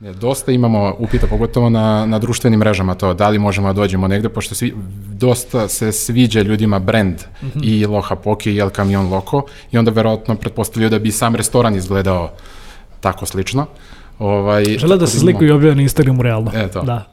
Ne, 0.00 0.12
dosta 0.12 0.52
imamo 0.52 0.94
upita, 0.98 1.26
pogotovo 1.26 1.70
na, 1.70 2.06
na 2.06 2.18
društvenim 2.18 2.60
mrežama 2.60 2.94
to, 2.94 3.14
da 3.14 3.28
li 3.28 3.38
možemo 3.38 3.68
da 3.68 3.72
dođemo 3.72 4.08
negde, 4.08 4.28
pošto 4.28 4.54
svi, 4.54 4.74
dosta 5.12 5.68
se 5.68 5.92
sviđa 5.92 6.42
ljudima 6.42 6.78
brand 6.78 7.14
mm 7.42 7.46
-hmm. 7.46 7.60
i 7.62 7.86
Loha 7.86 8.16
Poki 8.16 8.52
i 8.52 8.58
El 8.58 8.70
Camion 8.70 9.08
Loco 9.10 9.42
i 9.70 9.78
onda 9.78 9.90
verovatno 9.90 10.34
pretpostavljaju 10.34 10.90
da 10.90 10.98
bi 10.98 11.12
sam 11.12 11.34
restoran 11.34 11.76
izgledao 11.76 12.30
tako 13.00 13.26
slično. 13.26 13.66
Ovaj, 14.18 14.64
Žele 14.64 14.96
da 14.96 15.06
se 15.06 15.18
slikuju 15.18 15.48
i 15.48 15.52
objave 15.52 15.74
na 15.74 15.82
Instagramu 15.82 16.22
realno. 16.22 16.50
E, 16.54 16.68
to. 16.68 16.82
Da. 16.82 17.04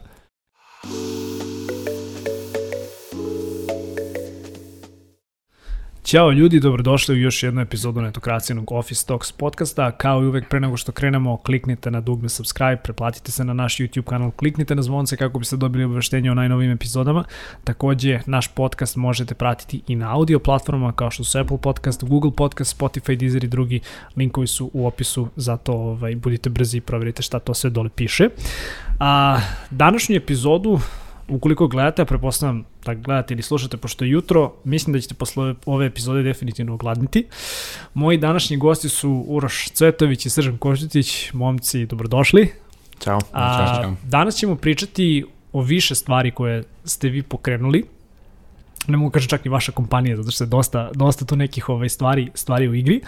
Ćao 6.08 6.32
ljudi, 6.32 6.60
dobrodošli 6.60 7.16
u 7.16 7.18
još 7.18 7.44
jednu 7.44 7.62
epizodu 7.62 8.02
netokracijenog 8.02 8.71
Office 8.71 9.08
Talks 9.08 9.32
podcasta. 9.32 9.92
Kao 9.92 10.23
i 10.23 10.26
uvek 10.26 10.50
pre 10.50 10.60
nego 10.60 10.78
što 10.78 10.91
krenemo, 10.91 11.38
kliknite 11.38 11.91
na 11.91 12.02
dugme 12.02 12.30
subscribe, 12.30 12.78
preplatite 12.84 13.32
se 13.32 13.44
na 13.44 13.54
naš 13.54 13.78
YouTube 13.78 14.04
kanal, 14.04 14.32
kliknite 14.32 14.76
na 14.76 14.81
zvonce 14.81 15.17
kako 15.17 15.40
biste 15.40 15.58
dobili 15.58 15.84
obaveštenje 15.84 16.31
o 16.31 16.34
najnovim 16.34 16.72
epizodama. 16.72 17.23
Takođe, 17.64 18.20
naš 18.26 18.48
podcast 18.48 18.95
možete 18.95 19.36
pratiti 19.36 19.81
i 19.88 19.95
na 19.95 20.14
audio 20.14 20.40
platformama 20.40 20.91
kao 20.91 21.12
što 21.12 21.23
su 21.23 21.40
Apple 21.40 21.58
Podcast, 21.62 22.04
Google 22.04 22.31
Podcast, 22.38 22.80
Spotify, 22.80 23.16
Deezer 23.16 23.44
i 23.44 23.48
drugi. 23.48 23.80
Linkovi 24.16 24.48
su 24.48 24.72
u 24.73 24.88
opisu, 24.88 25.28
zato 25.36 25.73
ovaj, 25.73 26.16
budite 26.16 26.50
brzi 26.50 26.78
i 26.78 26.81
proverite 26.81 27.22
šta 27.22 27.39
to 27.39 27.53
sve 27.53 27.70
dole 27.70 27.89
piše. 27.95 28.30
A, 29.00 29.39
današnju 29.72 30.16
epizodu 30.16 30.80
ukoliko 31.27 31.67
gledate, 31.67 32.02
a 32.02 32.05
prepostavljam 32.05 32.63
da 32.86 32.94
gledate 32.94 33.34
ili 33.34 33.44
slušate 33.44 33.77
pošto 33.77 34.05
je 34.05 34.12
jutro, 34.12 34.54
mislim 34.63 34.94
da 34.94 34.99
ćete 34.99 35.13
posle 35.13 35.55
ove 35.66 35.86
epizode 35.86 36.23
definitivno 36.23 36.73
ogladniti. 36.73 37.26
Moji 37.94 38.17
današnji 38.17 38.58
gosti 38.58 38.90
su 38.90 39.26
Uroš 39.27 39.70
Cvetović 39.70 40.26
i 40.26 40.30
Sržan 40.30 40.58
Koštitić. 40.58 41.34
Momci, 41.34 41.86
dobrodošli. 41.86 42.52
Ćao. 43.00 43.20
A, 43.34 43.81
Ćao. 43.81 43.95
Danas 44.03 44.36
ćemo 44.36 44.55
pričati 44.55 45.26
o 45.53 45.62
više 45.62 45.95
stvari 45.95 46.31
koje 46.31 46.63
ste 46.86 47.09
vi 47.09 47.23
pokrenuli. 47.23 47.86
Ne 48.88 48.98
mogu 48.98 49.11
kažem 49.11 49.30
čak 49.30 49.45
i 49.45 49.50
vaša 49.50 49.72
kompanija, 49.72 50.16
zato 50.16 50.31
što 50.31 50.44
je 50.44 50.48
dosta, 50.48 50.92
dosta 50.94 51.25
tu 51.25 51.36
nekih 51.36 51.70
ovaj, 51.70 51.89
stvari, 51.89 52.31
stvari 52.33 52.67
u 52.67 52.73
igri. 52.73 53.02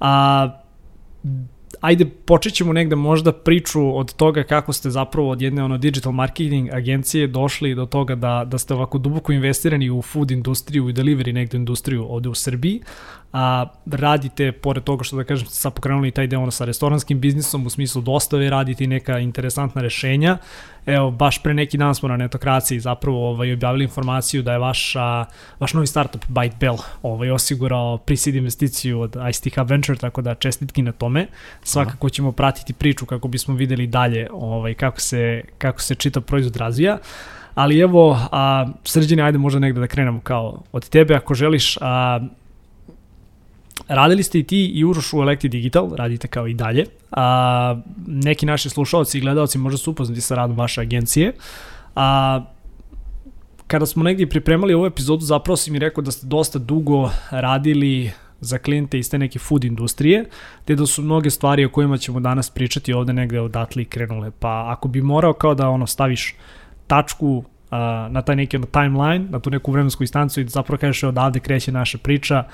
A, 0.00 0.50
ajde 1.80 2.04
počet 2.04 2.54
ćemo 2.54 2.72
negde 2.72 2.96
možda 2.96 3.32
priču 3.32 3.98
od 3.98 4.14
toga 4.14 4.42
kako 4.42 4.72
ste 4.72 4.90
zapravo 4.90 5.30
od 5.30 5.42
jedne 5.42 5.64
ono 5.64 5.78
digital 5.78 6.12
marketing 6.12 6.68
agencije 6.72 7.26
došli 7.26 7.74
do 7.74 7.86
toga 7.86 8.14
da, 8.14 8.44
da 8.46 8.58
ste 8.58 8.74
ovako 8.74 8.98
duboko 8.98 9.32
investirani 9.32 9.90
u 9.90 10.02
food 10.02 10.30
industriju 10.30 10.88
i 10.88 10.92
delivery 10.92 11.32
negde 11.32 11.56
industriju 11.56 12.06
ovde 12.08 12.28
u 12.28 12.34
Srbiji, 12.34 12.82
a 13.32 13.66
radite, 13.86 14.52
pored 14.52 14.84
toga 14.84 15.04
što 15.04 15.16
da 15.16 15.24
kažem, 15.24 15.46
sad 15.46 15.74
pokrenuli 15.74 16.10
taj 16.10 16.26
deo 16.26 16.40
ono 16.40 16.50
sa 16.50 16.64
restoranskim 16.64 17.20
biznisom, 17.20 17.66
u 17.66 17.70
smislu 17.70 18.02
dostave, 18.02 18.50
radite 18.50 18.86
neka 18.86 19.18
interesantna 19.18 19.82
rešenja. 19.82 20.38
Evo, 20.86 21.10
baš 21.10 21.42
pre 21.42 21.54
neki 21.54 21.78
dan 21.78 21.94
smo 21.94 22.08
na 22.08 22.16
netokraciji 22.16 22.80
zapravo 22.80 23.30
ovaj, 23.30 23.52
objavili 23.52 23.84
informaciju 23.84 24.42
da 24.42 24.52
je 24.52 24.58
vaš, 24.58 24.96
a, 24.96 25.24
vaš 25.60 25.74
novi 25.74 25.86
startup 25.86 26.24
Byte 26.28 26.58
Bell 26.60 26.78
ovaj, 27.02 27.30
osigurao 27.30 27.98
pre-seed 27.98 28.36
investiciju 28.36 29.00
od 29.00 29.16
ICT 29.30 29.54
Hub 29.54 29.70
Venture, 29.70 29.98
tako 29.98 30.22
da 30.22 30.34
čestitki 30.34 30.82
na 30.82 30.92
tome. 30.92 31.26
Svakako 31.68 32.10
ćemo 32.10 32.32
pratiti 32.32 32.72
priču 32.72 33.06
kako 33.06 33.28
bismo 33.28 33.54
videli 33.54 33.86
dalje 33.86 34.28
ovaj, 34.32 34.74
kako, 34.74 35.00
se, 35.00 35.42
kako 35.58 35.80
se 35.82 35.94
čita 35.94 36.20
proizvod 36.20 36.56
razvija. 36.56 36.98
Ali 37.54 37.78
evo, 37.78 38.18
a, 38.32 38.66
srđene, 38.84 39.22
ajde 39.22 39.38
možda 39.38 39.60
negde 39.60 39.80
da 39.80 39.86
krenemo 39.86 40.20
kao 40.20 40.62
od 40.72 40.88
tebe, 40.88 41.14
ako 41.14 41.34
želiš, 41.34 41.76
a, 41.80 42.20
Radili 43.88 44.22
ste 44.22 44.38
i 44.38 44.42
ti 44.42 44.66
i 44.66 44.84
Uroš 44.84 45.12
u 45.12 45.22
Electi 45.22 45.48
Digital, 45.48 45.90
radite 45.96 46.28
kao 46.28 46.46
i 46.46 46.54
dalje. 46.54 46.84
A, 47.10 47.80
neki 48.06 48.46
naši 48.46 48.70
slušalci 48.70 49.18
i 49.18 49.20
gledalci 49.20 49.58
možda 49.58 49.78
su 49.78 49.90
upoznati 49.90 50.20
sa 50.20 50.34
radom 50.34 50.56
vaše 50.56 50.80
agencije. 50.80 51.32
A, 51.96 52.40
kada 53.66 53.86
smo 53.86 54.02
negdje 54.02 54.28
pripremali 54.28 54.74
ovu 54.74 54.86
epizodu, 54.86 55.24
zapravo 55.24 55.56
si 55.56 55.70
mi 55.70 55.78
rekao 55.78 56.02
da 56.02 56.10
ste 56.10 56.26
dosta 56.26 56.58
dugo 56.58 57.10
radili 57.30 58.10
za 58.40 58.58
klijente 58.58 58.98
iz 58.98 59.10
te 59.10 59.18
neke 59.18 59.38
food 59.38 59.64
industrije, 59.64 60.24
te 60.64 60.74
da 60.74 60.86
su 60.86 61.02
mnoge 61.02 61.30
stvari 61.30 61.64
o 61.64 61.70
kojima 61.70 61.98
ćemo 61.98 62.20
danas 62.20 62.50
pričati 62.50 62.92
ovde 62.92 63.12
negde 63.12 63.40
odatle 63.40 63.82
i 63.82 63.86
krenule. 63.86 64.30
Pa 64.30 64.72
ako 64.72 64.88
bi 64.88 65.02
morao 65.02 65.32
kao 65.32 65.54
da 65.54 65.68
ono 65.68 65.86
staviš 65.86 66.34
tačku 66.86 67.26
uh, 67.26 67.44
na 68.10 68.22
taj 68.22 68.36
neki 68.36 68.56
ono, 68.56 68.66
timeline, 68.66 69.26
na 69.30 69.40
tu 69.40 69.50
neku 69.50 69.72
vremensku 69.72 70.02
instancu 70.02 70.40
i 70.40 70.44
da 70.44 70.50
zapravo 70.50 70.78
kažeš 70.78 71.02
odavde 71.02 71.40
kreće 71.40 71.72
naša 71.72 71.98
priča, 71.98 72.44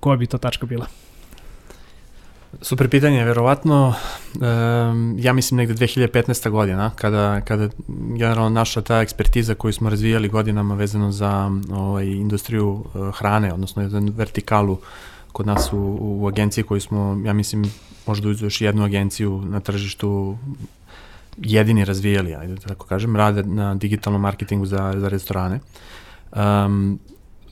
koja 0.00 0.16
bi 0.16 0.26
to 0.26 0.38
tačka 0.38 0.66
bila? 0.66 0.86
Super 2.62 2.88
pitanje, 2.88 3.24
verovatno, 3.24 3.94
um, 4.34 5.16
ja 5.18 5.32
mislim 5.32 5.58
negde 5.58 5.74
2015. 5.74 6.50
godina, 6.50 6.90
kada, 6.96 7.40
kada 7.40 7.68
generalno 7.88 8.48
naša 8.48 8.82
ta 8.82 9.00
ekspertiza 9.00 9.54
koju 9.54 9.72
smo 9.72 9.90
razvijali 9.90 10.28
godinama 10.28 10.74
vezano 10.74 11.12
za 11.12 11.50
ovaj, 11.70 12.06
industriju 12.06 12.68
uh, 12.68 13.14
hrane, 13.14 13.52
odnosno 13.52 13.82
jedan 13.82 14.12
vertikalu 14.16 14.78
kod 15.32 15.46
nas 15.46 15.72
u, 15.72 15.98
u 16.00 16.26
agenciji 16.28 16.64
koju 16.64 16.80
smo, 16.80 17.22
ja 17.24 17.32
mislim, 17.32 17.64
možda 18.06 18.28
uzu 18.28 18.46
još 18.46 18.60
jednu 18.60 18.84
agenciju 18.84 19.42
na 19.44 19.60
tržištu 19.60 20.36
jedini 21.36 21.84
razvijali, 21.84 22.34
ajde 22.34 22.54
da 22.54 22.60
tako 22.60 22.86
kažem, 22.86 23.16
rade 23.16 23.42
na 23.42 23.74
digitalnom 23.74 24.22
marketingu 24.22 24.66
za, 24.66 24.94
za 24.96 25.08
restorane. 25.08 25.60
Um, 26.36 26.98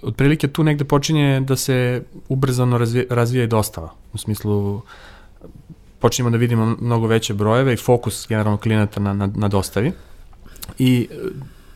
otprilike 0.03 0.49
tu 0.49 0.65
negde 0.65 0.85
počinje 0.85 1.41
da 1.41 1.57
se 1.57 2.03
ubrzano 2.29 2.79
razvija, 2.79 3.05
razvija 3.11 3.45
i 3.45 3.47
dostava. 3.47 3.93
U 4.13 4.19
smislu, 4.19 4.83
počinjemo 5.99 6.31
da 6.31 6.37
vidimo 6.37 6.77
mnogo 6.81 7.07
veće 7.07 7.35
brojeve 7.35 7.75
i 7.75 7.77
fokus 7.77 8.27
generalno 8.29 8.59
klijenata 8.59 9.01
na, 9.01 9.13
na, 9.13 9.31
na 9.35 9.49
dostavi. 9.49 9.93
I 10.79 11.09
e, 11.11 11.17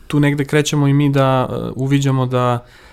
tu 0.07 0.19
negde 0.19 0.45
krećemo 0.45 0.87
i 0.87 0.93
mi 0.93 1.09
da 1.09 1.47
uh, 1.49 1.71
uviđamo 1.75 2.25
da 2.25 2.53
uh, 2.53 2.90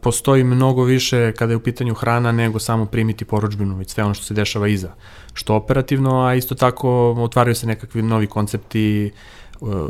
postoji 0.00 0.44
mnogo 0.44 0.84
više 0.84 1.32
kada 1.32 1.52
je 1.52 1.56
u 1.56 1.60
pitanju 1.60 1.94
hrana 1.94 2.32
nego 2.32 2.58
samo 2.58 2.86
primiti 2.86 3.24
poručbinu, 3.24 3.76
već 3.76 3.90
sve 3.90 4.04
ono 4.04 4.14
što 4.14 4.24
se 4.24 4.34
dešava 4.34 4.68
iza. 4.68 4.92
Što 5.32 5.54
operativno, 5.54 6.20
a 6.20 6.34
isto 6.34 6.54
tako 6.54 7.12
otvaraju 7.12 7.54
se 7.54 7.66
nekakvi 7.66 8.02
novi 8.02 8.26
koncepti, 8.26 9.10
uh, 9.60 9.88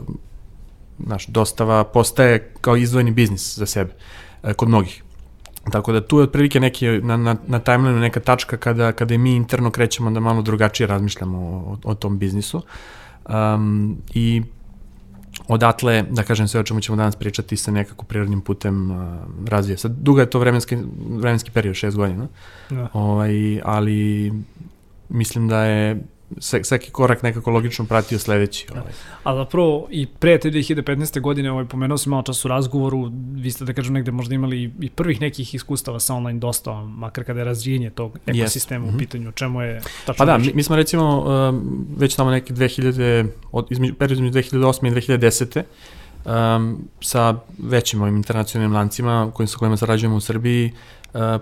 naš, 0.99 1.27
dostava 1.27 1.85
postaje 1.85 2.53
kao 2.61 2.77
izdvojeni 2.77 3.11
biznis 3.11 3.59
za 3.59 3.67
sebe. 3.67 3.95
E, 4.43 4.55
kod 4.55 4.69
mnogih. 4.69 5.03
Tako 5.73 5.93
da 5.93 6.07
tu 6.07 6.19
je 6.19 6.23
otprilike 6.23 6.61
neki, 6.61 6.87
na, 6.89 7.17
na, 7.17 7.37
na 7.47 7.59
timeline 7.59 8.01
neka 8.01 8.21
tačka 8.21 8.57
kada, 8.57 8.93
kada 8.93 9.19
mi 9.19 9.35
interno 9.37 9.71
krećemo 9.71 10.11
da 10.11 10.21
malo 10.21 10.43
drugačije 10.43 10.87
razmišljamo 10.87 11.39
o, 11.39 11.77
o 11.85 11.95
tom 11.95 12.19
biznisu. 12.19 12.63
Um, 13.29 13.99
I 14.15 14.43
odatle, 15.51 16.05
da 16.11 16.23
kažem 16.23 16.49
sve 16.49 16.61
o 16.61 16.63
čemu 16.63 16.81
ćemo 16.81 16.97
danas 16.97 17.17
pričati 17.17 17.57
se 17.57 17.73
nekako 17.73 18.05
prirodnim 18.05 18.41
putem 18.41 18.91
uh, 18.91 18.99
razvija. 19.49 19.79
Sad, 19.79 19.93
duga 19.93 20.23
je 20.23 20.31
to 20.31 20.39
vremenski, 20.39 20.77
vremenski 21.09 21.51
period, 21.51 21.75
šest 21.75 21.97
godina, 21.97 22.29
da. 22.71 22.89
ovaj, 22.93 23.61
ali 23.65 24.33
mislim 25.09 25.49
da 25.49 25.65
je 25.65 26.03
svaki 26.39 26.91
korak 26.91 27.23
nekako 27.23 27.51
logično 27.51 27.85
pratio 27.85 28.19
sledeći. 28.19 28.67
Da. 28.67 28.81
Ovaj. 28.81 28.93
A 29.25 29.35
zapravo 29.35 29.87
i 29.91 30.07
pre 30.07 30.39
te 30.39 30.51
2015. 30.51 31.21
godine, 31.21 31.53
ovaj, 31.53 31.65
pomenuo 31.65 31.99
sam 31.99 32.11
malo 32.11 32.23
čas 32.23 32.45
u 32.45 32.49
razgovoru, 32.49 33.13
vi 33.35 33.51
ste 33.51 33.65
da 33.65 33.73
kažem 33.73 33.95
negde 33.95 34.11
možda 34.11 34.35
imali 34.35 34.73
i 34.81 34.91
prvih 34.91 35.21
nekih 35.21 35.55
iskustava 35.55 36.01
sa 36.01 36.15
online 36.15 36.39
dostavom, 36.39 36.99
makar 36.99 37.25
kada 37.25 37.41
je 37.41 37.45
razvijenje 37.45 37.91
tog 37.91 38.19
ekosistema 38.27 38.85
yes. 38.85 38.89
u 38.89 38.91
mhm. 38.91 38.99
pitanju, 38.99 39.33
čemu 39.33 39.63
je 39.63 39.81
tačno 40.07 40.15
Pa 40.19 40.25
da, 40.25 40.39
mi, 40.39 40.53
mi 40.55 40.63
smo 40.63 40.77
recimo 40.77 41.21
um, 41.21 41.87
već 41.97 42.15
tamo 42.15 42.31
neke 42.31 42.55
2000, 42.55 43.29
od, 43.53 43.67
između, 43.71 43.95
između 44.11 44.39
2008. 44.39 44.87
i 44.87 44.91
2010 44.91 45.63
um, 46.25 46.89
sa 47.01 47.35
većim 47.59 48.03
ovim 48.03 48.17
internacionalnim 48.17 48.77
lancima 48.77 49.31
kojim, 49.35 49.49
sa 49.49 49.59
kojima 49.59 49.77
sarađujemo 49.77 50.17
u 50.17 50.21
Srbiji 50.21 50.73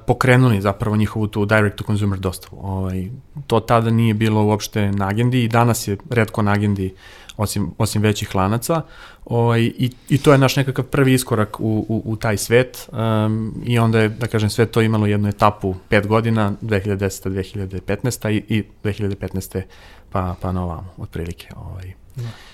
pokrenuli 0.06 0.60
zapravo 0.60 0.96
njihovu 0.96 1.26
tu 1.26 1.44
direct 1.44 1.76
to 1.76 1.84
consumer 1.84 2.18
dostavu. 2.18 2.60
Ovaj, 2.62 3.10
to 3.46 3.60
tada 3.60 3.90
nije 3.90 4.14
bilo 4.14 4.44
uopšte 4.44 4.92
na 4.92 5.08
agendi 5.08 5.44
i 5.44 5.48
danas 5.48 5.88
je 5.88 5.96
redko 6.10 6.42
na 6.42 6.52
agendi 6.52 6.94
osim, 7.38 7.70
osim 7.78 8.03
većih 8.03 8.34
lanaca 8.34 8.82
ovaj, 9.24 9.62
i, 9.62 9.91
i 10.09 10.18
to 10.18 10.32
je 10.32 10.38
naš 10.38 10.56
nekakav 10.56 10.84
prvi 10.84 11.15
iskorak 11.15 11.60
u, 11.60 11.86
u, 11.88 12.03
u 12.04 12.16
taj 12.16 12.36
svet 12.36 12.88
um, 12.92 13.62
i 13.66 13.78
onda 13.78 14.00
je, 14.00 14.09
da 14.09 14.26
kažem, 14.26 14.50
sve 14.50 14.66
to 14.66 14.82
imalo 14.82 15.06
jednu 15.06 15.28
etapu 15.28 15.74
pet 15.88 16.06
godina, 16.06 16.53
2010. 16.62 17.28
2015. 17.28 18.30
i, 18.30 18.59
i 18.59 18.64
2015. 18.84 19.62
pa, 20.10 20.34
pa 20.41 20.53
na 20.53 20.64
ovamo, 20.64 20.94
otprilike. 20.98 21.48
Ovaj. 21.56 21.92
Da. 22.16 22.47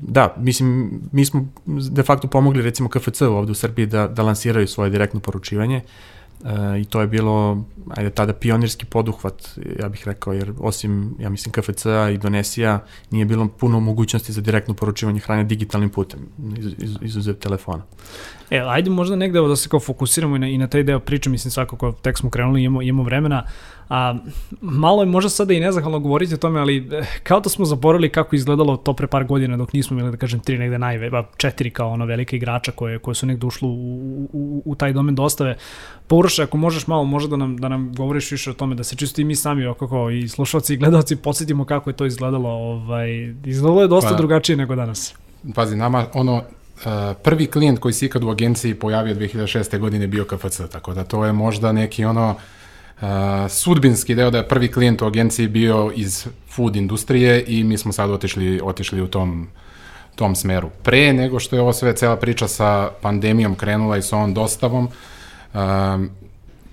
Da, 0.00 0.34
mislim, 0.36 1.00
mi 1.12 1.24
smo 1.24 1.48
de 1.90 2.02
facto 2.02 2.28
pomogli 2.28 2.62
recimo 2.62 2.88
KFC 2.88 3.22
ovde 3.22 3.52
u 3.52 3.54
Srbiji 3.54 3.86
da, 3.86 4.08
da 4.08 4.22
lansiraju 4.22 4.68
svoje 4.68 4.90
direktno 4.90 5.20
poručivanje. 5.20 5.76
uh, 5.76 6.17
i 6.80 6.84
to 6.84 7.00
je 7.00 7.06
bilo, 7.06 7.64
ajde, 7.90 8.10
tada 8.10 8.32
pionirski 8.32 8.86
poduhvat, 8.86 9.58
ja 9.80 9.88
bih 9.88 10.02
rekao, 10.06 10.32
jer 10.32 10.52
osim, 10.58 11.14
ja 11.18 11.30
mislim, 11.30 11.52
KFC-a 11.52 12.10
i 12.10 12.18
Donesija 12.18 12.84
nije 13.10 13.24
bilo 13.24 13.48
puno 13.48 13.80
mogućnosti 13.80 14.32
za 14.32 14.40
direktno 14.40 14.74
poručivanje 14.74 15.20
hrane 15.20 15.44
digitalnim 15.44 15.90
putem, 15.90 16.20
iz, 16.58 16.66
iz, 16.78 16.96
izuzev 17.02 17.34
telefona. 17.34 17.82
E, 18.50 18.58
ajde 18.58 18.90
možda 18.90 19.16
negde 19.16 19.40
da 19.40 19.56
se 19.56 19.68
kao 19.68 19.80
fokusiramo 19.80 20.36
i 20.36 20.38
na, 20.38 20.48
i 20.48 20.58
na 20.58 20.66
taj 20.66 20.82
deo 20.82 21.00
priče, 21.00 21.30
mislim 21.30 21.50
svakako 21.50 21.92
tek 21.92 22.18
smo 22.18 22.30
krenuli, 22.30 22.62
imamo, 22.62 22.82
imamo 22.82 23.02
vremena, 23.02 23.44
A, 23.88 24.14
malo 24.60 25.02
je 25.02 25.06
možda 25.06 25.30
sada 25.30 25.54
i 25.54 25.60
nezahvalno 25.60 25.98
govoriti 26.00 26.34
o 26.34 26.36
tome, 26.36 26.60
ali 26.60 26.88
eh, 26.92 27.04
kao 27.22 27.40
da 27.40 27.48
smo 27.48 27.64
zaboravili 27.64 28.08
kako 28.08 28.36
izgledalo 28.36 28.76
to 28.76 28.92
pre 28.92 29.06
par 29.06 29.24
godina 29.24 29.56
dok 29.56 29.72
nismo 29.72 29.98
imali, 29.98 30.12
da 30.12 30.16
kažem, 30.16 30.40
tri 30.40 30.58
negde 30.58 30.78
najve, 30.78 31.10
ba 31.10 31.24
četiri 31.36 31.70
kao 31.70 31.90
ono 31.90 32.04
velike 32.04 32.36
igrača 32.36 32.72
koje, 32.72 32.98
koje 32.98 33.14
su 33.14 33.26
negde 33.26 33.46
ušli 33.46 33.68
u, 33.68 33.72
u, 34.32 34.62
u 34.64 34.74
taj 34.74 34.92
domen 34.92 35.14
dostave. 35.14 35.56
Pouroše, 36.28 36.42
ako 36.42 36.56
možeš 36.56 36.86
malo, 36.86 37.04
možda 37.04 37.30
da 37.30 37.36
nam, 37.36 37.56
da 37.56 37.68
nam 37.68 37.94
govoriš 37.94 38.30
više 38.30 38.50
o 38.50 38.54
tome, 38.54 38.74
da 38.74 38.84
se 38.84 38.96
čisto 38.96 39.20
i 39.20 39.24
mi 39.24 39.36
sami, 39.36 39.74
kako 39.78 40.10
i 40.10 40.28
slušalci 40.28 40.74
i 40.74 40.76
gledalci, 40.76 41.16
podsjetimo 41.16 41.64
kako 41.64 41.90
je 41.90 41.96
to 41.96 42.06
izgledalo. 42.06 42.48
Ovaj, 42.48 43.34
izgledalo 43.44 43.82
je 43.82 43.88
dosta 43.88 44.10
pa, 44.10 44.16
drugačije 44.16 44.56
nego 44.56 44.74
danas. 44.74 45.14
Pazi, 45.54 45.76
nama 45.76 46.06
ono, 46.14 46.42
Uh, 46.78 47.16
prvi 47.22 47.46
klijent 47.46 47.78
koji 47.78 47.92
se 47.92 48.06
ikad 48.06 48.24
u 48.24 48.30
agenciji 48.30 48.74
pojavio 48.74 49.14
2006. 49.14 49.78
godine 49.78 50.06
bio 50.06 50.24
KFC, 50.24 50.60
tako 50.72 50.94
da 50.94 51.04
to 51.04 51.24
je 51.24 51.32
možda 51.32 51.72
neki 51.72 52.04
ono 52.04 52.30
uh, 52.30 53.08
sudbinski 53.48 54.14
deo 54.14 54.30
da 54.30 54.38
je 54.38 54.48
prvi 54.48 54.68
klijent 54.68 55.02
u 55.02 55.06
agenciji 55.06 55.48
bio 55.48 55.92
iz 55.94 56.26
food 56.48 56.76
industrije 56.76 57.44
i 57.46 57.64
mi 57.64 57.78
smo 57.78 57.92
sad 57.92 58.10
otišli, 58.10 58.60
otišli 58.64 59.02
u 59.02 59.06
tom, 59.06 59.48
tom 60.14 60.36
smeru. 60.36 60.70
Pre 60.82 61.12
nego 61.12 61.40
što 61.40 61.56
je 61.56 61.62
ovo 61.62 61.72
sve 61.72 61.96
cela 61.96 62.16
priča 62.16 62.48
sa 62.48 62.90
pandemijom 63.02 63.54
krenula 63.54 63.96
i 63.96 64.02
sa 64.02 64.16
ovom 64.16 64.34
dostavom, 64.34 64.84
uh, 64.84 65.60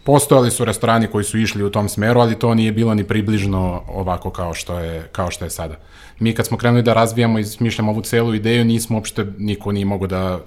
postojali 0.06 0.52
su 0.52 0.66
restorani 0.66 1.08
koji 1.08 1.24
su 1.24 1.38
išli 1.38 1.64
u 1.64 1.70
tom 1.70 1.90
smeru, 1.90 2.20
ali 2.20 2.40
to 2.40 2.54
nije 2.54 2.72
bilo 2.72 2.94
ni 2.94 3.04
približno 3.04 3.84
ovako 3.88 4.30
kao 4.30 4.54
što 4.54 4.80
je, 4.80 5.10
kao 5.12 5.32
što 5.32 5.46
je 5.46 5.50
sada. 5.50 5.76
Mi 6.20 6.34
kad 6.34 6.46
smo 6.46 6.58
krenuli 6.58 6.84
da 6.84 6.94
razvijamo 6.94 7.40
i 7.40 7.46
smišljamo 7.46 7.92
ovu 7.92 8.02
celu 8.02 8.34
ideju, 8.34 8.66
nismo 8.66 8.98
uopšte, 8.98 9.26
niko 9.38 9.72
nije 9.72 9.86
mogo 9.86 10.08
da 10.08 10.40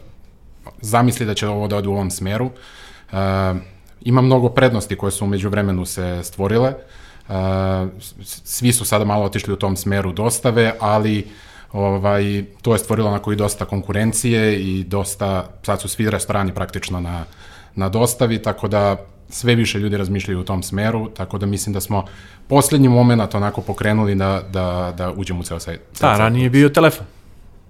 zamisli 0.81 1.27
da 1.27 1.35
će 1.35 1.49
ovo 1.49 1.67
da 1.69 1.77
ode 1.77 1.89
u 1.89 1.93
ovom 1.93 2.11
smeru. 2.11 2.47
Uh, 2.47 3.19
ima 4.01 4.21
mnogo 4.21 4.49
prednosti 4.49 4.97
koje 4.97 5.13
su 5.13 5.25
umeđu 5.25 5.49
vremenu 5.49 5.87
se 5.87 6.21
stvorile. 6.23 6.75
Uh, 7.29 7.35
svi 8.25 8.73
su 8.73 8.85
sada 8.85 9.05
malo 9.05 9.25
otišli 9.25 9.53
u 9.53 9.57
tom 9.57 9.77
smeru 9.77 10.13
dostave, 10.13 10.75
ali 10.81 11.27
ovaj, 11.73 12.45
to 12.63 12.73
je 12.73 12.79
stvorilo 12.79 13.09
onako 13.09 13.33
i 13.33 13.37
dosta 13.37 13.65
konkurencije 13.65 14.61
i 14.61 14.85
dosta, 14.85 15.51
sad 15.63 15.81
su 15.81 15.89
svi 15.89 16.11
restorani 16.11 16.55
praktično 16.55 17.01
na, 17.01 17.25
na 17.75 17.89
dostavi, 17.89 18.43
tako 18.43 18.69
da 18.69 18.97
sve 19.29 19.55
više 19.55 19.79
ljudi 19.79 19.97
razmišljaju 19.97 20.41
u 20.41 20.45
tom 20.45 20.63
smeru, 20.63 21.09
tako 21.09 21.39
da 21.39 21.47
mislim 21.47 21.73
da 21.73 21.81
smo 21.81 22.05
poslednji 22.49 22.89
moment 22.89 23.35
onako 23.35 23.61
pokrenuli 23.61 24.15
da, 24.15 24.43
da, 24.53 24.95
da 24.97 25.13
uđemo 25.13 25.41
u 25.41 25.43
ceo 25.43 25.61
sajt. 25.61 25.81
Da, 26.01 26.19
ranije 26.19 26.43
je 26.43 26.51
bio 26.51 26.69
telefon. 26.69 27.07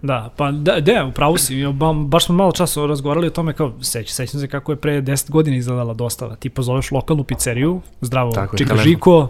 Da, 0.02 0.30
pa 0.36 0.50
da, 0.50 0.80
da 0.80 1.04
upravo 1.04 1.38
si, 1.38 1.64
baš 2.06 2.26
smo 2.26 2.34
malo 2.34 2.52
časa 2.52 2.86
razgovarali 2.86 3.26
o 3.26 3.30
tome 3.30 3.52
kao, 3.52 3.72
seć, 3.82 4.10
sećam 4.10 4.40
se 4.40 4.48
kako 4.48 4.72
je 4.72 4.76
pre 4.76 5.02
10 5.02 5.30
godina 5.30 5.56
izgledala 5.56 5.94
dostava, 5.94 6.36
ti 6.36 6.50
pozoveš 6.50 6.90
lokalnu 6.90 7.24
pizzeriju, 7.24 7.80
zdravo, 8.00 8.32
Tako 8.32 8.56
Čika 8.56 8.76
Žiko, 8.76 9.28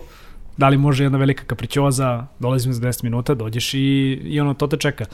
da 0.58 0.68
li 0.68 0.76
može 0.76 1.04
jedna 1.04 1.18
velika 1.18 1.44
kaprićoza, 1.44 2.26
dolazim 2.38 2.72
za 2.72 2.80
10 2.80 3.04
minuta, 3.04 3.34
dođeš 3.34 3.74
i, 3.74 3.78
i 4.24 4.40
ono, 4.40 4.54
to 4.54 4.66
te 4.66 4.76
čeka. 4.76 5.04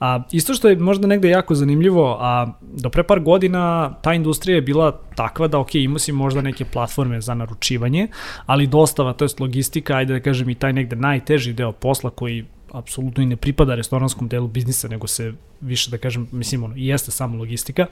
A, 0.00 0.22
isto 0.32 0.54
što 0.54 0.68
je 0.68 0.76
možda 0.76 1.06
negde 1.06 1.28
jako 1.28 1.54
zanimljivo, 1.54 2.16
a 2.20 2.46
do 2.60 2.90
pre 2.90 3.02
par 3.02 3.20
godina 3.20 3.94
ta 4.02 4.14
industrija 4.14 4.54
je 4.54 4.62
bila 4.62 5.00
takva 5.14 5.48
da, 5.48 5.58
ok, 5.58 5.74
imao 5.74 5.98
si 5.98 6.12
možda 6.12 6.42
neke 6.42 6.64
platforme 6.64 7.20
za 7.20 7.34
naručivanje, 7.34 8.08
ali 8.46 8.66
dostava, 8.66 9.12
to 9.12 9.24
je 9.24 9.28
logistika, 9.40 9.96
ajde 9.96 10.12
da 10.12 10.20
kažem 10.20 10.50
i 10.50 10.54
taj 10.54 10.72
negde 10.72 10.96
najteži 10.96 11.52
deo 11.52 11.72
posla 11.72 12.10
koji 12.10 12.44
apsolutno 12.72 13.22
i 13.22 13.26
ne 13.26 13.36
pripada 13.36 13.74
restoranskom 13.74 14.28
delu 14.28 14.48
biznisa, 14.48 14.88
nego 14.88 15.06
se 15.06 15.32
više 15.60 15.90
da 15.90 15.98
kažem, 15.98 16.28
mislim, 16.32 16.64
ono, 16.64 16.76
i 16.76 16.86
jeste 16.86 17.10
samo 17.10 17.38
logistika 17.38 17.86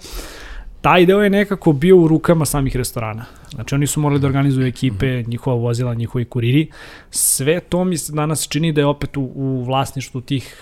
taj 0.84 1.06
deo 1.06 1.22
je 1.22 1.30
nekako 1.30 1.72
bio 1.72 1.96
u 1.96 2.08
rukama 2.08 2.44
samih 2.44 2.76
restorana. 2.76 3.24
Znači 3.50 3.74
oni 3.74 3.86
su 3.86 4.00
morali 4.00 4.20
da 4.20 4.26
organizuju 4.26 4.66
ekipe, 4.66 5.20
mhm. 5.20 5.30
njihova 5.30 5.56
vozila, 5.56 5.94
njihovi 5.94 6.24
kuriri. 6.24 6.68
Sve 7.10 7.60
to 7.60 7.84
mi 7.84 7.96
se 7.96 8.12
danas 8.12 8.48
čini 8.48 8.72
da 8.72 8.80
je 8.80 8.86
opet 8.86 9.16
u, 9.16 9.22
u 9.22 9.64
vlasništvu 9.64 10.20
tih 10.20 10.56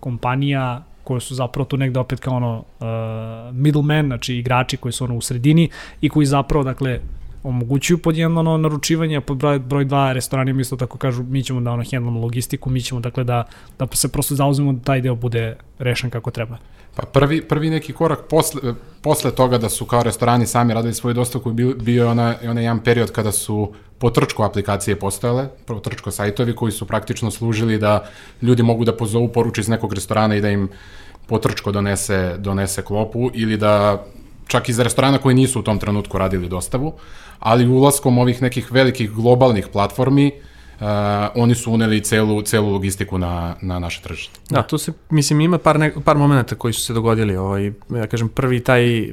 kompanija 0.00 0.84
koje 1.04 1.20
su 1.20 1.34
zapravo 1.34 1.64
tu 1.64 1.76
negde 1.76 2.00
opet 2.00 2.20
kao 2.20 2.36
ono 2.36 2.58
uh, 2.58 3.54
middleman, 3.56 4.06
znači 4.06 4.34
igrači 4.34 4.76
koji 4.76 4.92
su 4.92 5.04
ono 5.04 5.16
u 5.16 5.20
sredini 5.20 5.68
i 6.00 6.08
koji 6.08 6.26
zapravo, 6.26 6.64
dakle, 6.64 7.00
omogućuju 7.44 7.98
pod 7.98 8.16
jedno 8.16 8.40
ono 8.40 8.56
naručivanje, 8.56 9.16
a 9.16 9.20
pod 9.20 9.36
broj, 9.36 9.58
broj 9.58 9.84
dva 9.84 10.12
restorani 10.12 10.60
isto 10.60 10.76
tako 10.76 10.98
kažu 10.98 11.22
mi 11.22 11.42
ćemo 11.42 11.60
da 11.60 11.70
ono 11.70 11.84
handlamo 11.92 12.20
logistiku, 12.20 12.70
mi 12.70 12.82
ćemo 12.82 13.00
dakle 13.00 13.24
da, 13.24 13.44
da 13.78 13.86
se 13.92 14.08
prosto 14.08 14.34
zauzmemo 14.34 14.72
da 14.72 14.80
taj 14.80 15.00
deo 15.00 15.14
bude 15.14 15.56
rešen 15.78 16.10
kako 16.10 16.30
treba. 16.30 16.58
Pa 16.96 17.02
prvi, 17.02 17.42
prvi 17.42 17.70
neki 17.70 17.92
korak 17.92 18.28
posle, 18.30 18.74
posle 19.02 19.30
toga 19.30 19.58
da 19.58 19.68
su 19.68 19.84
kao 19.84 20.02
restorani 20.02 20.46
sami 20.46 20.74
radili 20.74 20.94
svoju 20.94 21.14
dostavu, 21.14 21.52
bio, 21.52 21.74
bio 21.74 22.04
je 22.04 22.10
ona, 22.10 22.34
onaj 22.48 22.64
jedan 22.64 22.80
period 22.80 23.12
kada 23.12 23.32
su 23.32 23.72
potrčko 23.98 24.42
aplikacije 24.42 24.96
postojale, 24.96 25.48
potrčko 25.66 26.10
sajtovi 26.10 26.54
koji 26.56 26.72
su 26.72 26.86
praktično 26.86 27.30
služili 27.30 27.78
da 27.78 28.08
ljudi 28.42 28.62
mogu 28.62 28.84
da 28.84 28.96
pozovu 28.96 29.28
poruči 29.28 29.60
iz 29.60 29.68
nekog 29.68 29.92
restorana 29.92 30.36
i 30.36 30.40
da 30.40 30.50
im 30.50 30.68
potrčko 31.26 31.72
donese, 31.72 32.34
donese 32.38 32.82
klopu 32.82 33.30
ili 33.34 33.56
da 33.56 34.04
čak 34.46 34.68
iz 34.68 34.78
restorana 34.78 35.18
koji 35.18 35.34
nisu 35.34 35.60
u 35.60 35.62
tom 35.62 35.78
trenutku 35.78 36.18
radili 36.18 36.48
dostavu, 36.48 36.92
ali 37.38 37.68
ulaskom 37.68 38.18
ovih 38.18 38.42
nekih 38.42 38.72
velikih 38.72 39.10
globalnih 39.10 39.68
platformi 39.72 40.26
uh, 40.26 40.53
uh, 40.80 40.86
oni 41.34 41.54
su 41.54 41.72
uneli 41.72 42.00
celu, 42.00 42.42
celu 42.42 42.72
logistiku 42.72 43.18
na, 43.18 43.54
na 43.62 43.78
naše 43.78 44.02
tržište. 44.02 44.40
Da, 44.50 44.62
tu 44.62 44.78
se, 44.78 44.92
mislim, 45.10 45.40
ima 45.40 45.58
par, 45.58 45.78
ne, 45.78 45.92
par 46.04 46.16
momenta 46.16 46.54
koji 46.54 46.72
su 46.72 46.80
se 46.80 46.92
dogodili. 46.92 47.36
Ovaj, 47.36 47.72
ja 47.90 48.06
kažem, 48.06 48.28
prvi 48.28 48.60
taj, 48.60 49.12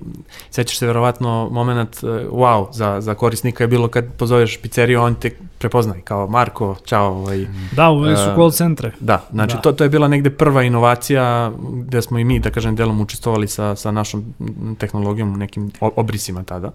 sećaš 0.50 0.78
se 0.78 0.88
verovatno 0.88 1.50
moment, 1.52 2.04
uh, 2.04 2.10
wow, 2.31 2.68
za, 2.74 3.02
za 3.02 3.13
korisnika 3.13 3.63
je 3.63 3.68
bilo 3.68 3.88
kad 3.88 4.06
pozoveš 4.18 4.58
pizzeriju, 4.62 5.02
on 5.02 5.16
te 5.16 5.31
prepoznaj 5.58 6.02
kao 6.02 6.28
Marko, 6.28 6.75
čao. 6.86 7.12
Ovaj, 7.12 7.46
da, 7.75 7.90
uveli 7.90 8.18
su 8.18 8.30
uh, 8.30 8.36
call 8.36 8.52
centre. 8.52 8.92
Da, 9.00 9.25
znači 9.31 9.56
da. 9.56 9.62
To, 9.62 9.72
to 9.72 9.84
je 9.84 9.90
bila 9.90 10.08
negde 10.08 10.30
prva 10.30 10.63
inovacija 10.63 11.52
gde 11.74 12.02
smo 12.02 12.19
i 12.19 12.24
mi, 12.24 12.40
da 12.40 12.50
kažem, 12.50 12.75
delom 12.75 13.02
učestvovali 13.02 13.48
sa, 13.48 13.75
sa 13.75 13.92
našom 13.92 14.34
tehnologijom, 14.78 15.40
nekim 15.40 15.72
obrisima 15.80 16.44
tada. 16.44 16.68
Uh, 16.68 16.74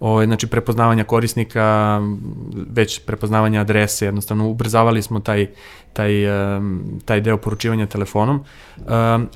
ovaj, 0.00 0.26
znači 0.26 0.46
prepoznavanja 0.46 1.04
korisnika, 1.04 2.00
već 2.70 3.00
prepoznavanja 3.04 3.60
adrese, 3.60 4.04
jednostavno 4.04 4.48
ubrzavali 4.48 5.02
smo 5.02 5.20
taj, 5.20 5.46
taj, 5.98 6.12
taj 7.04 7.20
deo 7.20 7.36
poručivanja 7.36 7.86
telefonom, 7.86 8.44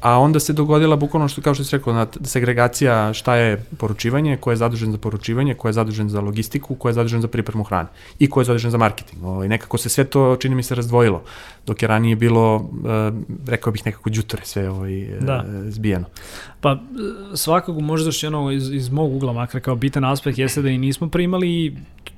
a 0.00 0.19
onda 0.19 0.41
se 0.41 0.53
dogodila 0.53 0.97
bukvalno 0.97 1.29
što, 1.29 1.43
kao 1.43 1.55
što 1.55 1.64
si 1.64 1.76
rekao, 1.76 2.06
segregacija 2.23 3.12
šta 3.12 3.35
je 3.35 3.64
poručivanje, 3.79 4.37
ko 4.37 4.50
je 4.50 4.56
zadužen 4.56 4.93
za 4.93 4.99
poručivanje, 4.99 5.55
ko 5.55 5.69
je 5.69 5.73
zadužen 5.73 6.09
za 6.09 6.20
logistiku, 6.20 6.75
ko 6.75 6.88
je 6.88 6.94
zadužen 6.94 7.20
za 7.20 7.29
pripremu 7.29 7.64
hrane 7.64 7.88
i 8.19 8.31
ko 8.31 8.41
je 8.41 8.44
zadužen 8.44 8.70
za 8.70 8.79
marketing. 8.79 9.25
Ovaj, 9.25 9.49
nekako 9.49 9.79
se 9.79 9.88
sve 9.88 10.05
to, 10.05 10.37
čini 10.37 10.55
mi 10.55 10.62
se, 10.62 10.75
razdvojilo, 10.75 11.23
dok 11.67 11.82
je 11.82 11.88
ranije 11.88 12.17
bilo, 12.17 12.70
rekao 13.47 13.73
bih, 13.73 13.82
nekako 13.87 14.11
džutore 14.11 14.44
sve 14.44 14.70
ovaj, 14.70 15.19
da. 15.20 15.44
zbijeno. 15.69 16.07
Pa 16.61 16.78
svakako 17.35 17.81
možda 17.81 18.09
još 18.09 18.23
jedno 18.23 18.50
iz, 18.52 18.71
iz 18.71 18.90
mog 18.90 19.14
ugla 19.14 19.33
makar 19.33 19.61
kao 19.61 19.75
bitan 19.75 20.04
aspekt 20.04 20.38
jeste 20.38 20.62
da 20.62 20.71
i 20.71 20.78
nismo 20.78 21.09
primali 21.09 21.76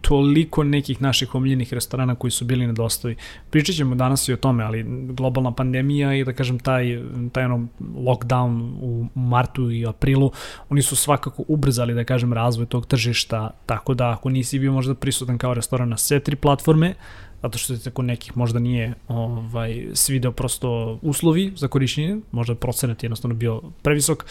toliko 0.08 0.64
nekih 0.64 1.02
naših 1.02 1.34
omiljenih 1.34 1.72
restorana 1.72 2.14
koji 2.14 2.30
su 2.30 2.44
bili 2.44 2.66
na 2.66 2.72
dostavi. 2.72 3.16
Pričat 3.50 3.76
ćemo 3.76 3.94
danas 3.94 4.28
i 4.28 4.32
o 4.32 4.36
tome, 4.36 4.64
ali 4.64 4.84
globalna 5.08 5.52
pandemija 5.52 6.14
i 6.14 6.24
da 6.24 6.32
kažem 6.32 6.58
taj, 6.58 7.02
taj 7.32 7.44
ono 7.44 7.66
lockdown 7.80 8.74
u 8.80 9.06
martu 9.14 9.70
i 9.70 9.86
aprilu, 9.86 10.30
oni 10.68 10.82
su 10.82 10.96
svakako 10.96 11.44
ubrzali 11.48 11.94
da 11.94 12.04
kažem 12.04 12.32
razvoj 12.32 12.66
tog 12.66 12.86
tržišta, 12.86 13.50
tako 13.66 13.94
da 13.94 14.10
ako 14.10 14.30
nisi 14.30 14.58
bio 14.58 14.72
možda 14.72 14.94
prisutan 14.94 15.38
kao 15.38 15.54
restoran 15.54 15.88
na 15.88 15.96
sve 15.96 16.20
tri 16.20 16.36
platforme, 16.36 16.94
zato 17.42 17.58
što 17.58 17.76
se 17.76 17.90
kod 17.90 18.04
nekih 18.04 18.36
možda 18.36 18.58
nije 18.58 18.94
ovaj, 19.08 19.86
svideo 19.92 20.32
prosto 20.32 20.98
uslovi 21.02 21.52
za 21.56 21.68
korišćenje, 21.68 22.16
možda 22.32 22.54
procenat 22.54 23.02
jednostavno 23.02 23.34
bio 23.34 23.62
previsok, 23.82 24.26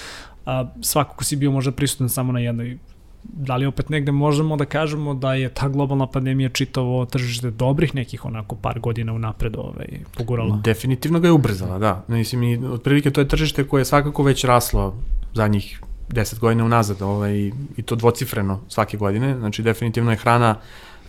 a 0.46 0.66
svakako 0.82 1.24
si 1.24 1.36
bio 1.36 1.52
možda 1.52 1.72
prisutan 1.72 2.10
samo 2.10 2.32
na 2.32 2.40
jednoj 2.40 2.78
da 3.24 3.56
li 3.56 3.66
opet 3.66 3.90
negde 3.90 4.12
možemo 4.12 4.58
da 4.58 4.66
kažemo 4.66 5.14
da 5.14 5.34
je 5.34 5.50
ta 5.50 5.68
globalna 5.68 6.08
pandemija 6.08 6.50
čitavo 6.50 7.06
tržište 7.06 7.52
dobrih 7.52 7.96
nekih 7.96 8.26
onako 8.26 8.56
par 8.56 8.80
godina 8.80 9.14
unapred 9.14 9.56
ovaj, 9.58 9.88
pogurala? 10.18 10.60
Definitivno 10.64 11.20
ga 11.20 11.28
je 11.28 11.32
ubrzala, 11.32 11.80
da. 11.80 12.06
Mislim, 12.08 12.44
i 12.44 12.58
otprilike 12.66 13.12
to 13.12 13.22
je 13.22 13.28
tržište 13.28 13.68
koje 13.68 13.82
je 13.82 13.86
svakako 13.86 14.24
već 14.24 14.44
raslo 14.44 14.96
zadnjih 15.34 15.82
10 16.10 16.40
godina 16.40 16.66
unazad 16.66 17.02
ovaj, 17.02 17.52
i 17.78 17.82
to 17.86 17.96
dvocifreno 17.96 18.60
svake 18.68 18.98
godine. 18.98 19.38
Znači, 19.38 19.64
definitivno 19.64 20.12
je 20.12 20.18
hrana 20.18 20.56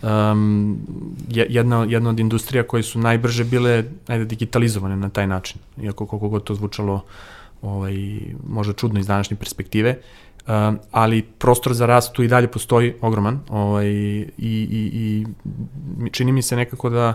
um, 0.01 0.77
jedna, 1.29 1.85
jedna 1.89 2.09
od 2.09 2.19
industrija 2.19 2.63
koje 2.63 2.83
su 2.83 2.99
najbrže 2.99 3.43
bile 3.43 3.83
ajde, 4.07 4.25
digitalizovane 4.25 4.97
na 4.97 5.09
taj 5.09 5.27
način. 5.27 5.57
Iako 5.83 6.05
koliko 6.05 6.29
god 6.29 6.43
to 6.43 6.55
zvučalo 6.55 7.01
ovaj, 7.61 7.95
možda 8.47 8.73
čudno 8.73 8.99
iz 8.99 9.07
današnje 9.07 9.37
perspektive. 9.37 9.97
Um, 10.47 10.79
ali 10.91 11.21
prostor 11.21 11.73
za 11.73 11.85
rast 11.85 12.13
tu 12.13 12.23
i 12.23 12.27
dalje 12.27 12.47
postoji 12.47 12.93
ogroman 13.01 13.39
ovaj, 13.49 13.87
i, 13.87 14.25
i, 14.37 14.91
i 14.93 15.25
čini 16.11 16.31
mi 16.31 16.41
se 16.41 16.55
nekako 16.55 16.89
da 16.89 17.13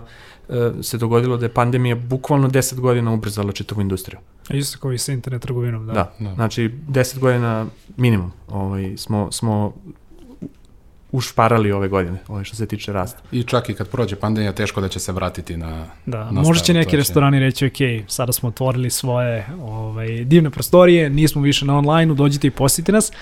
uh, 0.48 0.56
se 0.82 0.98
dogodilo 0.98 1.36
da 1.36 1.46
je 1.46 1.54
pandemija 1.54 1.94
bukvalno 1.94 2.48
10 2.48 2.80
godina 2.80 3.12
ubrzala 3.12 3.52
čitavu 3.52 3.80
industriju. 3.80 4.20
A 4.50 4.54
isto 4.54 4.78
kao 4.78 4.92
i 4.92 4.98
sa 4.98 5.12
internet 5.12 5.42
trgovinom, 5.42 5.86
da. 5.86 5.92
Da, 5.92 6.12
da. 6.18 6.34
znači 6.34 6.70
10 6.88 7.18
godina 7.18 7.66
minimum 7.96 8.32
ovaj, 8.48 8.96
smo, 8.96 9.32
smo 9.32 9.72
ušparali 11.12 11.72
ove 11.72 11.88
godine, 11.88 12.18
ovaj 12.28 12.44
što 12.44 12.56
se 12.56 12.66
tiče 12.66 12.92
rasta. 12.92 13.20
I 13.32 13.42
čak 13.42 13.68
i 13.68 13.74
kad 13.74 13.88
prođe 13.88 14.16
pandemija, 14.16 14.52
teško 14.52 14.80
da 14.80 14.88
će 14.88 15.00
se 15.00 15.12
vratiti 15.12 15.56
na 15.56 15.86
Da, 16.06 16.30
na 16.30 16.42
možda 16.42 16.64
će 16.64 16.74
neki 16.74 16.90
to 16.90 16.96
restorani 16.96 17.40
reći, 17.40 17.66
ok, 17.66 18.08
sada 18.08 18.32
smo 18.32 18.48
otvorili 18.48 18.90
svoje 18.90 19.46
ovaj, 19.62 20.24
divne 20.24 20.50
prostorije, 20.50 21.10
nismo 21.10 21.42
više 21.42 21.64
na 21.66 21.78
online-u, 21.78 22.14
dođite 22.14 22.46
i 22.46 22.50
posjetite 22.50 22.92
nas, 22.92 23.12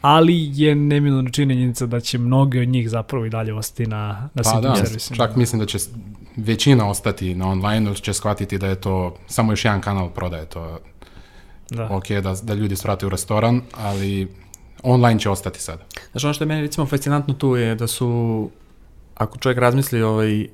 ali 0.00 0.50
je 0.54 0.74
neminovna 0.74 1.30
činjenica 1.30 1.86
da 1.86 2.00
će 2.00 2.18
mnogi 2.18 2.60
od 2.60 2.68
njih 2.68 2.90
zapravo 2.90 3.24
i 3.26 3.30
dalje 3.30 3.54
ostati 3.54 3.86
na, 3.86 4.28
na 4.34 4.42
Pa 4.42 4.60
da, 4.60 4.76
servisima. 4.76 5.16
čak 5.16 5.36
mislim 5.36 5.58
da 5.60 5.66
će 5.66 5.78
većina 6.36 6.88
ostati 6.90 7.34
na 7.34 7.48
online, 7.48 7.90
jer 7.90 8.00
će 8.00 8.12
shvatiti 8.12 8.58
da 8.58 8.66
je 8.66 8.74
to 8.80 9.16
samo 9.26 9.52
još 9.52 9.64
jedan 9.64 9.80
kanal 9.80 10.10
prodaje. 10.10 10.46
To 10.46 10.78
Da. 11.70 11.88
ok 11.90 12.08
da, 12.08 12.34
da 12.42 12.54
ljudi 12.54 12.76
svrate 12.76 13.06
u 13.06 13.08
restoran, 13.08 13.60
ali 13.76 14.28
online 14.82 15.20
će 15.20 15.30
ostati 15.30 15.60
sada. 15.60 15.84
Znaš, 16.10 16.24
ono 16.24 16.34
što 16.34 16.44
je 16.44 16.48
meni 16.48 16.60
recimo 16.60 16.86
fascinantno 16.86 17.34
tu 17.34 17.56
je 17.56 17.74
da 17.74 17.86
su, 17.86 18.50
ako 19.14 19.38
čovjek 19.38 19.58
razmisli, 19.58 20.02
ovaj, 20.02 20.46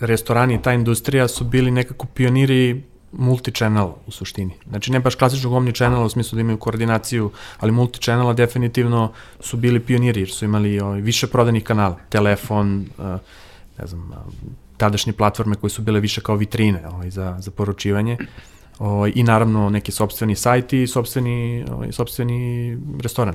restorani 0.00 0.54
i 0.54 0.62
ta 0.62 0.72
industrija 0.72 1.28
su 1.28 1.44
bili 1.44 1.70
nekako 1.70 2.06
pioniri 2.06 2.82
multi-channel 3.12 3.92
u 4.06 4.10
suštini. 4.10 4.54
Znači 4.68 4.92
ne 4.92 5.00
baš 5.00 5.14
klasičnog 5.14 5.52
omni-channela 5.52 6.04
u 6.04 6.08
smislu 6.08 6.36
da 6.36 6.40
imaju 6.40 6.58
koordinaciju, 6.58 7.30
ali 7.58 7.72
multi-channela 7.72 8.34
definitivno 8.34 9.12
su 9.40 9.56
bili 9.56 9.80
pioniri 9.80 10.20
jer 10.20 10.30
su 10.30 10.44
imali 10.44 10.80
ovaj, 10.80 11.00
više 11.00 11.26
prodanih 11.26 11.64
kanala, 11.64 11.96
telefon, 12.08 12.86
uh, 12.98 13.04
ne 13.78 13.86
znam, 13.86 14.10
uh, 14.10 14.32
tadašnje 14.76 15.12
platforme 15.12 15.56
koje 15.56 15.70
su 15.70 15.82
bile 15.82 16.00
više 16.00 16.20
kao 16.20 16.36
vitrine 16.36 16.88
ovaj, 16.88 17.10
za, 17.10 17.36
za 17.40 17.50
poručivanje. 17.50 18.16
Ovaj, 18.78 19.12
I 19.14 19.22
naravno 19.22 19.70
neki 19.70 19.92
sobstveni 19.92 20.34
sajti 20.34 20.82
i 20.82 20.86
sobstveni, 20.86 21.64
ovaj, 21.72 21.92
sobstveni 21.92 22.76
restoran. 23.02 23.34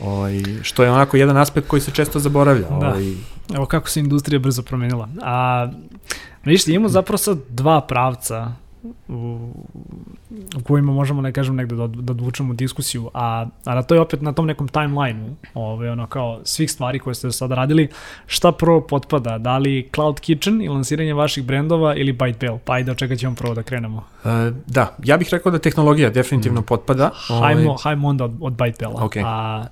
Ovaj, 0.00 0.42
što 0.62 0.82
je 0.82 0.90
onako 0.90 1.16
jedan 1.16 1.36
aspekt 1.36 1.68
koji 1.68 1.82
se 1.82 1.90
često 1.90 2.18
zaboravlja. 2.18 2.68
Da. 2.68 2.88
Ovaj, 2.88 3.12
Evo 3.54 3.66
kako 3.66 3.88
se 3.88 4.00
industrija 4.00 4.38
brzo 4.38 4.62
promenila. 4.62 5.08
A, 5.22 5.68
vidiš, 6.44 6.68
imamo 6.68 6.88
zapravo 6.88 7.18
sad 7.18 7.38
dva 7.48 7.80
pravca 7.80 8.52
u, 9.08 9.52
kojima 10.64 10.92
možemo, 10.92 11.22
ne 11.22 11.32
kažem, 11.32 11.56
negde 11.56 11.76
da, 11.76 11.86
da 11.86 12.12
odvučemo 12.12 12.54
diskusiju, 12.54 13.10
a, 13.14 13.46
a 13.64 13.74
na 13.74 13.82
to 13.82 13.94
je 13.94 14.00
opet 14.00 14.22
na 14.22 14.32
tom 14.32 14.46
nekom 14.46 14.68
timeline-u, 14.68 15.34
ovaj, 15.54 15.88
ono 15.88 16.06
kao 16.06 16.40
svih 16.44 16.70
stvari 16.70 16.98
koje 16.98 17.14
ste 17.14 17.26
do 17.26 17.32
sada 17.32 17.54
radili, 17.54 17.88
šta 18.26 18.52
prvo 18.52 18.80
potpada, 18.80 19.38
da 19.38 19.58
li 19.58 19.88
Cloud 19.94 20.20
Kitchen 20.20 20.62
i 20.62 20.68
lansiranje 20.68 21.14
vaših 21.14 21.44
brendova 21.44 21.96
ili 21.96 22.12
Byte 22.12 22.38
Bell? 22.40 22.58
Pa 22.64 22.72
ajde, 22.72 22.90
od 22.90 22.96
čega 22.96 23.16
ćemo 23.16 23.34
prvo 23.34 23.54
da 23.54 23.62
krenemo? 23.62 24.04
e, 24.24 24.52
da, 24.66 24.96
ja 25.04 25.16
bih 25.16 25.28
rekao 25.32 25.52
da 25.52 25.58
tehnologija 25.58 26.10
definitivno 26.10 26.62
potpada. 26.62 27.10
Ovaj, 27.30 27.54
Hajmo, 27.54 27.76
hajmo 27.82 28.08
onda 28.08 28.24
od, 28.24 28.36
od 28.40 28.52
Byte 28.52 28.78
Bella. 28.80 29.04
Ok. 29.04 29.16
A, 29.24 29.64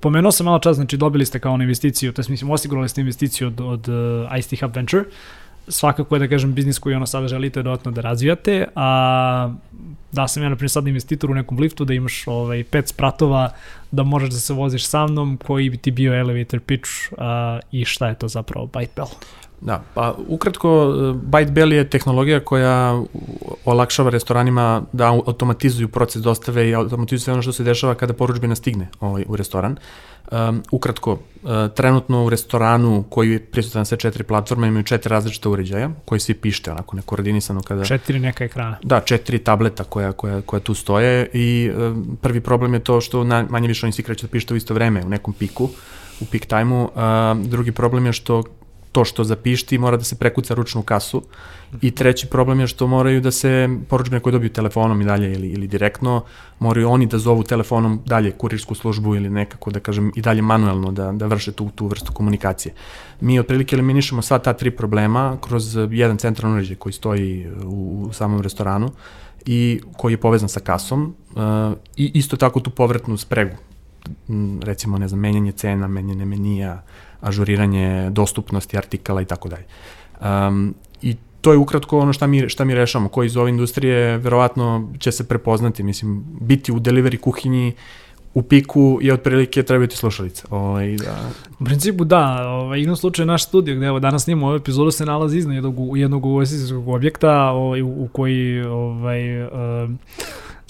pomenuo 0.00 0.32
sam 0.32 0.46
malo 0.46 0.58
čas, 0.58 0.76
znači 0.76 0.96
dobili 0.96 1.26
ste 1.26 1.38
kao 1.38 1.54
investiciju, 1.54 2.12
to 2.12 2.22
je 2.22 2.26
mislim 2.28 2.50
osigurali 2.50 2.88
ste 2.88 3.00
investiciju 3.00 3.48
od, 3.48 3.60
od 3.60 3.88
uh, 3.88 4.38
ICT 4.38 4.60
Hub 4.60 4.76
Venture, 4.76 5.04
svakako 5.68 6.14
je 6.14 6.18
da 6.18 6.28
kažem 6.28 6.54
biznis 6.54 6.78
koji 6.78 6.94
ono 6.94 7.06
sada 7.06 7.28
želite 7.28 7.62
dodatno 7.62 7.90
da 7.90 8.00
razvijate, 8.00 8.66
a 8.74 9.52
da 10.12 10.28
sam 10.28 10.42
ja 10.42 10.48
na 10.48 10.56
primjer 10.56 10.70
sad 10.70 10.86
investitor 10.86 11.30
u 11.30 11.34
nekom 11.34 11.58
liftu 11.58 11.84
da 11.84 11.94
imaš 11.94 12.24
ovaj, 12.26 12.64
pet 12.64 12.88
spratova, 12.88 13.50
da 13.90 14.02
možeš 14.02 14.30
da 14.30 14.38
se 14.38 14.52
voziš 14.52 14.86
sa 14.86 15.06
mnom, 15.06 15.36
koji 15.46 15.70
bi 15.70 15.76
ti 15.76 15.90
bio 15.90 16.14
elevator 16.14 16.60
pitch 16.60 16.90
a, 17.18 17.60
i 17.72 17.84
šta 17.84 18.08
je 18.08 18.14
to 18.14 18.28
zapravo 18.28 18.66
Byte 18.66 18.94
Bell? 18.96 19.08
Da, 19.60 19.82
pa 19.94 20.14
ukratko, 20.28 20.68
e, 20.68 21.28
Byte 21.30 21.50
Bell 21.50 21.72
je 21.72 21.90
tehnologija 21.90 22.40
koja 22.40 23.02
olakšava 23.64 24.10
restoranima 24.10 24.82
da 24.92 25.06
automatizuju 25.06 25.88
proces 25.88 26.22
dostave 26.22 26.68
i 26.68 26.74
automatizuju 26.74 27.20
sve 27.20 27.32
ono 27.32 27.42
što 27.42 27.52
se 27.52 27.64
dešava 27.64 27.94
kada 27.94 28.12
poručbina 28.12 28.54
stigne 28.54 28.88
ovaj, 29.00 29.24
u 29.28 29.36
restoran. 29.36 29.76
Um, 30.30 30.62
ukratko, 30.70 31.12
uh, 31.12 31.50
trenutno 31.74 32.24
u 32.24 32.30
restoranu 32.30 33.04
koji 33.08 33.30
je 33.30 33.38
prisutan 33.38 33.86
sve 33.86 33.98
četiri 33.98 34.24
platforme 34.24 34.68
imaju 34.68 34.84
četiri 34.84 35.10
različita 35.10 35.50
uređaja 35.50 35.90
koji 36.04 36.20
svi 36.20 36.34
pište 36.34 36.70
onako 36.70 36.96
nekoordinisano 36.96 37.62
kada... 37.62 37.84
Četiri 37.84 38.18
neka 38.18 38.44
ekrana. 38.44 38.78
Da, 38.82 39.00
četiri 39.00 39.38
tableta 39.38 39.84
koja, 39.84 40.12
koja, 40.12 40.40
koja 40.40 40.60
tu 40.60 40.74
stoje 40.74 41.30
i 41.32 41.70
e, 41.74 41.92
prvi 42.22 42.40
problem 42.40 42.74
je 42.74 42.80
to 42.80 43.00
što 43.00 43.24
na, 43.24 43.46
manje 43.50 43.68
više 43.68 43.86
oni 43.86 43.92
svi 43.92 44.02
kreću 44.02 44.26
da 44.26 44.30
pište 44.30 44.54
u 44.54 44.56
isto 44.56 44.74
vreme 44.74 45.04
u 45.04 45.08
nekom 45.08 45.34
piku, 45.34 45.68
u 46.20 46.24
peak 46.24 46.46
time-u. 46.46 46.90
A, 46.94 47.34
drugi 47.44 47.72
problem 47.72 48.06
je 48.06 48.12
što 48.12 48.42
to 48.92 49.04
što 49.04 49.24
zapišti 49.24 49.78
mora 49.78 49.96
da 49.96 50.04
se 50.04 50.16
prekuca 50.18 50.54
ručno 50.54 50.80
u 50.80 50.84
kasu 50.84 51.22
i 51.82 51.90
treći 51.90 52.26
problem 52.26 52.60
je 52.60 52.66
što 52.66 52.86
moraju 52.86 53.20
da 53.20 53.30
se 53.30 53.68
poručbine 53.88 54.20
koje 54.20 54.32
dobiju 54.32 54.50
telefonom 54.50 55.00
i 55.00 55.04
dalje 55.04 55.32
ili, 55.32 55.48
ili 55.48 55.66
direktno, 55.66 56.24
moraju 56.58 56.90
oni 56.90 57.06
da 57.06 57.18
zovu 57.18 57.42
telefonom 57.42 58.00
dalje 58.06 58.30
kurirsku 58.30 58.74
službu 58.74 59.14
ili 59.14 59.30
nekako 59.30 59.70
da 59.70 59.80
kažem 59.80 60.12
i 60.16 60.22
dalje 60.22 60.42
manuelno 60.42 60.92
da, 60.92 61.12
da 61.12 61.26
vrše 61.26 61.52
tu, 61.52 61.70
tu 61.74 61.86
vrstu 61.86 62.12
komunikacije. 62.12 62.74
Mi 63.20 63.38
otprilike 63.38 63.76
eliminišemo 63.76 64.22
sva 64.22 64.38
ta 64.38 64.52
tri 64.52 64.70
problema 64.70 65.36
kroz 65.40 65.76
jedan 65.90 66.16
centralni 66.16 66.56
uređaj 66.56 66.76
koji 66.76 66.92
stoji 66.92 67.46
u, 67.64 68.06
u 68.08 68.12
samom 68.12 68.40
restoranu 68.40 68.90
i 69.46 69.80
koji 69.96 70.12
je 70.12 70.20
povezan 70.20 70.48
sa 70.48 70.60
kasom 70.60 71.14
uh, 71.30 71.42
i 71.96 72.10
isto 72.14 72.36
tako 72.36 72.60
tu 72.60 72.70
povratnu 72.70 73.16
spregu 73.16 73.56
m, 74.28 74.60
recimo 74.62 74.98
ne 74.98 75.08
znam 75.08 75.20
menjanje 75.20 75.52
cena, 75.52 75.88
menjanje 75.88 76.24
menija, 76.24 76.82
ažuriranje 77.20 78.10
dostupnosti 78.10 78.78
artikala 78.78 79.22
i 79.22 79.24
tako 79.24 79.48
dalje. 79.48 79.64
Um, 80.20 80.74
I 81.02 81.16
to 81.40 81.52
je 81.52 81.58
ukratko 81.58 81.98
ono 81.98 82.12
šta 82.12 82.26
mi, 82.26 82.48
šta 82.48 82.64
mi 82.64 82.74
rešamo, 82.74 83.08
koji 83.08 83.26
iz 83.26 83.36
ove 83.36 83.50
industrije 83.50 84.18
verovatno 84.18 84.88
će 84.98 85.12
se 85.12 85.28
prepoznati, 85.28 85.82
mislim, 85.82 86.24
biti 86.40 86.72
u 86.72 86.80
delivery 86.80 87.20
kuhinji 87.20 87.72
u 88.34 88.42
piku 88.42 88.98
je 89.02 89.14
otprilike 89.14 89.62
treba 89.62 89.80
biti 89.80 89.96
slušalica. 89.96 90.46
Ovaj, 90.50 90.96
da, 90.96 91.30
U 91.60 91.64
principu 91.64 92.04
da, 92.04 92.48
ovaj, 92.48 92.80
igrom 92.80 92.96
slučaju 92.96 93.26
naš 93.26 93.44
studio 93.44 93.76
gde 93.76 93.86
evo 93.86 94.00
danas 94.00 94.24
snimamo 94.24 94.46
ovu 94.46 94.56
epizodu 94.56 94.90
se 94.90 95.06
nalazi 95.06 95.38
iznad 95.38 95.54
jednog, 95.54 95.98
jednog 95.98 96.26
ugostiteljskog 96.26 96.88
objekta 96.88 97.50
ovaj, 97.50 97.82
u, 97.82 97.88
u 97.88 98.08
koji 98.12 98.62
ovaj, 98.62 99.20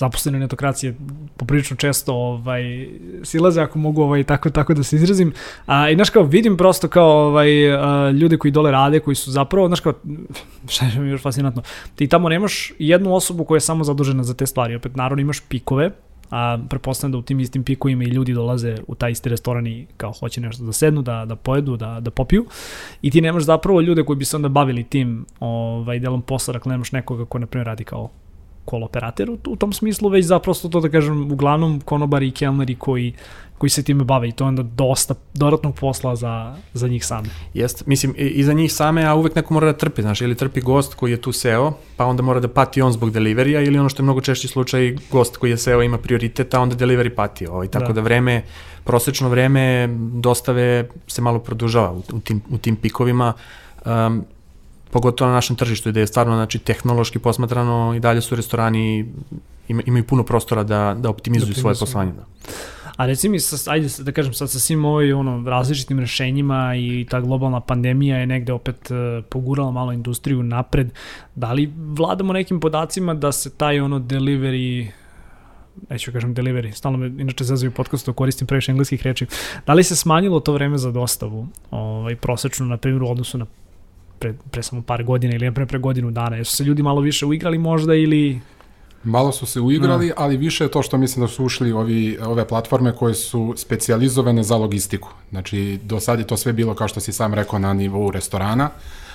uh, 0.01 0.11
zaposlene 0.11 0.39
netokracije 0.39 0.95
poprilično 1.37 1.77
često 1.77 2.15
ovaj 2.15 2.89
silaze 3.23 3.61
ako 3.61 3.79
mogu 3.79 4.03
ovaj 4.03 4.25
tako 4.25 4.51
tako 4.51 4.75
da 4.75 4.83
se 4.83 4.97
izrazim. 4.97 5.33
A 5.67 5.91
i 5.91 5.95
znaš 5.95 6.11
kao 6.11 6.23
vidim 6.23 6.57
prosto 6.57 6.89
kao 6.89 7.11
ovaj 7.11 7.73
a, 7.73 8.11
ljude 8.11 8.37
koji 8.37 8.51
dole 8.51 8.71
rade, 8.71 9.01
koji 9.01 9.15
su 9.15 9.31
zapravo 9.31 9.67
znaš 9.67 9.81
kao 9.81 9.93
šta 10.73 10.87
je 10.87 11.01
mi 11.01 11.11
još 11.11 11.23
fascinantno. 11.23 11.63
Ti 11.95 12.09
tamo 12.09 12.29
nemaš 12.29 12.73
jednu 12.79 13.15
osobu 13.15 13.45
koja 13.45 13.57
je 13.57 13.61
samo 13.61 13.85
zadužena 13.85 14.23
za 14.23 14.35
te 14.35 14.47
stvari. 14.47 14.75
Opet 14.75 14.97
naravno 14.97 15.21
imaš 15.21 15.41
pikove, 15.49 15.91
a 16.31 16.59
pretpostavljam 16.69 17.13
da 17.13 17.19
u 17.19 17.23
tim 17.23 17.41
istim 17.41 17.65
pikovima 17.65 18.05
i 18.05 18.07
ljudi 18.07 18.33
dolaze 18.33 18.77
u 18.87 18.95
taj 18.95 19.11
isti 19.11 19.29
restoran 19.29 19.67
i 19.67 19.87
kao 19.97 20.13
hoće 20.21 20.41
nešto 20.41 20.65
da 20.65 20.73
sednu, 20.73 21.03
da, 21.03 21.25
da 21.25 21.37
pojedu, 21.37 21.77
da, 21.77 22.01
da 22.01 22.11
popiju 22.11 22.47
i 23.03 23.11
ti 23.11 23.21
nemaš 23.21 23.43
zapravo 23.43 23.81
ljude 23.81 24.05
koji 24.05 24.17
bi 24.17 24.25
se 24.25 24.37
onda 24.37 24.49
bavili 24.49 24.85
tim 24.85 25.27
ovaj, 25.41 25.99
delom 25.99 26.23
posla, 26.23 26.53
dakle 26.53 26.71
nemaš 26.71 26.93
nekoga 26.93 27.25
ko 27.25 27.39
na 27.39 27.47
primjer 27.47 27.67
radi 27.67 27.85
kao 27.85 28.11
call 28.71 28.85
operator 28.85 29.31
u, 29.31 29.39
u 29.47 29.57
tom 29.57 29.73
smislu, 29.73 30.09
već 30.09 30.27
zapravo 30.27 30.55
to 30.55 30.81
da 30.81 30.89
kažem 30.89 31.33
uglavnom 31.33 31.81
konobari 31.81 32.29
i 32.29 32.31
kelneri 32.31 32.75
koji, 32.75 33.15
koji 33.61 33.71
se 33.71 33.83
time 33.83 34.05
bave 34.05 34.29
i 34.29 34.33
to 34.33 34.45
je 34.45 34.49
onda 34.49 34.63
dosta 34.63 35.15
dodatnog 35.35 35.75
posla 35.75 36.17
za, 36.17 36.57
za 36.73 36.89
njih 36.89 37.05
same. 37.07 37.29
Jeste, 37.55 37.85
mislim, 37.87 38.15
i, 38.19 38.27
i 38.27 38.45
za 38.45 38.53
njih 38.53 38.73
same, 38.73 39.05
a 39.05 39.15
uvek 39.15 39.35
neko 39.35 39.55
mora 39.55 39.67
da 39.67 39.79
trpi, 39.79 40.03
znaš, 40.03 40.21
ili 40.21 40.35
trpi 40.35 40.61
gost 40.61 40.95
koji 40.95 41.11
je 41.11 41.21
tu 41.21 41.33
seo, 41.33 41.73
pa 41.97 42.07
onda 42.07 42.23
mora 42.23 42.41
da 42.41 42.49
pati 42.49 42.83
on 42.83 42.93
zbog 42.93 43.11
deliverija, 43.11 43.61
ili 43.61 43.79
ono 43.79 43.89
što 43.89 44.03
je 44.03 44.05
mnogo 44.05 44.21
češći 44.21 44.49
slučaj, 44.49 44.97
gost 45.11 45.37
koji 45.37 45.51
je 45.51 45.57
seo 45.57 45.83
ima 45.83 45.99
prioritet, 45.99 46.55
a 46.55 46.61
onda 46.61 46.77
delivery 46.77 47.15
pati. 47.15 47.47
Ovaj, 47.47 47.69
tako 47.69 47.87
da. 47.87 47.93
Da. 47.93 48.01
da 48.01 48.01
vreme, 48.01 48.43
prosečno 48.85 49.29
vreme 49.29 49.89
dostave 50.13 50.89
se 51.07 51.23
malo 51.23 51.39
produžava 51.39 51.93
u, 51.93 52.03
u, 52.13 52.21
tim, 52.21 52.43
u 52.51 52.59
tim 52.59 52.77
pikovima, 52.77 53.33
um, 53.85 54.25
pogotovo 54.91 55.29
na 55.29 55.35
našem 55.35 55.57
tržištu 55.57 55.91
gde 55.91 56.01
je 56.01 56.07
stvarno 56.07 56.35
znači, 56.35 56.59
tehnološki 56.59 57.19
posmatrano 57.19 57.95
i 57.97 58.01
dalje 58.01 58.21
su 58.21 58.37
restorani 58.37 59.07
ima, 59.69 59.83
imaju 59.87 60.05
puno 60.05 60.23
prostora 60.25 60.63
da, 60.63 60.97
da 60.99 61.11
optimizuju 61.11 61.55
Da 61.55 61.61
svoje 61.61 61.77
poslovanje. 61.79 62.13
Da. 62.13 62.25
A 62.97 63.07
reci 63.07 63.29
mi, 63.29 63.41
sa, 63.41 63.71
ajde 63.73 63.89
da 63.99 64.13
kažem 64.13 64.35
sad 64.35 64.51
sa 64.51 64.59
svim 64.59 64.85
ovim 64.85 65.19
ono, 65.19 65.51
različitim 65.51 66.01
rešenjima 66.01 66.75
i 66.77 67.07
ta 67.11 67.21
globalna 67.21 67.61
pandemija 67.61 68.19
je 68.19 68.27
negde 68.27 68.53
opet 68.53 68.91
uh, 68.91 69.25
pogurala 69.29 69.71
malo 69.71 69.93
industriju 69.93 70.43
napred. 70.43 70.91
Da 71.35 71.53
li 71.53 71.73
vladamo 71.77 72.33
nekim 72.33 72.61
podacima 72.61 73.15
da 73.15 73.33
se 73.33 73.51
taj 73.51 73.81
ono 73.81 73.99
delivery 73.99 74.91
neću 75.91 76.13
kažem 76.13 76.35
delivery, 76.35 76.73
stalno 76.73 76.99
me 76.99 77.07
inače 77.07 77.45
zazivaju 77.45 77.75
podcastu, 77.75 78.13
koristim 78.13 78.47
previše 78.47 78.73
engleskih 78.73 79.03
reči. 79.03 79.27
Da 79.67 79.73
li 79.73 79.85
se 79.85 79.97
smanjilo 79.97 80.41
to 80.41 80.53
vreme 80.53 80.79
za 80.79 80.91
dostavu, 80.91 81.49
ovaj, 81.71 82.17
prosečno, 82.17 82.67
na 82.67 82.77
primjer, 82.77 83.03
u 83.03 83.11
odnosu 83.11 83.39
na 83.39 83.47
pre, 84.21 84.35
pre 84.51 84.63
samo 84.63 84.83
par 84.83 85.05
godina 85.05 85.35
ili 85.35 85.55
pre, 85.55 85.67
pre 85.67 85.79
godinu 85.79 86.11
dana? 86.11 86.37
Jesu 86.37 86.57
se 86.57 86.65
ljudi 86.65 86.83
malo 86.83 87.01
više 87.01 87.27
uigrali 87.27 87.59
možda 87.59 87.95
ili... 87.95 88.41
Malo 89.05 89.33
su 89.33 89.47
se 89.47 89.61
uigrali, 89.61 90.13
ali 90.17 90.37
više 90.37 90.65
je 90.65 90.71
to 90.71 90.83
što 90.83 90.99
mislim 90.99 91.25
da 91.25 91.29
su 91.29 91.45
ušli 91.45 91.73
ovi, 91.73 92.19
ove 92.23 92.45
platforme 92.49 92.93
koje 92.93 93.15
su 93.15 93.55
specijalizovane 93.57 94.43
za 94.43 94.57
logistiku. 94.57 95.09
Znači, 95.31 95.79
do 95.85 96.01
sad 96.01 96.19
je 96.19 96.27
to 96.27 96.37
sve 96.37 96.53
bilo, 96.53 96.75
kao 96.75 96.89
što 96.89 97.01
si 97.01 97.13
sam 97.13 97.35
rekao, 97.35 97.59
na 97.59 97.73
nivou 97.73 98.11
restorana, 98.11 98.71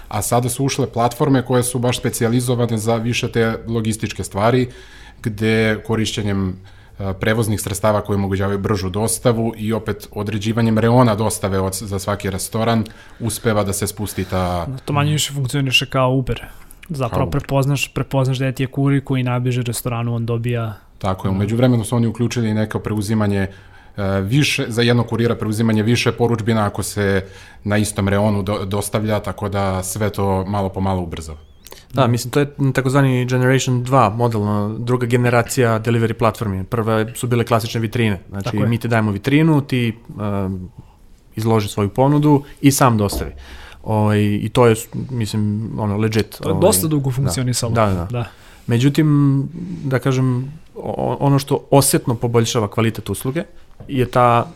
a 0.07 0.21
sada 0.21 0.49
su 0.49 0.65
ušle 0.65 0.87
platforme 0.87 1.45
koje 1.45 1.63
su 1.63 1.79
baš 1.79 1.99
specijalizovane 1.99 2.77
za 2.77 2.95
više 2.95 3.31
te 3.31 3.57
logističke 3.67 4.23
stvari, 4.23 4.67
gde 5.23 5.83
korišćenjem 5.87 6.55
prevoznih 7.19 7.61
sredstava 7.61 8.01
koji 8.01 8.15
omogućavaju 8.15 8.59
bržu 8.59 8.89
dostavu 8.89 9.53
i 9.57 9.73
opet 9.73 10.07
određivanjem 10.11 10.79
reona 10.79 11.15
dostave 11.15 11.59
od, 11.59 11.73
za 11.73 11.99
svaki 11.99 12.29
restoran 12.29 12.83
uspeva 13.19 13.63
da 13.63 13.73
se 13.73 13.87
spusti 13.87 14.25
ta... 14.25 14.67
To 14.85 14.93
manje 14.93 15.11
više 15.11 15.33
funkcioniše 15.33 15.85
kao 15.85 16.13
Uber. 16.13 16.43
Zapravo 16.89 17.29
prepoznaš, 17.29 17.93
prepoznaš 17.93 18.37
da 18.37 18.45
je 18.45 18.51
ti 18.51 18.63
je 18.63 18.67
kurir 18.67 19.03
koji 19.03 19.23
najbliže 19.23 19.61
restoranu, 19.61 20.15
on 20.15 20.25
dobija... 20.25 20.73
Tako 20.97 21.27
je, 21.27 21.31
umeđu 21.31 21.55
vremenu 21.55 21.83
su 21.83 21.95
oni 21.95 22.07
uključili 22.07 22.53
neko 22.53 22.79
preuzimanje 22.79 23.47
više, 24.23 24.65
za 24.67 24.81
jednog 24.81 25.07
kurira 25.07 25.35
preuzimanje 25.35 25.83
više 25.83 26.11
poručbina 26.11 26.65
ako 26.65 26.83
se 26.83 27.25
na 27.63 27.77
istom 27.77 28.09
reonu 28.09 28.43
do, 28.43 28.65
dostavlja, 28.65 29.19
tako 29.19 29.49
da 29.49 29.83
sve 29.83 30.09
to 30.09 30.45
malo 30.45 30.69
po 30.69 30.81
malo 30.81 31.01
ubrzava. 31.01 31.37
Da, 31.95 32.07
mislim, 32.07 32.31
to 32.31 32.39
je 32.39 32.47
takozvani 32.73 33.25
Generation 33.25 33.85
2 33.85 34.15
model, 34.15 34.41
druga 34.79 35.05
generacija 35.05 35.79
delivery 35.79 36.13
platformi. 36.13 36.63
Prve 36.63 37.13
su 37.15 37.27
bile 37.27 37.43
klasične 37.43 37.81
vitrine. 37.81 38.21
Znači, 38.29 38.57
mi 38.57 38.77
ti 38.77 38.87
dajemo 38.87 39.11
vitrinu, 39.11 39.61
ti 39.61 39.93
um, 40.07 40.69
izloži 41.35 41.67
svoju 41.67 41.89
ponudu 41.89 42.43
i 42.61 42.71
sam 42.71 42.97
dostavi. 42.97 43.31
Ovaj, 43.83 44.21
I 44.21 44.49
to 44.49 44.67
je, 44.67 44.75
mislim, 45.09 45.71
ono, 45.77 45.97
legit. 45.97 46.37
To 46.41 46.49
je 46.49 46.53
ovaj, 46.53 46.61
dosta 46.61 46.87
dugo 46.87 47.11
funkcionisalo. 47.11 47.71
Da, 47.71 47.85
da, 47.85 47.93
da. 47.93 48.05
da. 48.11 48.25
Međutim, 48.67 49.49
da 49.83 49.99
kažem, 49.99 50.51
ono 51.19 51.39
što 51.39 51.67
osetno 51.71 52.15
poboljšava 52.15 52.67
kvalitet 52.67 53.09
usluge 53.09 53.43
je 53.87 54.05
ta 54.05 54.51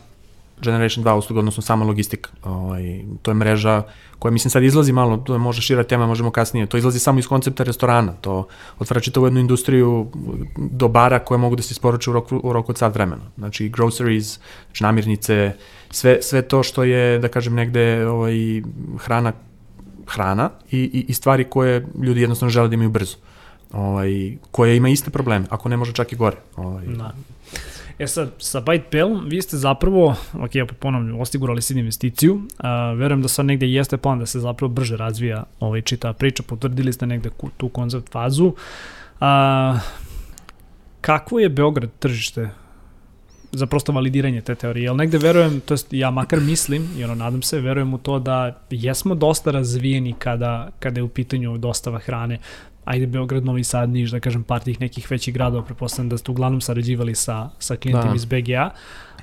Generation 0.61 1.05
2 1.05 1.13
usluga, 1.13 1.39
odnosno 1.39 1.61
sama 1.61 1.85
logistika. 1.85 2.29
Ovaj, 2.43 3.03
to 3.21 3.31
je 3.31 3.35
mreža 3.35 3.83
koja, 4.19 4.31
mislim, 4.31 4.51
sad 4.51 4.63
izlazi 4.63 4.91
malo, 4.91 5.17
to 5.17 5.33
je 5.33 5.39
možda 5.39 5.61
šira 5.61 5.83
tema, 5.83 6.07
možemo 6.07 6.31
kasnije, 6.31 6.65
to 6.65 6.77
izlazi 6.77 6.99
samo 6.99 7.19
iz 7.19 7.27
koncepta 7.27 7.63
restorana, 7.63 8.13
to 8.21 8.47
otvara 8.79 9.01
čitavu 9.01 9.25
jednu 9.25 9.39
industriju 9.39 10.11
dobara 10.57 11.19
koje 11.19 11.37
mogu 11.37 11.55
da 11.55 11.63
se 11.63 11.71
isporuče 11.71 12.09
u 12.09 12.13
roku, 12.13 12.39
u 12.43 12.53
roku 12.53 12.71
od 12.71 12.77
sad 12.77 12.93
vremena. 12.93 13.23
Znači, 13.37 13.69
groceries, 13.69 14.39
znači 14.65 14.83
namirnice, 14.83 15.53
sve, 15.91 16.21
sve 16.21 16.41
to 16.41 16.63
što 16.63 16.83
je, 16.83 17.19
da 17.19 17.27
kažem, 17.27 17.55
negde 17.55 18.07
ovaj, 18.07 18.61
hrana, 18.97 19.33
hrana 20.07 20.49
i, 20.71 20.79
i, 20.79 21.05
i 21.07 21.13
stvari 21.13 21.43
koje 21.43 21.87
ljudi 22.01 22.21
jednostavno 22.21 22.49
žele 22.49 22.67
da 22.67 22.73
imaju 22.73 22.89
brzo. 22.89 23.17
Ovaj, 23.73 24.37
koja 24.51 24.73
ima 24.73 24.89
iste 24.89 25.11
probleme, 25.11 25.45
ako 25.49 25.69
ne 25.69 25.77
može 25.77 25.93
čak 25.93 26.11
i 26.11 26.15
gore. 26.15 26.37
Ovaj. 26.55 26.85
Da. 26.85 27.13
E 27.99 28.07
sad, 28.07 28.29
sa 28.37 28.61
BytePal 28.61 29.27
vi 29.27 29.41
ste 29.41 29.57
zapravo, 29.57 30.15
ok, 30.33 30.55
ja 30.55 30.65
ponovno, 30.65 31.19
osigurali 31.19 31.61
ste 31.61 31.73
investiciju, 31.73 32.33
uh, 32.35 32.97
verujem 32.97 33.21
da 33.21 33.27
sad 33.27 33.45
negde 33.45 33.67
jeste 33.67 33.97
plan 33.97 34.19
da 34.19 34.25
se 34.25 34.39
zapravo 34.39 34.73
brže 34.73 34.97
razvija 34.97 35.43
ovaj, 35.59 35.81
čita 35.81 36.13
priča, 36.13 36.43
potvrdili 36.43 36.93
ste 36.93 37.05
negde 37.05 37.29
tu 37.57 37.69
koncept 37.69 38.11
fazu. 38.11 38.45
Uh, 38.45 39.79
kakvo 41.01 41.39
je 41.39 41.49
Beograd 41.49 41.89
tržište 41.99 42.49
za 43.51 43.65
prosto 43.65 43.91
validiranje 43.91 44.41
te 44.41 44.55
teorije, 44.55 44.83
jel 44.83 44.95
negde 44.95 45.17
verujem, 45.17 45.59
to 45.59 45.73
jest 45.73 45.87
ja 45.91 46.11
makar 46.11 46.39
mislim, 46.39 46.87
i 46.97 47.03
ono 47.03 47.15
nadam 47.15 47.41
se, 47.41 47.59
verujem 47.59 47.93
u 47.93 47.97
to 47.97 48.19
da 48.19 48.61
jesmo 48.69 49.15
dosta 49.15 49.51
razvijeni 49.51 50.13
kada, 50.19 50.69
kada 50.79 50.99
je 50.99 51.03
u 51.03 51.09
pitanju 51.09 51.57
dostava 51.57 51.99
hrane, 51.99 52.39
ajde 52.85 53.07
Beograd, 53.07 53.45
Novi 53.45 53.63
Sad, 53.63 53.89
Niš, 53.89 54.11
da 54.11 54.19
kažem 54.19 54.43
par 54.43 54.61
tih 54.61 54.81
nekih 54.81 55.11
većih 55.11 55.33
gradova, 55.33 55.63
prepostavljam 55.63 56.09
da 56.09 56.17
ste 56.17 56.31
uglavnom 56.31 56.61
sarađivali 56.61 57.15
sa, 57.15 57.49
sa 57.59 57.75
klijentima 57.75 58.09
da. 58.09 58.15
iz 58.15 58.25
BGA, 58.25 58.69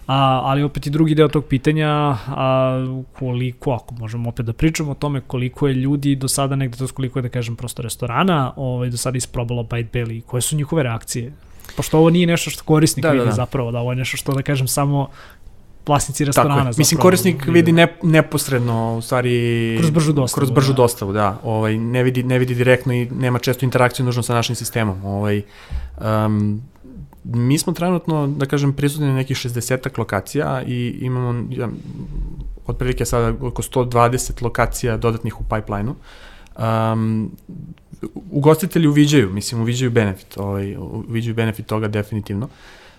a, 0.07 0.41
ali 0.45 0.63
opet 0.63 0.87
i 0.87 0.91
drugi 0.91 1.15
deo 1.15 1.29
tog 1.29 1.45
pitanja, 1.45 1.89
a, 1.89 2.87
koliko, 3.13 3.73
ako 3.73 3.95
možemo 3.95 4.29
opet 4.29 4.47
da 4.47 4.53
pričamo 4.53 4.91
o 4.91 4.95
tome, 4.95 5.21
koliko 5.21 5.69
je 5.69 5.75
ljudi 5.75 6.17
do 6.17 6.29
sada 6.29 6.57
negde, 6.57 6.79
to 6.79 6.89
koliko 6.95 7.19
je 7.19 7.23
da 7.23 7.29
kažem 7.29 7.57
prosto 7.57 7.83
restorana, 7.83 8.53
ovaj, 8.57 8.91
do 8.91 8.97
sada 8.97 9.17
isprobalo 9.19 9.63
Bite 9.63 9.99
Belly, 9.99 10.23
koje 10.23 10.41
su 10.41 10.57
njihove 10.57 10.83
reakcije? 10.83 11.33
Pošto 11.77 11.99
ovo 11.99 12.11
nije 12.11 12.27
nešto 12.27 12.51
što 12.51 12.65
korisnik 12.65 13.03
da, 13.03 13.11
vidi 13.11 13.25
da, 13.25 13.31
da. 13.31 13.33
zapravo, 13.33 13.73
da 13.73 13.79
ovo 13.79 13.93
je 13.93 13.97
nešto 13.97 14.17
što 14.17 14.35
da 14.35 14.43
kažem 14.43 14.69
samo 14.69 15.09
vlasnici 15.87 16.25
restorana. 16.25 16.55
Tako 16.55 16.59
je. 16.59 16.73
Zapravo, 16.73 16.79
Mislim, 16.79 17.01
korisnik 17.01 17.47
vidi 17.47 17.73
ne, 17.73 17.97
neposredno, 18.03 18.97
u 18.97 19.03
stvari... 19.03 19.77
Kroz 19.79 19.91
bržu 19.91 20.13
dostavu. 20.13 20.41
Kroz 20.41 20.51
bržu 20.51 20.73
da. 20.73 20.77
dostavu, 20.77 21.13
da. 21.13 21.41
Ovaj, 21.43 21.79
ne, 21.79 22.03
vidi, 22.03 22.23
ne 22.23 22.39
vidi 22.39 22.55
direktno 22.55 22.95
i 22.95 23.09
nema 23.11 23.39
često 23.39 23.65
interakciju 23.65 24.07
nužno 24.07 24.23
sa 24.23 24.35
našim 24.35 24.57
sistemom. 24.57 25.05
Ovaj, 25.05 25.43
um, 26.27 26.63
mi 27.25 27.59
smo 27.59 27.73
trenutno, 27.73 28.27
da 28.27 28.47
kažem, 28.47 28.73
prisutni 28.73 29.07
na 29.07 29.15
nekih 29.15 29.37
60 29.37 29.99
lokacija 29.99 30.63
i 30.67 30.99
imamo 31.01 31.45
ja, 31.51 31.69
otprilike 32.67 33.05
sada 33.05 33.47
oko 33.47 33.63
120 33.63 34.43
lokacija 34.43 34.97
dodatnih 34.97 35.41
u 35.41 35.45
pipeline-u. 35.45 35.95
Um, 36.63 37.31
ugostitelji 38.31 38.89
uviđaju, 38.89 39.31
mislim, 39.31 39.61
uviđaju 39.61 39.91
benefit, 39.91 40.39
ovaj, 40.39 40.77
uviđaju 40.77 41.35
benefit 41.35 41.67
toga 41.67 41.89
definitivno. 41.89 42.47
Uh, 42.47 42.53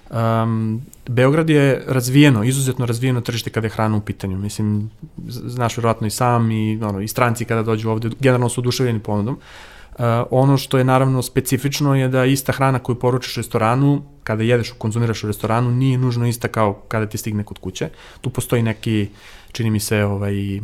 Um, 0.10 0.82
Beograd 1.08 1.50
je 1.50 1.84
razvijeno, 1.88 2.44
izuzetno 2.44 2.86
razvijeno 2.86 3.22
tržište 3.22 3.50
kada 3.50 3.68
je 3.68 3.72
hrana 3.72 3.98
u 3.98 4.02
pitanju. 4.02 4.38
Mislim, 4.38 4.92
znaš 5.28 5.78
verovatno 5.78 6.08
i 6.08 6.10
sam 6.10 6.52
i, 6.52 6.80
ono, 6.84 7.02
i 7.02 7.08
stranci 7.08 7.46
kada 7.46 7.64
dođu 7.64 7.90
ovde, 7.90 8.10
generalno 8.20 8.50
su 8.50 8.62
oduševljeni 8.62 9.00
ponudom. 9.00 9.34
Uh, 9.36 10.04
ono 10.32 10.58
što 10.58 10.78
je 10.78 10.84
naravno 10.84 11.22
specifično 11.22 11.96
je 11.96 12.08
da 12.08 12.26
ista 12.26 12.52
hrana 12.52 12.80
koju 12.80 12.96
poručiš 12.96 13.38
u 13.38 13.40
restoranu, 13.40 14.02
kada 14.24 14.44
jedeš, 14.44 14.72
konzumiraš 14.78 15.24
u 15.24 15.28
restoranu, 15.28 15.72
nije 15.72 15.98
nužno 15.98 16.28
ista 16.28 16.48
kao 16.48 16.74
kada 16.74 17.06
ti 17.06 17.18
stigne 17.18 17.44
kod 17.44 17.60
kuće. 17.60 17.90
Tu 18.22 18.30
postoji 18.30 18.64
neki, 18.64 19.10
čini 19.52 19.70
mi 19.70 19.80
se, 19.80 20.04
ovaj, 20.04 20.58
uh, 20.58 20.64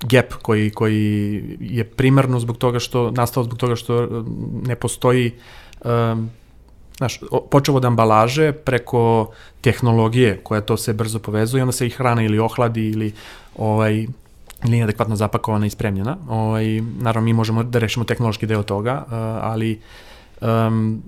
gap 0.00 0.32
koji, 0.42 0.70
koji 0.70 1.42
je 1.60 1.84
primarno 1.84 2.40
zbog 2.40 2.56
toga 2.56 2.78
što, 2.78 3.10
nastao 3.10 3.44
zbog 3.44 3.58
toga 3.58 3.76
što 3.76 4.24
ne 4.66 4.76
postoji 4.76 5.32
um, 5.84 6.30
znaš, 7.00 7.20
počeo 7.50 7.74
od 7.74 7.84
ambalaže 7.84 8.52
preko 8.52 9.30
tehnologije 9.60 10.40
koja 10.42 10.60
to 10.60 10.76
se 10.76 10.92
brzo 10.92 11.18
povezuje, 11.18 11.62
onda 11.62 11.72
se 11.72 11.86
i 11.86 11.90
hrana 11.90 12.22
ili 12.22 12.38
ohladi 12.38 12.88
ili 12.88 13.12
ovaj, 13.56 14.06
ili 14.64 14.82
adekvatno 14.82 15.16
zapakovana 15.16 15.66
i 15.66 15.70
spremljena. 15.70 16.16
Ovaj, 16.28 16.80
naravno, 17.00 17.24
mi 17.24 17.32
možemo 17.32 17.62
da 17.62 17.78
rešimo 17.78 18.04
tehnološki 18.04 18.46
deo 18.46 18.62
toga, 18.62 19.04
ali 19.40 19.80
um, 20.40 21.02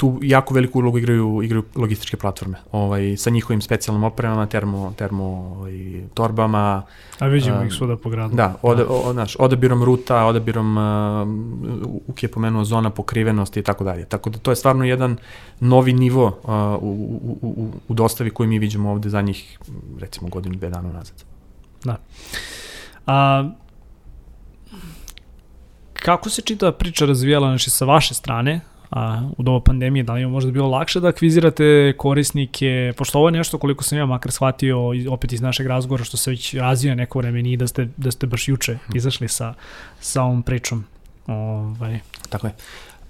tu 0.00 0.18
jako 0.22 0.54
veliku 0.54 0.78
ulogu 0.78 0.98
igraju, 0.98 1.42
igraju 1.42 1.64
logističke 1.74 2.16
platforme, 2.16 2.56
ovaj, 2.72 3.16
sa 3.16 3.30
njihovim 3.30 3.60
specijalnim 3.60 4.04
opremama, 4.04 4.46
termo, 4.46 4.92
termo 4.96 5.24
ovaj, 5.24 6.02
torbama. 6.14 6.82
A 7.18 7.26
vidimo 7.26 7.60
um, 7.60 7.66
ih 7.66 7.72
svuda 7.72 7.96
po 7.96 8.10
gradu. 8.10 8.36
Da, 8.36 8.54
oda, 8.62 8.84
da. 8.84 8.90
O, 8.90 9.12
znaš, 9.12 9.36
odabirom 9.38 9.84
ruta, 9.84 10.24
odabirom, 10.24 10.76
uh, 10.76 12.00
Uk 12.06 12.22
je 12.22 12.30
pomenuo 12.30 12.64
zona 12.64 12.90
pokrivenosti 12.90 13.60
i 13.60 13.62
tako 13.62 13.84
dalje. 13.84 14.04
Tako 14.04 14.30
da 14.30 14.38
to 14.38 14.50
je 14.50 14.56
stvarno 14.56 14.84
jedan 14.84 15.16
novi 15.60 15.92
nivo 15.92 16.26
uh, 16.26 16.50
u, 16.82 16.90
u, 17.22 17.38
u, 17.42 17.70
u 17.88 17.94
dostavi 17.94 18.30
koji 18.30 18.48
mi 18.48 18.58
vidimo 18.58 18.90
ovde 18.90 19.08
za 19.08 19.20
njih, 19.20 19.58
recimo, 20.00 20.28
godinu, 20.28 20.54
dve 20.54 20.70
dana 20.70 20.92
nazad. 20.92 21.24
Da. 21.84 21.96
A, 23.06 23.50
kako 25.92 26.30
se 26.30 26.42
čita 26.42 26.72
priča 26.72 27.06
razvijala 27.06 27.48
znači, 27.48 27.70
sa 27.70 27.84
vaše 27.84 28.14
strane, 28.14 28.60
a, 28.90 29.28
u 29.38 29.42
doba 29.42 29.60
pandemije, 29.60 30.02
da 30.02 30.12
li 30.12 30.20
je 30.20 30.26
možda 30.26 30.50
bilo 30.50 30.68
lakše 30.68 31.00
da 31.00 31.08
akvizirate 31.08 31.94
korisnike, 31.96 32.92
pošto 32.96 33.18
ovo 33.18 33.28
je 33.28 33.32
nešto 33.32 33.58
koliko 33.58 33.84
sam 33.84 33.98
ja 33.98 34.06
makar 34.06 34.32
shvatio 34.32 34.78
opet 35.10 35.32
iz 35.32 35.40
našeg 35.40 35.66
razgovora 35.66 36.04
što 36.04 36.16
se 36.16 36.30
već 36.30 36.54
razvija 36.54 36.94
neko 36.94 37.18
vreme 37.18 37.42
nije 37.42 37.56
da 37.56 37.66
ste, 37.66 37.88
da 37.96 38.10
ste 38.10 38.26
baš 38.26 38.48
juče 38.48 38.78
hm. 38.86 38.96
izašli 38.96 39.28
sa, 39.28 39.54
sa 40.00 40.22
ovom 40.22 40.42
pričom. 40.42 40.84
Ovaj. 41.26 41.98
Tako 42.28 42.46
je. 42.46 42.52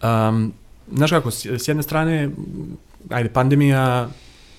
Um, 0.03 0.53
znaš 0.93 1.11
kako, 1.11 1.31
s, 1.31 1.69
jedne 1.69 1.83
strane, 1.83 2.31
ajde, 3.11 3.29
pandemija 3.29 4.09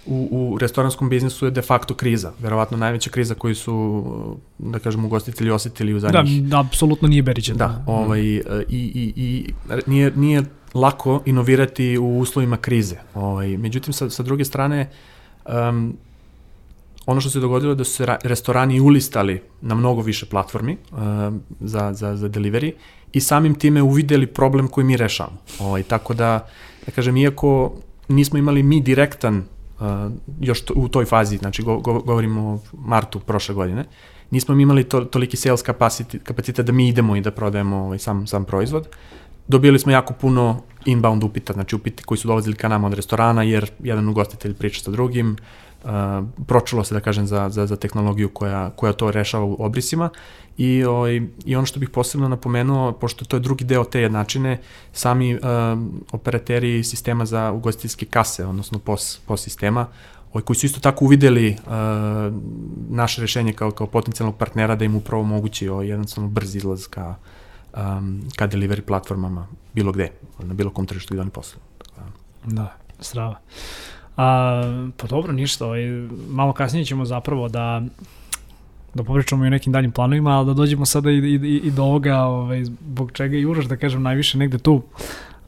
u, 0.05 0.27
u 0.31 0.57
restoranskom 0.57 1.09
biznisu 1.09 1.45
je 1.45 1.51
de 1.51 1.61
facto 1.61 1.93
kriza. 1.93 2.31
Verovatno 2.39 2.77
najveća 2.77 3.09
kriza 3.09 3.35
koju 3.35 3.55
su, 3.55 4.37
da 4.57 4.79
kažem, 4.79 5.05
ugostitelji 5.05 5.51
osetili 5.51 5.93
u 5.93 5.99
zadnjih... 5.99 6.43
Da, 6.43 6.59
apsolutno 6.59 7.07
nije 7.07 7.23
Berićan. 7.23 7.57
Da, 7.57 7.83
ovaj, 7.85 8.19
i, 8.21 8.41
i, 8.69 9.13
i 9.15 9.53
nije, 9.87 10.11
nije 10.15 10.43
lako 10.73 11.21
inovirati 11.25 11.97
u 11.97 12.19
uslovima 12.19 12.57
krize. 12.57 12.95
Ovaj, 13.13 13.57
međutim, 13.57 13.93
sa, 13.93 14.09
sa 14.09 14.23
druge 14.23 14.45
strane, 14.45 14.89
um, 15.45 15.97
ono 17.05 17.21
što 17.21 17.29
se 17.29 17.39
dogodilo 17.39 17.71
je 17.71 17.75
da 17.75 17.83
su 17.83 17.91
se 17.91 18.05
restorani 18.23 18.79
ulistali 18.79 19.41
na 19.61 19.75
mnogo 19.75 20.01
više 20.01 20.25
platformi 20.25 20.77
um, 20.91 21.41
za, 21.59 21.93
za, 21.93 22.15
za 22.15 22.29
delivery 22.29 22.71
i 23.13 23.19
samim 23.19 23.55
time 23.55 23.81
uvideli 23.81 24.27
problem 24.27 24.67
koji 24.67 24.85
mi 24.85 24.97
rešavamo. 24.97 25.37
Ovaj, 25.59 25.83
tako 25.83 26.13
da, 26.13 26.47
da 26.85 26.91
kažem, 26.91 27.17
iako 27.17 27.73
nismo 28.07 28.39
imali 28.39 28.63
mi 28.63 28.81
direktan 28.81 29.37
uh, 29.37 29.85
još 30.39 30.61
to, 30.61 30.73
u 30.77 30.87
toj 30.87 31.05
fazi, 31.05 31.37
znači 31.37 31.63
go, 31.63 31.77
go, 31.77 31.99
govorimo 31.99 32.41
o 32.41 32.59
martu 32.73 33.19
prošle 33.19 33.55
godine, 33.55 33.85
nismo 34.31 34.55
mi 34.55 34.63
imali 34.63 34.83
to, 34.83 35.01
toliki 35.01 35.37
sales 35.37 35.61
kapacitet, 35.61 36.23
kapacitet 36.23 36.65
da 36.65 36.71
mi 36.71 36.87
idemo 36.87 37.15
i 37.15 37.21
da 37.21 37.31
prodajemo 37.31 37.77
ovaj, 37.77 37.99
sam, 37.99 38.27
sam 38.27 38.45
proizvod. 38.45 38.87
Uh, 39.45 39.51
dobili 39.51 39.79
smo 39.79 39.91
jako 39.91 40.13
puno 40.13 40.61
inbound 40.85 41.23
upita, 41.23 41.53
znači 41.53 41.75
upiti 41.75 42.03
koji 42.03 42.17
su 42.17 42.27
dolazili 42.27 42.55
ka 42.55 42.67
nama 42.67 42.87
od 42.87 42.93
restorana, 42.93 43.43
jer 43.43 43.71
jedan 43.83 44.09
ugostitelj 44.09 44.53
priča 44.53 44.81
sa 44.83 44.91
drugim, 44.91 45.37
pročulo 46.47 46.83
se, 46.83 46.93
da 46.93 46.99
kažem, 46.99 47.27
za, 47.27 47.49
za, 47.49 47.65
za 47.65 47.75
tehnologiju 47.75 48.29
koja, 48.29 48.69
koja 48.69 48.93
to 48.93 49.11
rešava 49.11 49.45
u 49.45 49.55
obrisima. 49.59 50.09
I, 50.57 50.83
o, 50.83 50.91
ovaj, 50.91 51.21
I 51.45 51.55
ono 51.55 51.65
što 51.65 51.79
bih 51.79 51.89
posebno 51.89 52.29
napomenuo, 52.29 52.91
pošto 52.91 53.25
to 53.25 53.35
je 53.35 53.39
drugi 53.39 53.65
deo 53.65 53.83
te 53.83 54.01
jednačine, 54.01 54.59
sami 54.93 55.35
uh, 55.35 55.41
operateri 56.11 56.83
sistema 56.83 57.25
za 57.25 57.51
ugostiteljske 57.51 58.05
kase, 58.05 58.45
odnosno 58.45 58.79
POS, 58.79 59.19
POS 59.25 59.43
sistema, 59.43 59.87
ovaj, 60.33 60.43
koji 60.43 60.57
su 60.57 60.65
isto 60.65 60.79
tako 60.79 61.05
uvideli 61.05 61.49
uh, 61.49 61.73
naše 62.89 63.21
rešenje 63.21 63.53
kao, 63.53 63.71
kao 63.71 63.87
potencijalnog 63.87 64.37
partnera 64.37 64.75
da 64.75 64.85
im 64.85 64.95
upravo 64.95 65.23
mogući 65.23 65.69
ovaj, 65.69 65.87
jednostavno 65.87 66.29
brz 66.29 66.55
izlaz 66.55 66.87
ka, 66.87 67.15
um, 67.73 68.21
ka 68.35 68.47
delivery 68.47 68.81
platformama 68.81 69.47
bilo 69.73 69.91
gde, 69.91 70.11
na 70.39 70.53
bilo 70.53 70.71
kom 70.71 70.85
tržištu 70.85 71.13
gde 71.13 71.21
oni 71.21 71.31
posluju. 71.31 71.61
Da, 72.45 72.77
strava. 72.99 73.39
A, 74.17 74.91
pa 74.97 75.07
dobro, 75.07 75.33
ništa, 75.33 75.65
ovaj, 75.65 75.81
malo 76.29 76.53
kasnije 76.53 76.85
ćemo 76.85 77.05
zapravo 77.05 77.49
da 77.49 77.81
da 78.93 79.03
popričamo 79.03 79.45
i 79.45 79.47
o 79.47 79.49
nekim 79.49 79.73
daljim 79.73 79.91
planovima, 79.91 80.31
ali 80.37 80.45
da 80.45 80.53
dođemo 80.53 80.85
sada 80.85 81.11
i, 81.11 81.17
i, 81.17 81.61
i 81.63 81.71
do 81.71 81.83
ovoga, 81.83 82.17
ovaj, 82.17 82.65
zbog 82.65 83.11
čega 83.11 83.37
i 83.37 83.45
uraš, 83.45 83.65
da 83.65 83.77
kažem, 83.77 84.03
najviše 84.03 84.37
negde 84.37 84.57
tu. 84.57 84.81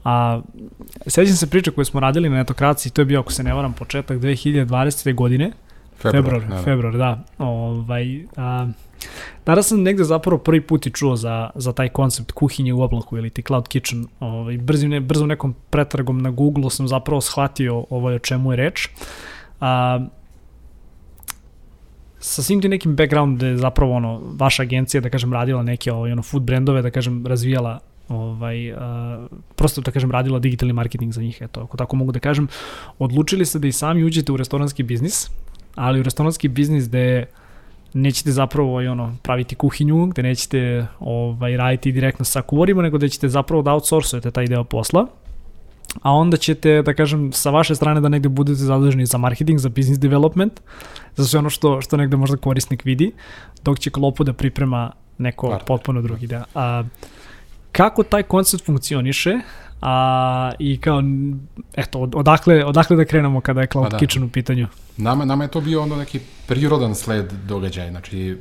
A, 0.04 0.42
sećam 1.08 1.36
se 1.36 1.50
priče 1.50 1.72
koje 1.72 1.86
smo 1.86 2.00
radili 2.00 2.30
na 2.30 2.38
netokraciji, 2.38 2.92
to 2.92 3.02
je 3.02 3.06
bio, 3.06 3.20
ako 3.20 3.32
se 3.32 3.44
ne 3.44 3.54
varam, 3.54 3.74
početak 3.74 4.18
2020. 4.18 5.16
godine, 5.16 5.52
februar, 5.98 6.24
februar, 6.24 6.42
da, 6.42 6.56
da. 6.56 6.64
februar, 6.64 6.98
da. 6.98 7.24
Ovaj, 7.38 8.26
a, 8.38 8.68
Danas 9.46 9.68
sam 9.68 9.82
negde 9.82 10.04
zapravo 10.04 10.38
prvi 10.38 10.62
put 10.62 10.88
i 10.88 10.92
čuo 10.92 11.16
za, 11.16 11.50
za 11.56 11.74
taj 11.74 11.90
koncept 11.90 12.32
kuhinje 12.32 12.74
u 12.74 12.82
oblaku 12.82 13.18
ili 13.18 13.30
ti 13.30 13.42
cloud 13.42 13.68
kitchen. 13.68 14.06
Ovaj, 14.20 14.58
brzim, 14.58 14.90
ne, 14.90 15.00
brzom 15.00 15.28
nekom 15.28 15.56
pretragom 15.70 16.22
na 16.22 16.32
Google 16.32 16.70
sam 16.70 16.88
zapravo 16.88 17.22
shvatio 17.22 17.86
ovaj, 17.90 18.16
o 18.16 18.20
čemu 18.20 18.52
je 18.52 18.56
reč. 18.56 18.90
A, 19.62 20.00
sa 22.20 22.44
svim 22.44 22.62
tim 22.62 22.72
nekim 22.72 22.96
background 22.96 23.40
da 23.40 23.48
je 23.48 23.58
zapravo 23.58 23.94
ono, 23.94 24.22
vaša 24.40 24.64
agencija, 24.64 25.02
da 25.02 25.10
kažem, 25.10 25.34
radila 25.34 25.64
neke 25.64 25.92
ovaj, 25.92 26.12
ono, 26.12 26.22
food 26.22 26.44
brandove, 26.44 26.82
da 26.82 26.92
kažem, 26.92 27.28
razvijala 27.28 27.80
ovaj, 28.10 28.72
uh, 28.72 28.78
prosto 29.56 29.82
da 29.82 29.92
kažem 29.92 30.12
radila 30.12 30.40
digitalni 30.40 30.74
marketing 30.74 31.14
za 31.14 31.22
njih, 31.22 31.38
eto, 31.42 31.62
ako 31.62 31.78
tako 31.78 31.96
mogu 31.96 32.12
da 32.12 32.20
kažem, 32.20 32.48
odlučili 33.00 33.46
ste 33.46 33.60
da 33.60 33.68
i 33.68 33.72
sami 33.72 34.04
uđete 34.04 34.32
u 34.32 34.38
restoranski 34.38 34.84
biznis, 34.84 35.30
ali 35.76 36.00
u 36.00 36.04
restoranski 36.04 36.48
biznis 36.48 36.88
gde 36.88 37.26
nećete 37.94 38.32
zapravo 38.32 38.70
ovaj, 38.70 38.88
ono, 38.88 39.16
praviti 39.22 39.56
kuhinju, 39.56 40.06
gde 40.06 40.24
nećete 40.24 40.86
ovaj, 41.00 41.58
raditi 41.58 41.92
direktno 41.92 42.26
sa 42.26 42.42
kuvarima, 42.42 42.82
nego 42.82 42.98
da 42.98 43.08
ćete 43.08 43.30
zapravo 43.30 43.62
da 43.62 43.74
outsourcujete 43.74 44.32
taj 44.32 44.48
deo 44.48 44.64
posla, 44.64 45.08
a 46.02 46.12
onda 46.12 46.38
ćete, 46.38 46.82
da 46.82 46.94
kažem, 46.94 47.32
sa 47.32 47.50
vaše 47.50 47.76
strane 47.76 48.02
da 48.02 48.10
negde 48.10 48.30
budete 48.30 48.56
zaduženi 48.56 49.06
za 49.06 49.18
marketing, 49.18 49.60
za 49.60 49.70
business 49.70 50.00
development, 50.00 50.62
za 51.16 51.26
sve 51.28 51.40
ono 51.40 51.50
što, 51.50 51.82
što 51.82 51.98
negde 51.98 52.18
možda 52.18 52.38
korisnik 52.38 52.86
vidi, 52.86 53.12
dok 53.64 53.80
će 53.80 53.90
klopu 53.90 54.24
da 54.24 54.34
priprema 54.34 54.92
neko 55.18 55.60
potpuno 55.68 56.02
drugi 56.02 56.28
deo. 56.28 56.44
A, 56.56 56.84
kako 57.72 58.04
taj 58.04 58.24
koncept 58.24 58.66
funkcioniše 58.66 59.40
a, 59.86 60.52
i 60.60 60.78
kao, 60.78 61.04
eto, 61.74 62.00
odakle, 62.00 62.66
odakle 62.66 62.96
da 62.96 63.06
krenemo 63.06 63.42
kada 63.42 63.62
je 63.62 63.68
Cloud 63.68 63.86
pa 63.86 63.90
da. 63.90 63.98
Kitchen 63.98 64.24
u 64.24 64.30
pitanju? 64.30 64.68
Nama, 64.98 65.26
nama 65.26 65.44
je 65.44 65.52
to 65.52 65.62
bio 65.62 65.82
onda 65.82 65.96
neki 65.96 66.20
prirodan 66.48 66.96
sled 66.96 67.34
događaja, 67.48 67.90
znači 67.92 68.38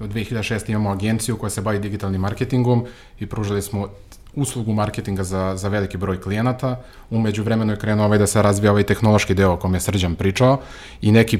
od 0.00 0.14
2006. 0.14 0.70
imamo 0.70 0.90
agenciju 0.90 1.36
koja 1.36 1.50
se 1.50 1.60
bavi 1.60 1.78
digitalnim 1.78 2.20
marketingom 2.20 2.86
i 3.20 3.26
pružali 3.26 3.62
smo 3.62 3.88
uslugu 4.34 4.72
marketinga 4.72 5.24
za, 5.24 5.56
za 5.56 5.68
veliki 5.68 5.96
broj 5.96 6.20
klijenata. 6.20 6.80
Umeđu 7.10 7.42
vremenu 7.42 7.72
je 7.72 7.78
krenuo 7.78 8.06
ovaj 8.06 8.18
da 8.18 8.26
se 8.26 8.42
razvija 8.42 8.70
ovaj 8.70 8.82
tehnološki 8.82 9.34
deo 9.34 9.52
o 9.52 9.56
kom 9.56 9.74
je 9.74 9.80
Srđan 9.80 10.14
pričao 10.14 10.60
i 11.02 11.12
neki 11.12 11.38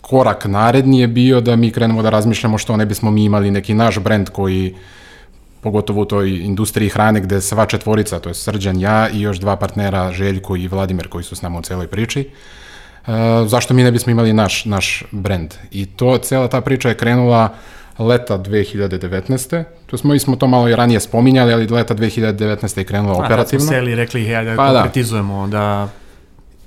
korak 0.00 0.44
naredni 0.44 1.00
je 1.00 1.08
bio 1.08 1.40
da 1.40 1.56
mi 1.56 1.70
krenemo 1.70 2.02
da 2.02 2.10
razmišljamo 2.10 2.58
što 2.58 2.76
ne 2.76 2.86
bismo 2.86 3.10
mi 3.10 3.24
imali 3.24 3.50
neki 3.50 3.74
naš 3.74 3.98
brend 3.98 4.28
koji 4.28 4.74
pogotovo 5.64 6.02
u 6.02 6.04
toj 6.04 6.30
industriji 6.30 6.92
hrane 6.92 7.20
gde 7.20 7.40
sva 7.40 7.66
četvorica, 7.66 8.20
to 8.20 8.30
je 8.30 8.34
Srđan, 8.34 8.80
ja 8.80 9.08
i 9.08 9.20
još 9.20 9.40
dva 9.40 9.56
partnera, 9.56 10.12
Željko 10.12 10.56
i 10.56 10.68
Vladimir 10.68 11.08
koji 11.08 11.24
su 11.24 11.36
s 11.36 11.42
nama 11.42 11.58
u 11.58 11.62
celoj 11.62 11.86
priči, 11.86 12.28
Uh, 13.06 13.12
zašto 13.46 13.74
mi 13.74 13.82
ne 13.84 13.90
bismo 13.92 14.10
imali 14.12 14.32
naš, 14.32 14.64
naš 14.64 15.02
brend. 15.10 15.54
I 15.70 15.86
to, 15.86 16.18
cela 16.18 16.48
ta 16.48 16.60
priča 16.60 16.88
je 16.88 16.94
krenula 16.96 17.48
leta 17.98 18.38
2019. 18.38 19.64
To 19.86 19.96
smo, 19.96 20.12
mi 20.12 20.18
smo 20.18 20.36
to 20.36 20.46
malo 20.46 20.68
i 20.68 20.76
ranije 20.76 21.00
spominjali, 21.00 21.52
ali 21.52 21.66
leta 21.66 21.94
2019. 21.94 22.78
je 22.78 22.84
krenula 22.84 23.14
A, 23.14 23.24
operativno. 23.24 23.64
A, 23.64 23.66
da 23.66 23.72
smo 23.72 23.76
seli 23.76 23.92
i 23.92 23.94
rekli, 23.94 24.24
hej, 24.24 24.44
da 24.44 24.56
pa, 24.56 24.72
da. 24.72 24.82
konkretizujemo, 24.82 25.46
da, 25.46 25.58
da 25.58 25.88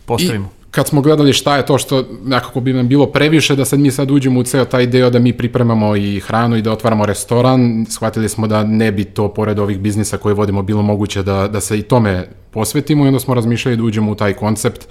postavimo. 0.05 0.45
I 0.45 0.56
kad 0.77 0.87
smo 0.87 1.01
gledali 1.01 1.33
šta 1.33 1.57
je 1.57 1.65
to 1.65 1.77
što 1.77 2.03
nekako 2.25 2.59
bi 2.59 2.73
nam 2.73 2.87
bilo 2.87 3.05
previše, 3.05 3.55
da 3.55 3.65
sad 3.65 3.79
mi 3.79 3.91
sad 3.91 4.11
uđemo 4.11 4.39
u 4.39 4.43
ceo 4.43 4.65
taj 4.65 4.85
deo 4.85 5.09
da 5.09 5.19
mi 5.19 5.33
pripremamo 5.33 5.95
i 5.95 6.19
hranu 6.19 6.57
i 6.57 6.61
da 6.61 6.71
otvaramo 6.71 7.05
restoran, 7.05 7.85
shvatili 7.89 8.29
smo 8.29 8.47
da 8.47 8.63
ne 8.63 8.91
bi 8.91 9.03
to 9.03 9.33
pored 9.33 9.59
ovih 9.59 9.79
biznisa 9.79 10.17
koje 10.17 10.35
vodimo 10.35 10.61
bilo 10.61 10.81
moguće 10.81 11.23
da, 11.23 11.47
da 11.47 11.61
se 11.61 11.79
i 11.79 11.81
tome 11.81 12.27
posvetimo 12.51 13.05
i 13.05 13.07
onda 13.07 13.19
smo 13.19 13.33
razmišljali 13.33 13.77
da 13.77 13.83
uđemo 13.83 14.11
u 14.11 14.15
taj 14.15 14.33
koncept 14.33 14.87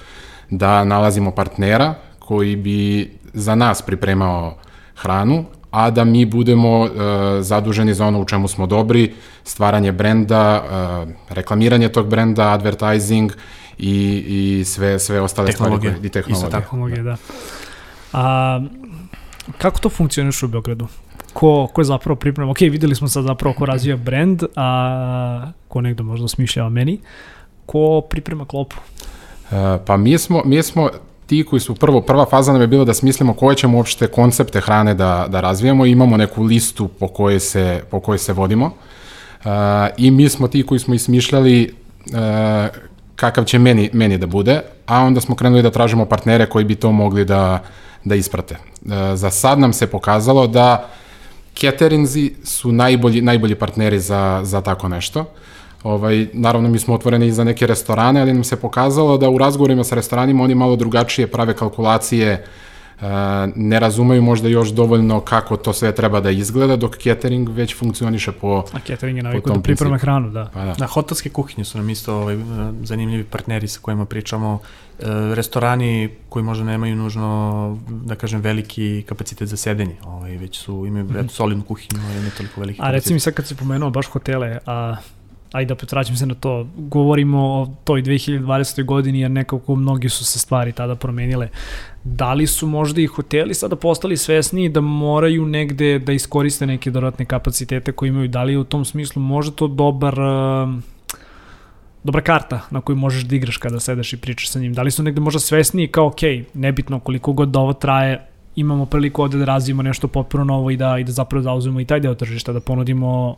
da 0.51 0.85
nalazimo 0.85 1.31
partnera 1.31 1.95
koji 2.19 2.57
bi 2.57 3.11
za 3.35 3.55
nas 3.55 3.83
pripremao 3.83 4.57
hranu, 4.97 5.45
a 5.71 5.91
da 5.91 6.05
mi 6.05 6.25
budemo 6.25 6.81
uh, 6.81 6.91
zaduženi 7.41 7.95
za 7.95 8.07
ono 8.07 8.21
u 8.21 8.25
čemu 8.25 8.49
smo 8.49 8.67
dobri, 8.67 9.13
stvaranje 9.45 9.93
brenda, 9.93 10.65
uh, 10.65 11.09
reklamiranje 11.31 11.89
tog 11.89 12.09
brenda, 12.09 12.53
advertising 12.53 13.33
i, 13.79 14.25
i 14.29 14.65
sve, 14.65 14.99
sve 14.99 15.21
ostale 15.21 15.53
tehnologije. 15.53 15.91
stvari. 15.91 16.01
Koje, 16.01 16.07
I 16.07 16.11
tehnologije. 16.11 16.47
Isto 16.47 16.61
tehnologije, 16.61 17.03
da. 17.03 17.17
A, 18.13 18.61
kako 19.59 19.81
to 19.81 19.89
funkcioniš 19.89 20.43
u 20.43 20.49
Beogradu? 20.49 20.87
Ko, 21.33 21.69
ko 21.73 21.81
je 21.81 21.85
zapravo 21.85 22.17
priprema? 22.17 22.51
Ok, 22.51 22.61
videli 22.61 22.95
smo 22.95 23.09
sad 23.09 23.25
zapravo 23.25 23.55
ko 23.55 23.67
razvija 23.67 23.97
brand, 23.97 24.43
a 24.57 25.51
ko 25.69 25.81
negde 25.81 26.03
možda 26.03 26.29
smišljava 26.29 26.69
meni. 26.69 27.01
Ko 27.67 28.01
priprema 28.11 28.45
klopu? 28.45 28.77
Uh, 28.77 29.57
pa 29.87 29.97
mi 29.97 30.19
smo, 30.19 30.43
mi 30.45 30.63
smo 30.63 30.89
ti 31.27 31.45
koji 31.51 31.61
su 31.61 31.75
prvo, 31.75 32.01
prva 32.01 32.27
faza 32.27 32.53
nam 32.53 32.61
je 32.61 32.67
bila 32.67 32.85
da 32.85 32.95
smislimo 32.95 33.35
koje 33.35 33.57
ćemo 33.57 33.79
uopšte 33.79 34.07
koncepte 34.07 34.61
hrane 34.61 34.95
da, 34.95 35.27
da 35.29 35.41
razvijamo 35.41 35.87
i 35.87 35.91
imamo 35.91 36.17
neku 36.17 36.43
listu 36.43 36.89
po 36.89 37.09
kojoj 37.09 37.41
se, 37.41 37.83
po 37.91 38.01
kojoj 38.01 38.19
se 38.19 38.33
vodimo. 38.33 38.67
Uh, 38.67 39.51
I 39.97 40.11
mi 40.11 40.29
smo 40.29 40.49
ti 40.49 40.63
koji 40.63 40.79
smo 40.79 40.95
ismišljali 40.95 41.75
uh, 42.07 42.17
kakav 43.17 43.45
će 43.45 43.59
meni, 43.59 43.91
meni 43.93 44.19
da 44.19 44.27
bude, 44.27 44.61
a 44.87 45.01
onda 45.01 45.21
smo 45.21 45.35
krenuli 45.35 45.63
da 45.63 45.71
tražimo 45.71 46.05
partnere 46.05 46.47
koji 46.47 46.65
bi 46.65 46.75
to 46.75 46.93
mogli 46.93 47.25
da, 47.25 47.63
da 48.05 48.15
isprate. 48.15 48.57
Uh, 48.85 48.93
za 49.15 49.31
sad 49.31 49.59
nam 49.59 49.73
se 49.73 49.87
pokazalo 49.87 50.47
da 50.47 50.89
cateringzi 51.55 52.35
su 52.45 52.73
najbolji, 52.73 53.23
najbolji 53.23 53.55
partneri 53.55 54.01
za, 54.01 54.41
za 54.45 54.61
tako 54.61 54.89
nešto. 54.89 55.21
Uh, 55.21 55.27
Ovaj, 55.87 56.27
naravno, 56.33 56.69
mi 56.69 56.79
smo 56.79 56.95
otvoreni 56.95 57.27
i 57.27 57.33
za 57.33 57.45
neke 57.45 57.67
restorane, 57.67 58.21
ali 58.21 58.33
nam 58.33 58.45
se 58.45 58.57
pokazalo 58.57 59.19
da 59.19 59.31
u 59.31 59.39
razgovorima 59.39 59.85
sa 59.85 59.95
restoranima 59.95 60.45
oni 60.45 60.55
malo 60.55 60.77
drugačije 60.77 61.27
prave 61.27 61.55
kalkulacije, 61.55 62.33
e, 62.33 62.45
ne 63.55 63.81
razumeju 63.81 64.23
možda 64.23 64.49
još 64.49 64.69
dovoljno 64.69 65.21
kako 65.21 65.57
to 65.57 65.73
sve 65.73 65.95
treba 65.95 66.21
da 66.21 66.31
izgleda, 66.31 66.77
dok 66.77 66.97
catering 66.97 67.49
već 67.49 67.77
funkcioniše 67.77 68.33
po 68.33 68.65
A 68.73 68.79
catering 68.87 69.17
je 69.17 69.23
navikao 69.23 69.55
da 69.57 69.63
priprema 69.63 69.99
hranu, 69.99 70.31
da. 70.31 70.51
Pa 70.55 70.65
da. 70.65 70.75
da. 70.79 70.87
hotelske 70.87 71.31
kuhinje 71.31 71.65
su 71.65 71.79
nam 71.79 71.91
isto 71.91 72.17
ovaj, 72.17 72.37
zanimljivi 72.83 73.25
partneri 73.25 73.69
sa 73.69 73.81
kojima 73.83 74.05
pričamo. 74.05 74.59
E, 74.99 75.05
restorani 75.35 76.11
koji 76.29 76.43
možda 76.43 76.65
nemaju 76.65 76.97
nužno, 76.97 77.79
da 77.89 78.15
kažem, 78.15 78.41
veliki 78.41 79.05
kapacitet 79.09 79.49
za 79.49 79.57
sedenje, 79.57 79.97
ovaj, 80.05 80.37
već 80.37 80.59
su, 80.59 80.87
imaju 80.87 81.05
mm 81.05 81.09
-hmm. 81.09 81.29
solidnu 81.29 81.65
kuhinju, 81.65 82.01
ali 82.11 82.21
ne 82.21 82.31
toliko 82.31 82.61
veliki 82.61 82.81
A 82.83 82.91
recimo 82.91 83.21
sad 83.21 83.35
kad 83.35 83.47
si 83.47 83.57
pomenuo 83.57 83.91
baš 83.91 84.07
hotele, 84.07 84.59
a 84.67 84.97
ajde 85.53 85.73
opet 85.73 85.93
vraćam 85.93 86.17
se 86.17 86.27
na 86.27 86.35
to, 86.35 86.67
govorimo 86.77 87.39
o 87.39 87.69
toj 87.85 88.03
2020. 88.03 88.85
godini 88.85 89.21
jer 89.21 89.31
nekako 89.31 89.75
mnogi 89.75 90.09
su 90.09 90.25
se 90.25 90.39
stvari 90.39 90.73
tada 90.73 90.95
promenile. 90.95 91.49
Da 92.05 92.33
li 92.33 92.47
su 92.47 92.67
možda 92.67 93.01
i 93.01 93.07
hoteli 93.07 93.55
sada 93.55 93.77
postali 93.77 94.17
svesni 94.17 94.69
da 94.69 94.81
moraju 94.81 95.47
negde 95.47 95.99
da 95.99 96.13
iskoriste 96.13 96.67
neke 96.67 96.91
dodatne 96.91 97.25
kapacitete 97.25 97.93
koje 97.93 98.09
imaju? 98.09 98.29
Da 98.29 98.43
li 98.43 98.53
je 98.53 98.59
u 98.59 98.65
tom 98.65 98.85
smislu 98.85 99.23
možda 99.23 99.57
to 99.57 99.67
dobar 99.69 100.15
dobra 102.05 102.23
karta 102.23 102.61
na 102.71 102.81
koju 102.81 102.97
možeš 102.97 103.25
da 103.25 103.37
igraš 103.37 103.57
kada 103.57 103.81
sedeš 103.81 104.13
i 104.13 104.17
pričaš 104.17 104.51
sa 104.51 104.59
njim? 104.59 104.73
Da 104.73 104.83
li 104.83 104.91
su 104.91 105.03
negde 105.03 105.21
možda 105.21 105.41
svesni 105.41 105.89
kao, 105.89 106.07
ok, 106.07 106.21
nebitno 106.55 107.01
koliko 107.01 107.33
god 107.33 107.49
da 107.49 107.59
ovo 107.61 107.73
traje, 107.73 108.27
imamo 108.57 108.87
priliku 108.87 109.23
ovde 109.23 109.39
da 109.39 109.45
razvijemo 109.45 109.83
nešto 109.83 110.09
potpuno 110.09 110.45
novo 110.45 110.71
i 110.71 110.77
da, 110.77 110.99
i 110.99 111.05
da 111.05 111.13
zapravo 111.13 111.43
zauzmemo 111.43 111.81
i 111.81 111.85
taj 111.85 112.01
deo 112.01 112.15
tržišta, 112.15 112.53
da 112.53 112.61
ponudimo 112.61 113.37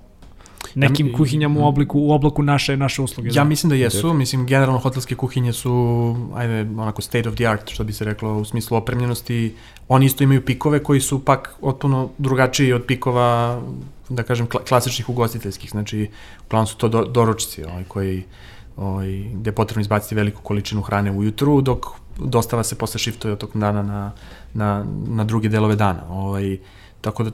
nekim 0.74 1.07
ja, 1.09 1.16
kuhinjama 1.16 1.61
u 1.61 1.66
obliku 1.66 2.00
u 2.00 2.12
oblaku 2.12 2.42
naše 2.42 2.76
naše 2.76 3.02
usluge. 3.02 3.28
Ja 3.28 3.35
da. 3.35 3.44
mislim 3.44 3.70
da 3.70 3.76
jesu, 3.76 4.14
mislim 4.14 4.46
generalno 4.46 4.78
hotelske 4.78 5.14
kuhinje 5.14 5.52
su 5.52 6.16
ajde 6.35 6.61
onako 6.61 7.02
state 7.02 7.28
of 7.28 7.35
the 7.35 7.46
art 7.46 7.70
što 7.70 7.85
bi 7.85 7.92
se 7.92 8.04
reklo 8.04 8.38
u 8.38 8.44
smislu 8.44 8.76
opremljenosti. 8.76 9.54
Oni 9.88 10.07
isto 10.07 10.24
imaju 10.24 10.44
pikove 10.44 10.83
koji 10.83 11.00
su 11.00 11.24
pak 11.24 11.54
otpuno 11.61 12.09
drugačiji 12.18 12.72
od 12.72 12.85
pikova 12.85 13.62
da 14.09 14.22
kažem 14.22 14.46
klasičnih 14.68 15.09
ugostiteljskih, 15.09 15.70
znači 15.70 16.11
plan 16.48 16.66
su 16.66 16.76
to 16.76 16.88
do, 16.88 17.04
doručci, 17.04 17.64
ovaj 17.64 17.85
koji 17.85 18.24
ovaj, 18.78 19.09
gde 19.35 19.48
je 19.48 19.54
potrebno 19.54 19.81
izbaciti 19.81 20.14
veliku 20.14 20.42
količinu 20.42 20.83
hrane 20.83 21.12
ujutru, 21.12 21.61
dok 21.61 21.87
dostava 22.18 22.64
se 22.64 22.78
posle 22.78 22.98
shiftuje 22.98 23.33
od 23.33 23.38
tog 23.38 23.50
dana 23.54 23.83
na, 23.83 24.12
na, 24.54 24.87
na 25.07 25.24
druge 25.24 25.48
delove 25.48 25.76
dana. 25.76 26.02
Ovaj, 26.09 26.59
tako 27.00 27.24
da 27.24 27.30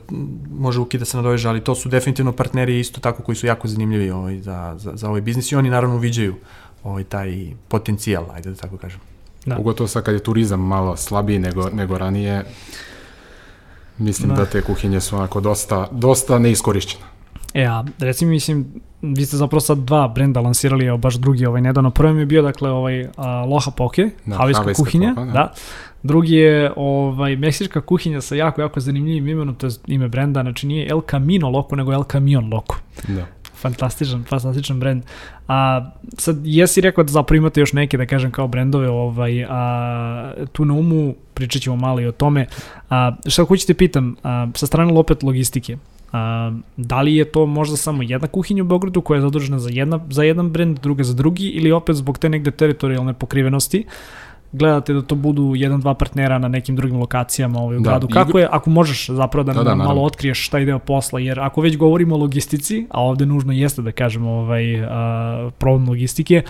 može 0.51 0.79
ukida 0.79 1.05
se 1.05 1.17
nadoveža, 1.17 1.49
ali 1.49 1.63
to 1.63 1.75
su 1.75 1.89
definitivno 1.89 2.31
partneri 2.31 2.79
isto 2.79 3.01
tako 3.01 3.23
koji 3.23 3.35
su 3.35 3.47
jako 3.47 3.67
zanimljivi 3.67 4.11
ovaj, 4.11 4.39
za, 4.39 4.75
za, 4.77 4.91
za 4.95 5.09
ovaj 5.09 5.21
biznis 5.21 5.51
i 5.51 5.55
oni 5.55 5.69
naravno 5.69 5.95
uviđaju 5.95 6.35
ovaj, 6.83 7.03
taj 7.03 7.47
potencijal, 7.67 8.25
ajde 8.31 8.49
da 8.49 8.55
tako 8.55 8.77
kažem. 8.77 8.99
Da. 9.45 9.57
Ugotovo 9.57 9.87
sad 9.87 10.03
kad 10.03 10.13
je 10.13 10.23
turizam 10.23 10.59
malo 10.59 10.97
slabiji 10.97 11.39
nego, 11.39 11.69
nego 11.69 11.97
ranije, 11.97 12.43
mislim 13.97 14.29
da. 14.29 14.35
da 14.35 14.45
te 14.45 14.61
kuhinje 14.61 15.01
su 15.01 15.15
onako 15.15 15.41
dosta, 15.41 15.87
dosta 15.91 16.39
neiskorišćene. 16.39 17.03
E, 17.53 17.65
a 17.65 17.83
recimo, 17.99 18.31
mislim, 18.31 18.65
vi 19.01 19.25
ste 19.25 19.37
zapravo 19.37 19.59
sad 19.61 19.77
dva 19.77 20.07
brenda 20.07 20.39
lansirali, 20.39 20.85
evo 20.85 20.97
baš 20.97 21.15
drugi 21.15 21.45
ovaj 21.45 21.61
nedavno. 21.61 21.91
Prvi 21.91 22.13
mi 22.13 22.19
je 22.19 22.25
bio, 22.25 22.41
dakle, 22.41 22.69
ovaj 22.69 23.07
a, 23.17 23.45
Loha 23.45 23.71
Poke, 23.71 24.09
da, 24.25 24.35
havijska 24.35 24.73
kuhinja, 24.73 25.13
poka, 25.15 25.25
da. 25.25 25.31
da. 25.31 25.53
Drugi 26.05 26.35
je 26.35 26.71
ovaj, 26.75 27.35
meksička 27.35 27.81
kuhinja 27.81 28.21
sa 28.21 28.35
jako, 28.35 28.61
jako 28.61 28.79
zanimljivim 28.79 29.27
imenom, 29.27 29.55
to 29.55 29.67
je 29.67 29.71
ime 29.87 30.07
brenda, 30.07 30.41
znači 30.41 30.67
nije 30.67 30.87
El 30.89 31.01
Camino 31.11 31.49
Loco, 31.49 31.75
nego 31.75 31.93
El 31.93 32.03
Camion 32.03 32.53
Loco. 32.53 32.75
Da 33.07 33.25
fantastičan, 33.65 34.23
fantastičan 34.23 34.79
brend. 34.79 35.03
A 35.47 35.91
sad 36.17 36.37
jesi 36.43 36.81
rekao 36.81 37.03
da 37.03 37.11
zapravo 37.11 37.37
imate 37.37 37.59
još 37.59 37.73
neke 37.73 37.97
da 37.97 38.05
kažem 38.05 38.31
kao 38.31 38.47
brendove, 38.47 38.89
ovaj 38.89 39.45
a 39.49 40.33
tu 40.51 40.65
na 40.65 40.73
umu 40.73 41.15
pričat 41.33 41.61
ćemo 41.61 41.75
malo 41.75 42.01
i 42.01 42.07
o 42.07 42.11
tome. 42.11 42.47
A 42.89 43.15
šta 43.27 43.43
hoćete 43.43 43.73
pitam, 43.73 44.15
a, 44.23 44.47
sa 44.55 44.67
strane 44.67 44.93
opet 44.93 45.23
logistike. 45.23 45.77
A, 46.11 46.51
da 46.77 47.01
li 47.01 47.15
je 47.15 47.25
to 47.25 47.45
možda 47.45 47.77
samo 47.77 48.03
jedna 48.03 48.27
kuhinja 48.27 48.63
u 48.63 48.67
Beogradu 48.67 49.01
koja 49.01 49.17
je 49.17 49.21
zadužena 49.21 49.59
za, 49.59 49.69
jedna, 49.71 49.99
za 50.09 50.23
jedan 50.23 50.49
brend, 50.49 50.79
druga 50.79 51.03
za 51.03 51.13
drugi 51.13 51.47
ili 51.47 51.71
opet 51.71 51.95
zbog 51.95 52.17
te 52.17 52.29
negde 52.29 52.51
teritorijalne 52.51 53.13
pokrivenosti? 53.13 53.85
Gledate 54.57 54.93
da 54.93 55.01
to 55.01 55.15
budu 55.15 55.53
jedan, 55.55 55.79
dva 55.79 55.93
partnera 55.93 56.39
na 56.39 56.47
nekim 56.47 56.75
drugim 56.75 56.99
lokacijama 56.99 57.59
ovaj, 57.59 57.77
u 57.77 57.79
da, 57.79 57.89
gradu. 57.89 58.07
Kako 58.07 58.39
je, 58.39 58.47
ako 58.51 58.69
možeš 58.69 59.09
zapravo 59.09 59.43
da, 59.43 59.53
da, 59.53 59.63
da 59.63 59.75
malo 59.75 60.03
otkriješ 60.03 60.45
šta 60.45 60.59
ide 60.59 60.79
posla, 60.79 61.19
jer 61.19 61.39
ako 61.39 61.61
već 61.61 61.77
govorimo 61.77 62.15
o 62.15 62.17
logistici, 62.17 62.87
a 62.89 63.03
ovde 63.03 63.25
nužno 63.25 63.53
jeste 63.53 63.81
da 63.81 63.91
kažemo 63.91 64.31
ovaj, 64.31 64.85
a, 64.85 65.49
problem 65.57 65.89
logistike, 65.89 66.41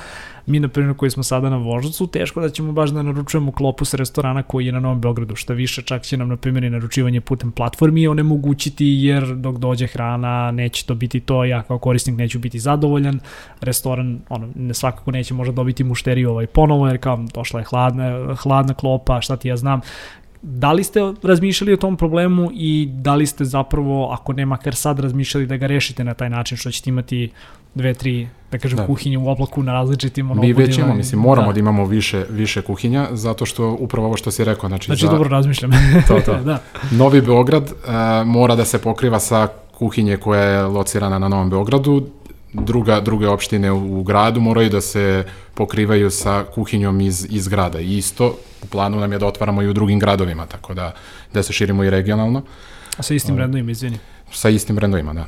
Mi, 0.46 0.60
na 0.60 0.68
primjer, 0.68 0.98
koji 0.98 1.12
smo 1.12 1.24
sada 1.24 1.50
na 1.50 1.58
Voždovcu, 1.58 2.08
teško 2.08 2.42
da 2.42 2.50
ćemo 2.50 2.72
baš 2.72 2.90
da 2.90 3.04
naručujemo 3.04 3.52
klopu 3.52 3.86
sa 3.86 3.98
restorana 3.98 4.44
koji 4.44 4.66
je 4.66 4.72
na 4.72 4.80
Novom 4.80 5.02
Beogradu. 5.02 5.36
Šta 5.36 5.54
više, 5.54 5.82
čak 5.82 6.04
će 6.04 6.18
nam, 6.18 6.30
na 6.30 6.38
primjer, 6.38 6.64
i 6.64 6.70
naručivanje 6.70 7.22
putem 7.22 7.52
platformi 7.52 8.08
onemogućiti, 8.08 8.86
jer 8.86 9.36
dok 9.36 9.58
dođe 9.58 9.88
hrana, 9.88 10.52
neće 10.52 10.86
to 10.86 10.96
biti 10.96 11.20
to, 11.20 11.46
ja 11.46 11.64
kao 11.64 11.80
korisnik 11.80 12.18
neću 12.18 12.40
biti 12.40 12.60
zadovoljan. 12.60 13.20
Restoran, 13.62 14.20
ono, 14.30 14.50
ne 14.56 14.74
svakako 14.74 15.12
neće 15.12 15.34
možda 15.34 15.54
dobiti 15.54 15.84
mušteriju 15.84 16.30
ovaj 16.30 16.48
ponovo, 16.48 16.88
jer 16.88 16.98
kao 16.98 17.26
došla 17.34 17.60
je 17.60 17.66
hladna, 17.66 18.36
hladna 18.36 18.74
klopa, 18.74 19.22
šta 19.22 19.38
ti 19.38 19.48
ja 19.48 19.58
znam, 19.58 19.82
da 20.42 20.72
li 20.72 20.84
ste 20.84 21.00
razmišljali 21.24 21.74
o 21.74 21.78
tom 21.78 21.98
problemu 21.98 22.50
i 22.54 22.90
da 22.92 23.16
li 23.16 23.26
ste 23.26 23.46
zapravo, 23.46 24.10
ako 24.12 24.34
ne 24.34 24.46
makar 24.46 24.76
sad, 24.76 25.00
razmišljali 25.00 25.46
da 25.46 25.58
ga 25.58 25.68
rešite 25.68 26.04
na 26.04 26.14
taj 26.14 26.30
način 26.30 26.58
što 26.58 26.72
ćete 26.72 26.90
imati 26.90 27.32
dve, 27.76 27.94
tri, 27.94 28.28
da 28.52 28.58
kažem, 28.58 28.78
da. 28.78 28.86
kuhinje 28.86 29.18
u 29.18 29.28
oblaku 29.28 29.64
na 29.64 29.74
različitim 29.74 30.32
ono, 30.32 30.42
Mi 30.42 30.54
već 30.54 30.78
imamo, 30.78 30.96
mislim, 30.96 31.22
moramo 31.22 31.48
da. 31.48 31.54
da 31.54 31.60
imamo 31.60 31.86
više, 31.86 32.26
više 32.30 32.62
kuhinja, 32.62 33.08
zato 33.12 33.46
što 33.46 33.78
upravo 33.80 34.08
ovo 34.08 34.18
što 34.18 34.32
si 34.32 34.44
rekao, 34.44 34.70
znači... 34.70 34.86
Znači, 34.86 35.06
za... 35.06 35.12
dobro 35.12 35.30
razmišljam. 35.30 35.72
to, 36.08 36.20
to. 36.26 36.36
da. 36.50 36.62
Novi 36.92 37.22
Beograd 37.22 37.64
uh, 37.64 38.28
mora 38.28 38.56
da 38.56 38.66
se 38.66 38.82
pokriva 38.82 39.20
sa 39.20 39.48
kuhinje 39.78 40.18
koja 40.18 40.42
je 40.42 40.64
locirana 40.64 41.20
na 41.20 41.28
Novom 41.28 41.50
Beogradu, 41.50 42.08
druga, 42.54 43.00
druge 43.00 43.28
opštine 43.28 43.72
u, 43.72 44.00
u 44.00 44.04
gradu 44.04 44.42
moraju 44.42 44.70
da 44.70 44.82
se 44.82 45.24
pokrivaju 45.54 46.12
sa 46.12 46.44
kuhinjom 46.54 47.02
iz, 47.02 47.28
iz 47.30 47.48
grada. 47.48 47.80
I 47.80 47.98
isto 47.98 48.38
u 48.64 48.68
planu 48.68 49.00
nam 49.00 49.12
je 49.12 49.20
da 49.20 49.26
otvaramo 49.26 49.62
i 49.62 49.68
u 49.68 49.74
drugim 49.74 50.00
gradovima, 50.00 50.46
tako 50.46 50.74
da, 50.74 50.94
da 51.34 51.44
se 51.44 51.54
širimo 51.54 51.84
i 51.84 51.90
regionalno. 51.90 52.42
A 52.98 53.04
sa 53.04 53.14
istim 53.14 53.36
brendovima, 53.36 53.72
izvini? 53.72 53.98
Sa 54.32 54.50
istim 54.50 54.76
brendovima, 54.76 55.14
da. 55.14 55.26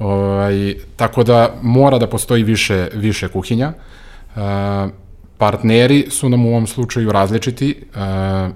Ovaj, 0.00 0.74
tako 0.96 1.22
da 1.24 1.54
mora 1.62 1.98
da 1.98 2.06
postoji 2.06 2.42
više, 2.42 2.88
više 2.94 3.28
kuhinja. 3.28 3.72
E, 4.36 4.40
partneri 5.38 6.06
su 6.10 6.28
nam 6.28 6.46
u 6.46 6.48
ovom 6.48 6.66
slučaju 6.66 7.12
različiti, 7.12 7.70
e, 7.70 7.98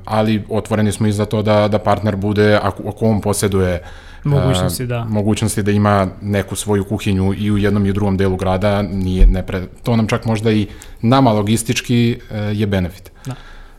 ali 0.04 0.42
otvoreni 0.48 0.92
smo 0.92 1.06
i 1.06 1.12
za 1.12 1.24
to 1.24 1.42
da, 1.42 1.68
da 1.68 1.78
partner 1.78 2.16
bude, 2.16 2.58
ako, 2.62 2.88
ako 2.88 3.06
on 3.06 3.20
posjeduje 3.20 3.82
mogućnosti 4.24 4.86
da. 4.86 5.04
mogućnosti 5.04 5.62
da 5.62 5.70
ima 5.70 6.08
neku 6.22 6.56
svoju 6.56 6.84
kuhinju 6.84 7.34
i 7.38 7.50
u 7.50 7.58
jednom 7.58 7.86
i 7.86 7.90
u 7.90 7.92
drugom 7.92 8.16
delu 8.16 8.36
grada, 8.36 8.82
nije, 8.82 9.26
ne 9.26 9.46
pre, 9.46 9.66
to 9.82 9.96
nam 9.96 10.06
čak 10.06 10.24
možda 10.24 10.52
i 10.52 10.66
nama 11.02 11.32
logistički 11.32 12.18
e, 12.30 12.38
je 12.38 12.66
benefit. 12.66 13.12
Da. 13.26 13.34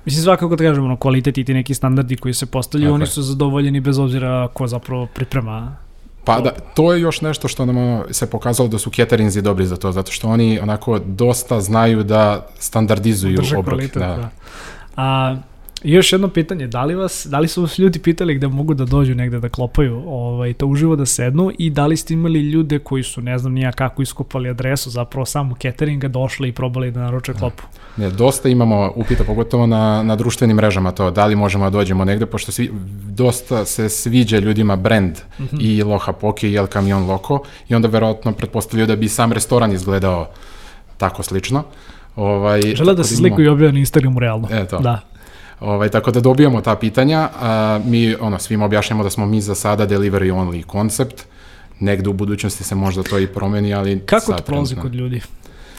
Mislim, 0.06 0.24
svakako 0.24 0.56
da 0.56 0.64
kažemo, 0.64 0.86
ono, 0.86 0.98
kvalitet 0.98 1.38
i 1.38 1.44
ti 1.44 1.54
neki 1.54 1.74
standardi 1.74 2.16
koji 2.16 2.34
se 2.34 2.46
postavljaju, 2.46 2.94
oni 2.94 3.06
su 3.06 3.22
zadovoljeni 3.22 3.80
bez 3.80 4.00
obzira 4.00 4.48
ko 4.54 4.68
zapravo 4.68 5.08
priprema 5.14 5.85
Pa 6.26 6.42
da, 6.42 6.52
to 6.52 6.94
je 6.94 7.02
još 7.02 7.22
nešto 7.22 7.48
što 7.48 7.66
nam 7.66 8.04
se 8.12 8.30
pokazalo 8.30 8.70
da 8.70 8.80
su 8.80 8.92
caterinzi 8.92 9.42
dobri 9.42 9.66
za 9.66 9.78
to, 9.78 9.92
zato 9.92 10.12
što 10.12 10.30
oni 10.30 10.60
onako 10.60 11.00
dosta 11.00 11.62
znaju 11.62 12.04
da 12.04 12.48
standardizuju 12.60 13.40
obrok. 13.58 13.82
da. 13.82 14.00
da. 14.00 14.30
A, 14.96 15.36
I 15.86 15.92
još 15.92 16.14
jedno 16.14 16.28
pitanje, 16.28 16.68
da 16.68 16.84
li, 16.84 16.96
vas, 16.96 17.28
da 17.30 17.40
li 17.40 17.48
su 17.48 17.62
vas 17.62 17.80
ljudi 17.80 18.00
pitali 18.00 18.36
gde 18.36 18.48
mogu 18.48 18.74
da 18.74 18.86
dođu 18.86 19.16
negde 19.16 19.40
da 19.40 19.50
klopaju, 19.50 20.04
ovaj, 20.08 20.54
to 20.54 20.68
uživo 20.68 20.96
da 20.96 21.06
sednu 21.06 21.52
i 21.58 21.70
da 21.70 21.86
li 21.86 21.98
ste 21.98 22.14
imali 22.14 22.40
ljude 22.40 22.80
koji 22.80 23.04
su, 23.04 23.22
ne 23.22 23.38
znam 23.38 23.54
nija 23.54 23.72
kako 23.72 24.02
iskopali 24.02 24.50
adresu, 24.50 24.90
zapravo 24.90 25.26
samo 25.26 25.56
cateringa, 25.62 26.08
došli 26.08 26.50
i 26.50 26.52
probali 26.52 26.92
da 26.92 27.00
naruče 27.00 27.34
da. 27.34 27.40
klopu? 27.40 27.64
Ne, 27.98 28.10
dosta 28.10 28.50
imamo 28.50 28.92
upita, 28.96 29.24
pogotovo 29.24 29.68
na, 29.68 30.04
na 30.04 30.16
društvenim 30.16 30.58
mrežama 30.58 30.92
to, 30.92 31.12
da 31.12 31.26
li 31.26 31.36
možemo 31.36 31.64
da 31.64 31.70
dođemo 31.70 32.06
negde, 32.06 32.26
pošto 32.26 32.52
svi, 32.52 32.72
dosta 33.10 33.66
se 33.66 33.90
sviđa 33.90 34.40
ljudima 34.40 34.76
brand 34.76 35.18
mm 35.40 35.44
-hmm. 35.44 35.62
i 35.62 35.84
Loha 35.84 36.14
Poke 36.14 36.50
i 36.50 36.56
El 36.56 36.68
Camion 36.68 37.06
Loco 37.06 37.40
i 37.70 37.76
onda 37.76 37.88
verovatno 37.88 38.32
pretpostavljaju 38.32 38.88
da 38.88 38.96
bi 38.96 39.10
sam 39.10 39.32
restoran 39.32 39.72
izgledao 39.72 40.28
tako 40.98 41.24
slično. 41.24 41.64
Ovaj, 42.16 42.62
Žele 42.62 42.96
da 42.96 43.04
se 43.04 43.16
sliku 43.16 43.42
i 43.42 43.48
objave 43.48 43.72
na 43.72 43.80
Instagramu 43.80 44.20
realno. 44.20 44.48
E, 44.52 44.68
to. 44.68 44.80
Da. 44.80 45.15
Ovaj, 45.66 45.90
tako 45.90 46.12
da 46.12 46.20
dobijamo 46.20 46.62
ta 46.62 46.76
pitanja, 46.76 47.30
a, 47.42 47.80
mi 47.86 48.16
ono, 48.16 48.40
svima 48.40 48.66
objašnjamo 48.66 49.04
da 49.04 49.10
smo 49.10 49.26
mi 49.26 49.42
za 49.42 49.56
sada 49.56 49.88
delivery 49.88 50.34
only 50.34 50.64
koncept, 50.64 51.24
negde 51.80 52.10
u 52.10 52.14
budućnosti 52.14 52.64
se 52.64 52.76
možda 52.76 53.04
to 53.04 53.20
i 53.20 53.28
promeni, 53.28 53.74
ali... 53.74 54.00
Kako 54.00 54.34
to 54.34 54.44
prolazi 54.44 54.76
kod 54.76 54.96
ljudi? 54.96 55.22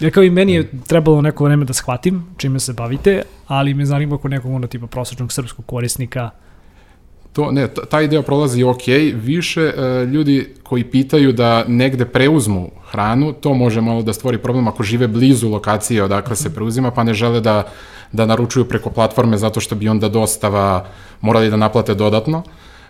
Ja 0.01 0.11
kao 0.11 0.23
i 0.23 0.31
meni 0.31 0.55
je 0.55 0.71
trebalo 0.87 1.23
neko 1.23 1.45
vreme 1.45 1.65
da 1.65 1.73
shvatim 1.73 2.27
čime 2.37 2.61
se 2.61 2.73
bavite, 2.73 3.23
ali 3.47 3.75
me 3.75 3.85
zanima 3.87 4.15
ako 4.15 4.29
nekog 4.29 4.53
onda 4.53 4.69
tipa 4.69 4.87
prosječnog 4.87 5.33
srpskog 5.33 5.67
korisnika. 5.67 6.31
To, 7.33 7.51
ne, 7.53 7.69
taj 7.69 8.09
deo 8.09 8.23
prolazi 8.23 8.63
ok, 8.63 8.87
više 9.15 9.61
e, 9.61 10.05
ljudi 10.05 10.55
koji 10.63 10.85
pitaju 10.85 11.33
da 11.33 11.65
negde 11.69 12.05
preuzmu 12.05 12.71
hranu, 12.91 13.33
to 13.33 13.55
može 13.55 13.81
malo 13.81 14.03
da 14.03 14.13
stvori 14.13 14.39
problem 14.39 14.69
ako 14.69 14.83
žive 14.83 15.09
blizu 15.09 15.49
lokacije 15.49 16.03
odakle 16.03 16.37
se 16.37 16.55
preuzima, 16.55 16.91
pa 16.91 17.05
ne 17.05 17.15
žele 17.15 17.41
da 17.41 17.63
da 18.13 18.27
naručuju 18.27 18.65
preko 18.65 18.91
platforme 18.91 19.39
zato 19.39 19.61
što 19.61 19.75
bi 19.75 19.89
onda 19.89 20.09
dostava 20.09 20.87
morali 21.21 21.51
da 21.51 21.57
naplate 21.57 21.95
dodatno. 21.95 22.43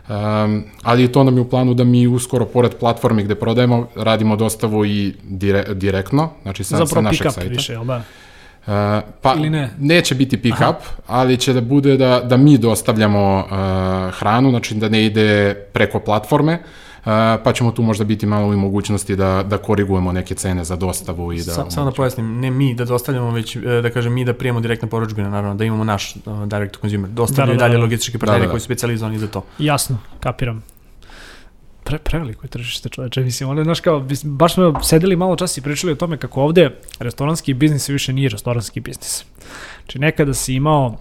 Um, 0.08 0.64
ali 0.82 1.12
to 1.12 1.24
nam 1.24 1.36
je 1.36 1.40
u 1.40 1.48
planu 1.48 1.74
da 1.74 1.84
mi 1.84 2.06
uskoro, 2.06 2.44
pored 2.46 2.74
platformi 2.74 3.24
gde 3.24 3.34
prodajemo, 3.34 3.88
radimo 3.96 4.36
dostavu 4.36 4.84
i 4.84 5.14
dire, 5.22 5.64
direktno, 5.74 6.30
znači 6.42 6.64
sa, 6.64 6.76
Zapravo 6.76 6.94
sa 6.94 7.00
našeg 7.00 7.32
sajta. 7.32 7.50
više, 7.50 7.72
jel 7.72 7.84
da? 7.84 7.96
Uh, 7.96 8.72
pa 9.22 9.34
Ili 9.34 9.50
ne? 9.50 9.70
neće 9.78 10.14
biti 10.14 10.42
pick 10.42 10.56
up, 10.70 10.76
ali 11.06 11.36
će 11.36 11.52
da 11.52 11.60
bude 11.60 11.96
da, 11.96 12.20
da 12.20 12.36
mi 12.36 12.58
dostavljamo 12.58 13.36
uh, 13.36 14.14
hranu, 14.18 14.50
znači 14.50 14.74
da 14.74 14.88
ne 14.88 15.06
ide 15.06 15.54
preko 15.72 16.00
platforme, 16.00 16.54
uh, 16.54 16.85
pa 17.44 17.52
ćemo 17.54 17.72
tu 17.72 17.82
možda 17.82 18.04
biti 18.04 18.26
malo 18.26 18.52
i 18.52 18.56
mogućnosti 18.56 19.16
da, 19.16 19.44
da 19.48 19.58
korigujemo 19.58 20.12
neke 20.12 20.34
cene 20.34 20.64
za 20.64 20.76
dostavu 20.76 21.32
i 21.32 21.36
da... 21.36 21.52
Sa, 21.52 21.70
samo 21.70 21.90
da 21.90 21.96
pojasnim, 21.96 22.40
ne 22.40 22.50
mi 22.50 22.74
da 22.74 22.84
dostavljamo, 22.84 23.30
već 23.30 23.56
e, 23.56 23.60
da 23.60 23.90
kažem 23.90 24.12
mi 24.12 24.24
da 24.24 24.34
prijemo 24.34 24.60
direktne 24.60 24.88
poručbine, 24.88 25.30
naravno, 25.30 25.54
da 25.54 25.64
imamo 25.64 25.84
naš 25.84 26.16
uh, 26.16 26.46
direct 26.46 26.74
to 26.74 26.80
consumer. 26.80 27.10
Dostavljaju 27.10 27.58
da, 27.58 27.64
da, 27.64 27.68
da, 27.68 27.68
dalje 27.68 27.82
logistički 27.82 28.18
partneri 28.18 28.40
da, 28.40 28.42
da, 28.42 28.46
da. 28.46 28.50
koji 28.50 28.60
su 28.60 28.64
specializovani 28.64 29.18
za 29.18 29.26
to. 29.26 29.44
Jasno, 29.58 29.98
kapiram 30.20 30.62
pre, 31.86 31.98
preveliko 31.98 32.44
je 32.44 32.50
tržište 32.50 32.88
čoveče, 32.88 33.20
mislim, 33.20 33.48
ono, 33.50 33.64
znaš 33.64 33.80
kao, 33.80 34.04
baš 34.24 34.54
smo 34.54 34.82
sedeli 34.82 35.16
malo 35.16 35.36
čas 35.36 35.58
i 35.58 35.62
pričali 35.62 35.92
o 35.92 35.96
tome 35.96 36.16
kako 36.16 36.42
ovde 36.42 36.70
restoranski 36.98 37.54
biznis 37.54 37.88
više 37.88 38.12
nije 38.12 38.28
restoranski 38.28 38.80
biznis. 38.80 39.24
Znači, 39.82 39.98
nekada 39.98 40.34
si 40.34 40.54
imao 40.54 40.96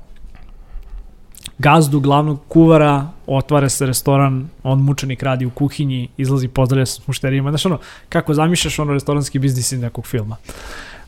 gazdu, 1.57 1.99
glavnog 1.99 2.39
kuvara, 2.47 3.07
otvara 3.27 3.69
se 3.69 3.85
restoran, 3.85 4.49
on 4.63 4.81
mučenik 4.81 5.23
radi 5.23 5.45
u 5.45 5.49
kuhinji, 5.49 6.07
izlazi, 6.17 6.47
pozdravlja 6.47 6.85
sa 6.85 7.01
mušterijima. 7.07 7.51
Znaš 7.51 7.65
ono, 7.65 7.79
kako 8.09 8.33
zamišljaš 8.33 8.79
ono 8.79 8.93
restoranski 8.93 9.39
biznis 9.39 9.71
iz 9.71 9.79
nekog 9.79 10.07
filma. 10.07 10.35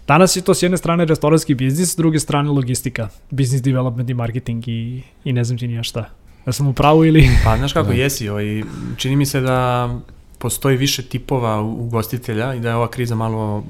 Danas 0.08 0.36
je 0.36 0.42
to 0.42 0.54
s 0.54 0.64
jedne 0.64 0.78
strane 0.78 1.06
restoranski 1.06 1.56
biznis, 1.56 1.94
s 1.94 1.96
druge 1.96 2.20
strane 2.20 2.50
logistika, 2.50 3.10
business 3.30 3.64
development 3.64 4.10
i 4.10 4.14
marketing 4.14 4.68
i, 4.68 5.04
i 5.24 5.34
ne 5.34 5.44
znam 5.44 5.58
ti 5.58 5.68
nija 5.68 5.84
šta. 5.84 6.10
Ja 6.48 6.54
sam 6.54 6.68
u 6.68 6.74
pravu 6.74 7.06
ili... 7.06 7.30
Pa 7.46 7.58
znaš 7.58 7.74
kako, 7.74 7.88
da. 7.88 7.94
jesi, 7.94 8.30
ovaj, 8.30 8.64
čini 8.98 9.16
mi 9.16 9.26
se 9.26 9.42
da 9.42 9.90
postoji 10.38 10.78
više 10.78 11.04
tipova 11.04 11.62
ugostitelja 11.62 12.54
i 12.54 12.60
da 12.60 12.70
je 12.70 12.76
ova 12.76 12.88
kriza 12.88 13.16
malo 13.16 13.58
uh, 13.58 13.64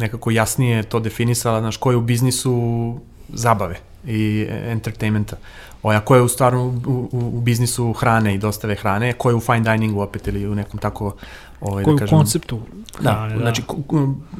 nekako 0.00 0.30
jasnije 0.30 0.82
to 0.82 1.00
definisala, 1.00 1.60
znaš, 1.60 1.76
ko 1.76 1.90
je 1.90 1.96
u 1.96 2.00
biznisu 2.00 2.94
zabave 3.28 3.80
i 4.06 4.46
entertainmenta. 4.50 5.36
Oja, 5.82 6.00
ko 6.00 6.16
je 6.16 6.22
u 6.22 6.28
stvarno 6.28 6.64
u, 6.64 6.90
u, 7.12 7.36
u 7.36 7.40
biznisu 7.40 7.92
hrane 7.92 8.34
i 8.34 8.38
dostave 8.38 8.74
hrane, 8.74 9.12
ko 9.12 9.30
je 9.30 9.34
u 9.34 9.40
fine 9.40 9.60
diningu 9.60 10.00
opet 10.00 10.26
ili 10.26 10.48
u 10.48 10.54
nekom 10.54 10.80
tako 10.80 11.16
ovaj, 11.60 11.84
da 11.84 11.96
kažem, 11.96 12.18
konceptu 12.18 12.60
da, 13.00 13.12
hrane, 13.12 13.34
da, 13.34 13.40
znači 13.40 13.62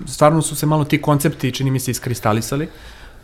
stvarno 0.06 0.42
su 0.42 0.56
se 0.56 0.66
malo 0.66 0.84
ti 0.84 1.02
koncepti 1.02 1.52
čini 1.52 1.70
mi 1.70 1.80
se 1.80 1.90
iskristalisali 1.90 2.68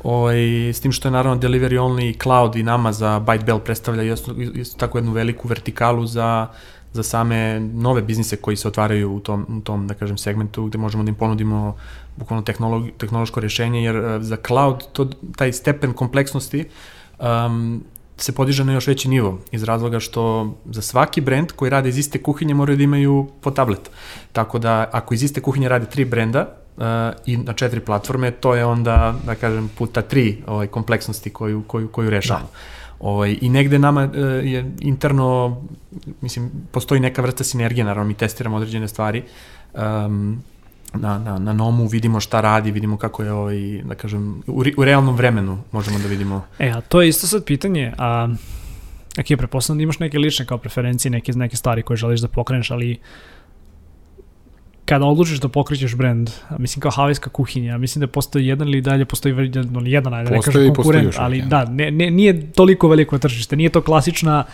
Ovaj, 0.05 0.39
s 0.73 0.81
tim 0.81 0.93
što 0.93 1.09
je 1.09 1.13
naravno 1.13 1.43
delivery 1.43 1.79
only 1.79 2.23
cloud 2.23 2.57
i 2.57 2.63
nama 2.63 2.93
za 2.93 3.21
Byte 3.21 3.45
Bell 3.45 3.59
predstavlja 3.59 4.13
isto, 4.13 4.33
isto 4.33 4.79
tako 4.79 4.99
jednu 4.99 5.13
veliku 5.13 5.49
vertikalu 5.49 6.07
za, 6.07 6.47
za 6.93 7.03
same 7.03 7.61
nove 7.61 8.03
biznise 8.03 8.37
koji 8.37 8.57
se 8.57 8.69
otvaraju 8.69 9.15
u 9.17 9.21
tom, 9.21 9.47
u 9.49 9.61
tom 9.61 9.87
da 9.87 9.95
kažem, 9.95 10.19
segmentu 10.19 10.67
gde 10.67 10.79
možemo 10.79 11.05
da 11.05 11.09
im 11.09 11.15
ponudimo 11.15 11.77
bukvalno 12.17 12.45
tehnološko 12.99 13.41
rješenje, 13.41 13.85
jer 13.85 13.97
uh, 13.97 14.23
za 14.23 14.37
cloud 14.47 14.85
to, 14.93 15.09
taj 15.37 15.53
stepen 15.53 15.93
kompleksnosti 15.93 16.65
um, 17.19 17.85
se 18.17 18.33
podiže 18.33 18.65
na 18.65 18.73
još 18.73 18.87
veći 18.87 19.09
nivo, 19.09 19.39
iz 19.53 19.63
razloga 19.63 20.01
što 20.01 20.55
za 20.71 20.83
svaki 20.83 21.21
brend 21.21 21.53
koji 21.53 21.71
rade 21.71 21.89
iz 21.89 21.99
iste 21.99 22.23
kuhinje 22.23 22.55
moraju 22.55 22.77
da 22.77 22.83
imaju 22.83 23.29
po 23.41 23.51
tablet. 23.51 23.91
Tako 24.33 24.59
da 24.59 24.89
ako 24.93 25.15
iz 25.15 25.23
iste 25.23 25.41
kuhinje 25.41 25.69
rade 25.69 25.87
tri 25.87 26.05
brenda, 26.05 26.47
uh, 26.77 26.85
i 27.27 27.37
na 27.37 27.53
četiri 27.53 27.81
platforme, 27.81 28.31
to 28.31 28.55
je 28.55 28.65
onda, 28.65 29.15
da 29.27 29.35
kažem, 29.35 29.71
puta 29.79 30.03
tri 30.03 30.43
ovaj, 30.47 30.67
kompleksnosti 30.67 31.31
koju, 31.31 31.63
koju, 31.67 31.89
koju 31.89 32.11
rešavamo. 32.11 32.49
Da. 32.53 32.80
Ovaj, 33.01 33.39
I 33.41 33.49
negde 33.49 33.79
nama 33.79 34.05
uh, 34.05 34.15
je 34.45 34.73
interno, 34.81 35.61
mislim, 36.21 36.51
postoji 36.71 37.01
neka 37.01 37.23
vrsta 37.23 37.45
sinergije, 37.45 37.85
naravno 37.85 38.09
mi 38.09 38.15
testiramo 38.15 38.57
određene 38.57 38.89
stvari, 38.89 39.23
um, 39.75 40.43
na, 40.95 41.19
na, 41.19 41.39
na 41.39 41.53
nomu, 41.53 41.87
vidimo 41.87 42.21
šta 42.21 42.41
radi, 42.41 42.71
vidimo 42.71 42.97
kako 42.97 43.23
je 43.23 43.33
ovaj, 43.33 43.83
da 43.85 43.95
kažem, 43.95 44.43
u, 44.47 44.65
u 44.77 44.85
realnom 44.85 45.17
vremenu 45.17 45.59
možemo 45.73 45.99
da 45.99 46.09
vidimo. 46.09 46.47
E, 46.59 46.71
a 46.71 46.81
to 46.81 47.03
je 47.03 47.09
isto 47.09 47.27
sad 47.27 47.45
pitanje, 47.45 47.93
a 47.99 48.29
ok, 49.21 49.27
preposledam 49.39 49.79
da 49.79 49.83
imaš 49.83 49.99
neke 49.99 50.19
lične 50.19 50.47
kao 50.47 50.59
preferencije, 50.59 51.11
neke, 51.11 51.33
neke 51.33 51.57
stvari 51.57 51.83
koje 51.83 51.97
želiš 51.97 52.21
da 52.21 52.29
pokreneš, 52.29 52.71
ali 52.71 52.99
kada 54.91 55.07
odlučiš 55.07 55.39
da 55.39 55.49
pokrećeš 55.49 55.95
brend, 55.95 56.31
mislim 56.59 56.81
kao 56.83 56.91
havajska 56.91 57.31
kuhinja, 57.31 57.79
mislim 57.79 58.01
da 58.01 58.07
postoji 58.07 58.47
jedan 58.47 58.69
ili 58.69 58.81
dalje 58.81 59.05
postoji 59.05 59.35
jedan, 59.35 59.87
jedan 59.87 60.15
ajde, 60.15 60.31
ne 60.31 60.41
kažem 60.43 60.75
konkurent, 60.75 61.15
ali 61.19 61.37
jedan. 61.39 61.51
da, 61.51 61.65
ne, 61.65 61.91
ne, 61.91 62.11
nije 62.11 62.51
toliko 62.53 62.89
veliko 62.89 63.19
tržište, 63.19 63.57
nije 63.57 63.71
to 63.71 63.83
klasična 63.83 64.45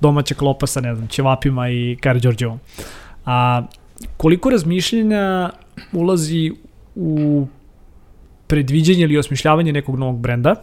domaća 0.00 0.34
klopa 0.34 0.66
sa, 0.66 0.80
ne 0.80 0.94
znam, 0.94 1.08
ćevapima 1.08 1.70
i 1.70 1.96
Kari 2.00 2.20
Đorđevom. 2.20 2.60
A 3.24 3.62
koliko 4.16 4.50
razmišljenja 4.50 5.50
ulazi 5.92 6.52
u 6.94 7.46
predviđanje 8.46 9.04
ili 9.04 9.18
osmišljavanje 9.18 9.72
nekog 9.72 9.98
novog 9.98 10.20
brenda 10.20 10.54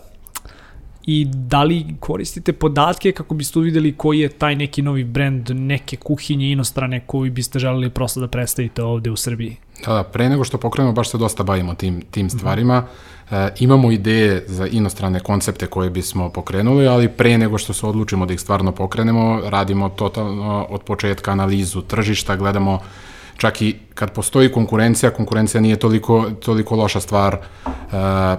i 1.06 1.26
da 1.26 1.64
li 1.64 1.86
koristite 2.00 2.54
podatke 2.54 3.12
kako 3.12 3.36
biste 3.36 3.60
uvideli 3.60 3.94
koji 3.98 4.20
je 4.20 4.30
taj 4.30 4.56
neki 4.56 4.82
novi 4.82 5.04
brend 5.04 5.50
neke 5.50 5.98
kuhinje 5.98 6.52
inostrane 6.52 7.00
koji 7.06 7.30
biste 7.30 7.60
želeli 7.60 7.90
prosto 7.90 8.20
da 8.20 8.28
predstavite 8.28 8.84
ovde 8.84 9.12
u 9.12 9.16
Srbiji? 9.16 9.58
Da, 9.86 9.94
da, 9.94 10.04
pre 10.04 10.30
nego 10.30 10.44
što 10.44 10.58
pokrenemo, 10.58 10.94
baš 10.94 11.10
se 11.10 11.18
dosta 11.18 11.44
bavimo 11.44 11.76
tim, 11.76 12.02
tim 12.12 12.26
mhm. 12.26 12.38
stvarima. 12.38 12.80
Mm 12.80 12.84
-hmm. 13.30 13.48
e, 13.48 13.54
imamo 13.60 13.92
ideje 13.92 14.44
za 14.48 14.68
inostrane 14.68 15.20
koncepte 15.20 15.68
koje 15.68 15.90
bismo 15.90 16.30
pokrenuli, 16.30 16.88
ali 16.88 17.10
pre 17.10 17.38
nego 17.38 17.58
što 17.58 17.74
se 17.74 17.86
odlučimo 17.86 18.26
da 18.26 18.34
ih 18.34 18.42
stvarno 18.42 18.72
pokrenemo, 18.72 19.42
radimo 19.46 19.90
totalno 19.90 20.68
od 20.70 20.82
početka 20.82 21.32
analizu 21.32 21.82
tržišta, 21.82 22.36
gledamo 22.36 22.80
čak 23.38 23.62
i 23.62 23.76
kad 23.94 24.12
postoji 24.12 24.52
konkurencija, 24.52 25.12
konkurencija 25.12 25.62
nije 25.62 25.76
toliko, 25.76 26.30
toliko 26.46 26.76
loša 26.76 27.00
stvar, 27.00 27.36
e, 27.36 27.40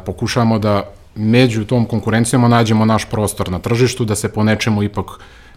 pokušamo 0.06 0.58
da 0.58 0.82
među 1.14 1.64
tom 1.64 1.86
konkurencijom 1.86 2.50
nađemo 2.50 2.84
naš 2.84 3.04
prostor 3.10 3.50
na 3.50 3.58
tržištu, 3.58 4.04
da 4.04 4.14
se 4.14 4.32
po 4.32 4.44
nečemu 4.44 4.82
ipak 4.82 5.06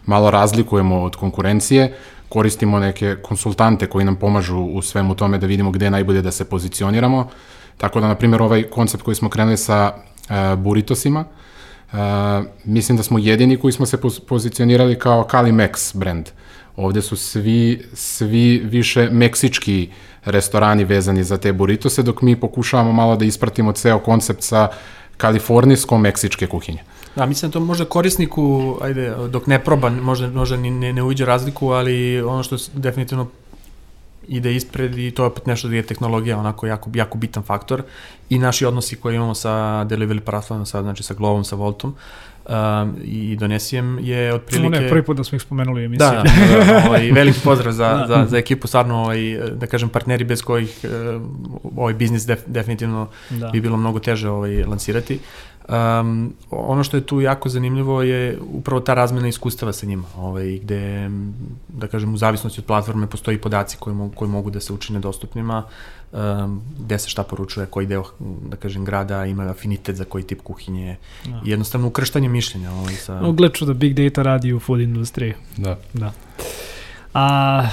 malo 0.06 0.32
razlikujemo 0.32 1.04
od 1.04 1.16
konkurencije, 1.16 1.94
koristimo 2.30 2.80
neke 2.80 3.16
konsultante 3.22 3.88
koji 3.88 4.06
nam 4.06 4.16
pomažu 4.16 4.58
u 4.58 4.82
svemu 4.82 5.16
tome 5.16 5.38
da 5.38 5.48
vidimo 5.48 5.72
gde 5.72 5.86
je 5.86 5.92
najbolje 5.92 6.22
da 6.22 6.32
se 6.32 6.46
pozicioniramo. 6.46 7.30
Tako 7.78 8.00
da, 8.00 8.08
na 8.08 8.16
primjer, 8.16 8.42
ovaj 8.42 8.64
koncept 8.64 9.04
koji 9.04 9.16
smo 9.16 9.30
krenuli 9.30 9.58
sa 9.58 9.94
uh, 9.94 10.60
buritosima, 10.60 11.26
uh, 11.92 11.98
mislim 12.66 12.98
da 12.98 13.04
smo 13.04 13.20
jedini 13.20 13.58
koji 13.58 13.72
smo 13.72 13.86
se 13.86 13.98
pozicionirali 14.28 15.00
kao 15.00 15.24
Kali 15.24 15.52
Max 15.52 15.98
brand. 15.98 16.30
Ovde 16.76 17.02
su 17.02 17.16
svi, 17.16 17.86
svi 17.94 18.62
više 18.66 19.10
meksički 19.12 19.90
restorani 20.26 20.84
vezani 20.84 21.24
za 21.24 21.38
te 21.38 21.54
buritose, 21.54 22.04
dok 22.04 22.22
mi 22.22 22.36
pokušavamo 22.36 22.92
malo 22.92 23.16
da 23.16 23.26
ispratimo 23.26 23.72
ceo 23.72 24.00
koncept 24.00 24.44
sa 24.44 24.68
kalifornijsko-meksičke 25.18 26.48
kuhinje. 26.48 26.84
Da, 27.16 27.26
mislim 27.26 27.52
da 27.52 27.54
to 27.54 27.60
možda 27.60 27.86
korisniku, 27.86 28.78
ajde, 28.82 29.16
dok 29.30 29.48
ne 29.48 29.64
proba, 29.64 29.90
možda, 29.90 30.28
možda 30.28 30.58
ni, 30.58 30.72
ne, 30.72 30.94
ne 30.94 31.04
uđe 31.04 31.26
razliku, 31.26 31.70
ali 31.70 32.22
ono 32.22 32.44
što 32.44 32.58
definitivno 32.74 33.28
ide 34.28 34.56
ispred 34.56 34.98
i 34.98 35.12
to 35.12 35.24
je 35.24 35.28
opet 35.28 35.46
nešto 35.46 35.68
da 35.68 35.76
je 35.76 35.84
tehnologija 35.84 36.38
onako 36.40 36.68
jako, 36.68 36.90
jako 36.94 37.18
bitan 37.18 37.44
faktor 37.44 37.84
i 38.30 38.40
naši 38.40 38.66
odnosi 38.66 38.96
koje 38.96 39.16
imamo 39.16 39.36
sa 39.36 39.50
delivery 39.90 40.20
platformom, 40.20 40.66
sa, 40.66 40.82
znači 40.82 41.04
sa 41.04 41.14
Glovom, 41.14 41.44
sa 41.44 41.56
Voltom, 41.56 41.96
um, 42.50 42.96
i 43.04 43.36
Donesijem 43.36 44.00
je 44.02 44.34
otprilike... 44.34 44.84
Je 44.84 44.90
prvi 44.90 45.04
put 45.04 45.18
da 45.18 45.24
smo 45.24 45.36
ih 45.36 45.42
spomenuli 45.42 45.82
u 45.82 45.86
emisiji. 45.86 46.08
Da, 46.08 46.24
da, 46.24 46.66
da 46.66 46.88
ovaj, 46.88 47.12
veliki 47.22 47.40
pozdrav 47.44 47.74
za, 47.74 47.94
da. 47.94 48.06
za, 48.08 48.26
za 48.30 48.38
ekipu, 48.38 48.68
stvarno, 48.68 48.96
ovaj, 48.96 49.40
da 49.52 49.68
kažem, 49.68 49.90
partneri 49.90 50.24
bez 50.24 50.42
kojih 50.42 50.80
uh, 50.84 51.22
ovaj 51.78 51.94
biznis 51.94 52.26
def, 52.26 52.40
definitivno 52.48 53.08
da. 53.30 53.48
bi 53.48 53.62
bilo 53.62 53.78
mnogo 53.78 54.00
teže 54.00 54.30
ovaj, 54.30 54.64
lansirati. 54.64 55.20
Um, 55.70 56.34
ono 56.52 56.84
što 56.84 56.98
je 56.98 57.06
tu 57.06 57.22
jako 57.22 57.50
zanimljivo 57.50 58.02
je 58.02 58.38
upravo 58.54 58.82
ta 58.82 58.94
razmena 58.94 59.28
iskustava 59.28 59.74
sa 59.74 59.86
njima, 59.86 60.04
ovaj, 60.18 60.60
gde, 60.64 61.10
da 61.68 61.88
kažem, 61.88 62.14
u 62.14 62.18
zavisnosti 62.18 62.62
od 62.62 62.66
platforme 62.66 63.08
postoji 63.08 63.38
podaci 63.38 63.78
koji 63.80 63.96
mogu, 63.96 64.16
koji 64.16 64.32
mogu 64.32 64.50
da 64.50 64.60
se 64.60 64.74
učine 64.74 65.00
dostupnima, 65.00 65.64
um, 66.12 66.62
gde 66.80 67.00
se 67.00 67.10
šta 67.10 67.24
poručuje, 67.24 67.66
koji 67.66 67.88
deo, 67.88 68.04
da 68.50 68.58
kažem, 68.58 68.86
grada 68.86 69.26
ima 69.26 69.50
afinitet 69.50 69.96
za 69.96 70.06
koji 70.06 70.24
tip 70.24 70.42
kuhinje, 70.42 70.96
da. 71.26 71.42
i 71.46 71.50
jednostavno 71.50 71.88
ukrštanje 71.88 72.30
mišljenja. 72.30 72.72
Ovaj, 72.72 72.94
sa... 72.94 73.22
No, 73.22 73.36
da 73.66 73.74
big 73.74 73.94
data 73.94 74.24
radi 74.24 74.54
u 74.54 74.60
food 74.60 74.82
industriji. 74.82 75.34
Da. 75.58 75.78
da. 75.94 76.14
A, 77.14 77.68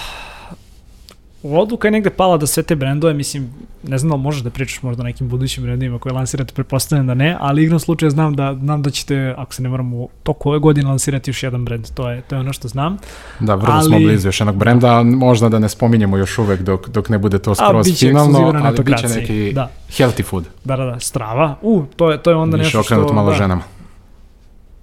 odluka 1.45 1.89
je 1.89 1.93
negde 1.93 2.11
pala 2.11 2.37
da 2.37 2.47
sve 2.47 2.63
te 2.63 2.77
brendove, 2.77 3.15
mislim, 3.15 3.51
ne 3.83 3.99
znam 3.99 4.11
da 4.11 4.17
možeš 4.17 4.43
da 4.43 4.51
pričaš 4.51 4.83
možda 4.83 5.03
o 5.03 5.05
nekim 5.05 5.29
budućim 5.29 5.65
brendovima 5.65 5.99
koje 5.99 6.13
lansirate, 6.13 6.55
prepostavljam 6.55 7.07
da 7.07 7.15
ne, 7.15 7.37
ali 7.41 7.65
igrom 7.65 7.81
slučaja 7.81 8.11
znam 8.11 8.35
da, 8.37 8.55
znam 8.55 8.83
da 8.83 8.91
ćete, 8.91 9.35
ako 9.39 9.55
se 9.55 9.63
ne 9.63 9.69
moram, 9.69 9.95
u 9.95 10.09
toku 10.23 10.49
ove 10.49 10.59
godine 10.59 10.89
lansirati 10.89 11.31
još 11.31 11.43
jedan 11.43 11.65
brend, 11.65 11.91
to 11.95 12.11
je, 12.11 12.21
to 12.21 12.35
je 12.35 12.41
ono 12.41 12.53
što 12.53 12.69
znam. 12.69 12.97
Da, 13.41 13.55
vrlo 13.55 13.75
ali, 13.75 13.85
smo 13.85 13.99
blizu 13.99 14.29
još 14.29 14.41
jednog 14.41 14.57
brenda, 14.57 15.03
možda 15.03 15.49
da 15.49 15.59
ne 15.59 15.69
spominjemo 15.69 16.17
još 16.17 16.39
uvek 16.39 16.61
dok, 16.61 16.89
dok 16.89 17.09
ne 17.09 17.19
bude 17.19 17.39
to 17.39 17.55
skroz 17.55 17.99
finalno, 17.99 18.53
ali 18.65 18.83
bit 18.83 18.99
će 18.99 19.09
neki 19.09 19.53
da. 19.53 19.71
healthy 19.91 20.25
food. 20.25 20.45
Da, 20.65 20.77
da, 20.77 20.85
da, 20.85 21.01
strava. 21.01 21.57
U, 21.63 21.85
to 21.97 22.11
je, 22.11 22.23
to 22.23 22.31
je 22.31 22.37
onda 22.37 22.57
Više 22.57 22.79
nešto 22.79 22.83
što... 22.83 23.13
Malo 23.13 23.31
da, 23.31 23.37
ženama. 23.37 23.63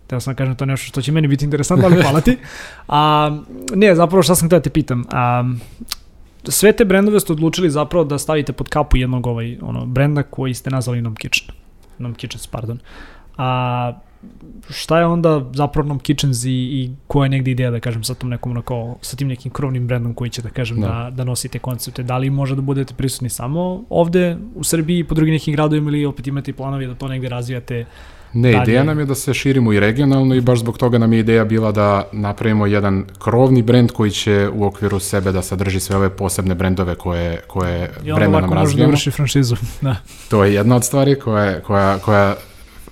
Teo 0.08 0.20
sam 0.20 0.34
da 0.34 0.38
kažem 0.38 0.56
to 0.56 0.66
nešto 0.66 0.88
što 0.88 1.02
će 1.02 1.12
meni 1.12 1.28
biti 1.28 1.46
interesantno, 1.46 1.86
ali 1.86 2.02
hvala 2.02 2.22
ti. 2.22 2.38
A, 2.88 3.32
ne, 3.76 3.96
zapravo 3.96 4.24
šta 4.24 4.36
sam 4.36 4.48
htio 4.48 4.60
da 4.60 4.64
te 4.64 4.70
pitam. 4.70 5.06
A, 5.12 5.44
sve 6.44 6.74
te 6.74 6.86
brendove 6.86 7.20
ste 7.20 7.34
odlučili 7.34 7.70
zapravo 7.70 8.06
da 8.06 8.18
stavite 8.18 8.54
pod 8.54 8.70
kapu 8.70 8.98
jednog 8.98 9.28
ovaj, 9.28 9.58
ono, 9.62 9.86
brenda 9.86 10.24
koji 10.24 10.54
ste 10.54 10.70
nazvali 10.70 11.02
Nom 11.02 11.16
Kitchen. 11.16 11.56
Nom 11.98 12.14
Kitchens, 12.14 12.48
pardon. 12.48 12.80
A 13.38 13.94
šta 14.70 15.00
je 15.00 15.06
onda 15.06 15.46
zapravo 15.54 15.88
Nom 15.88 16.00
Kitchens 16.00 16.44
i, 16.46 16.50
i 16.52 16.92
koja 17.08 17.26
je 17.26 17.30
negde 17.30 17.52
ideja, 17.52 17.72
da 17.72 17.80
kažem, 17.80 18.04
sa 18.04 18.14
tom 18.14 18.30
nekom 18.30 18.52
onako, 18.52 18.96
sa 19.02 19.18
tim 19.18 19.28
nekim 19.28 19.52
krovnim 19.52 19.88
brendom 19.88 20.14
koji 20.14 20.30
će, 20.30 20.42
da 20.42 20.50
kažem, 20.50 20.82
da, 20.82 20.88
da, 20.88 21.10
da 21.16 21.24
nosite 21.24 21.60
koncepte? 21.60 22.04
Da 22.04 22.18
li 22.18 22.30
može 22.30 22.56
da 22.56 22.62
budete 22.62 22.94
prisutni 22.94 23.30
samo 23.30 23.84
ovde 23.90 24.38
u 24.56 24.64
Srbiji 24.64 25.00
i 25.00 25.04
po 25.04 25.16
drugim 25.16 25.34
nekim 25.34 25.54
gradovima 25.54 25.90
ili 25.90 26.06
opet 26.06 26.28
imate 26.28 26.54
planovi 26.54 26.88
da 26.88 26.96
to 26.96 27.08
negde 27.08 27.30
razvijate 27.30 27.86
Ne, 28.34 28.52
dalje. 28.52 28.64
ideja 28.64 28.84
nam 28.84 29.00
je 29.00 29.06
da 29.06 29.16
se 29.16 29.34
širimo 29.34 29.74
i 29.74 29.80
regionalno 29.80 30.36
i 30.36 30.42
baš 30.42 30.60
zbog 30.60 30.78
toga 30.78 30.98
nam 30.98 31.14
je 31.14 31.20
ideja 31.20 31.46
bila 31.46 31.72
da 31.72 32.08
napravimo 32.12 32.66
jedan 32.66 33.06
krovni 33.20 33.62
brend 33.62 33.92
koji 33.92 34.12
će 34.12 34.50
u 34.54 34.66
okviru 34.66 35.00
sebe 35.00 35.32
da 35.32 35.42
sadrži 35.42 35.80
sve 35.80 35.96
ove 35.96 36.10
posebne 36.10 36.56
brendove 36.56 36.96
koje, 36.96 37.42
koje. 37.48 37.92
I 38.04 38.12
onda 38.12 38.40
može 38.40 38.78
da 38.78 38.86
vrši 38.86 39.12
franšizu. 39.12 39.56
Da. 39.82 39.96
To 40.30 40.44
je 40.44 40.54
jedna 40.54 40.76
od 40.76 40.86
stvari 40.86 41.20
koja, 41.20 41.60
koja, 41.60 41.98
koja 41.98 42.36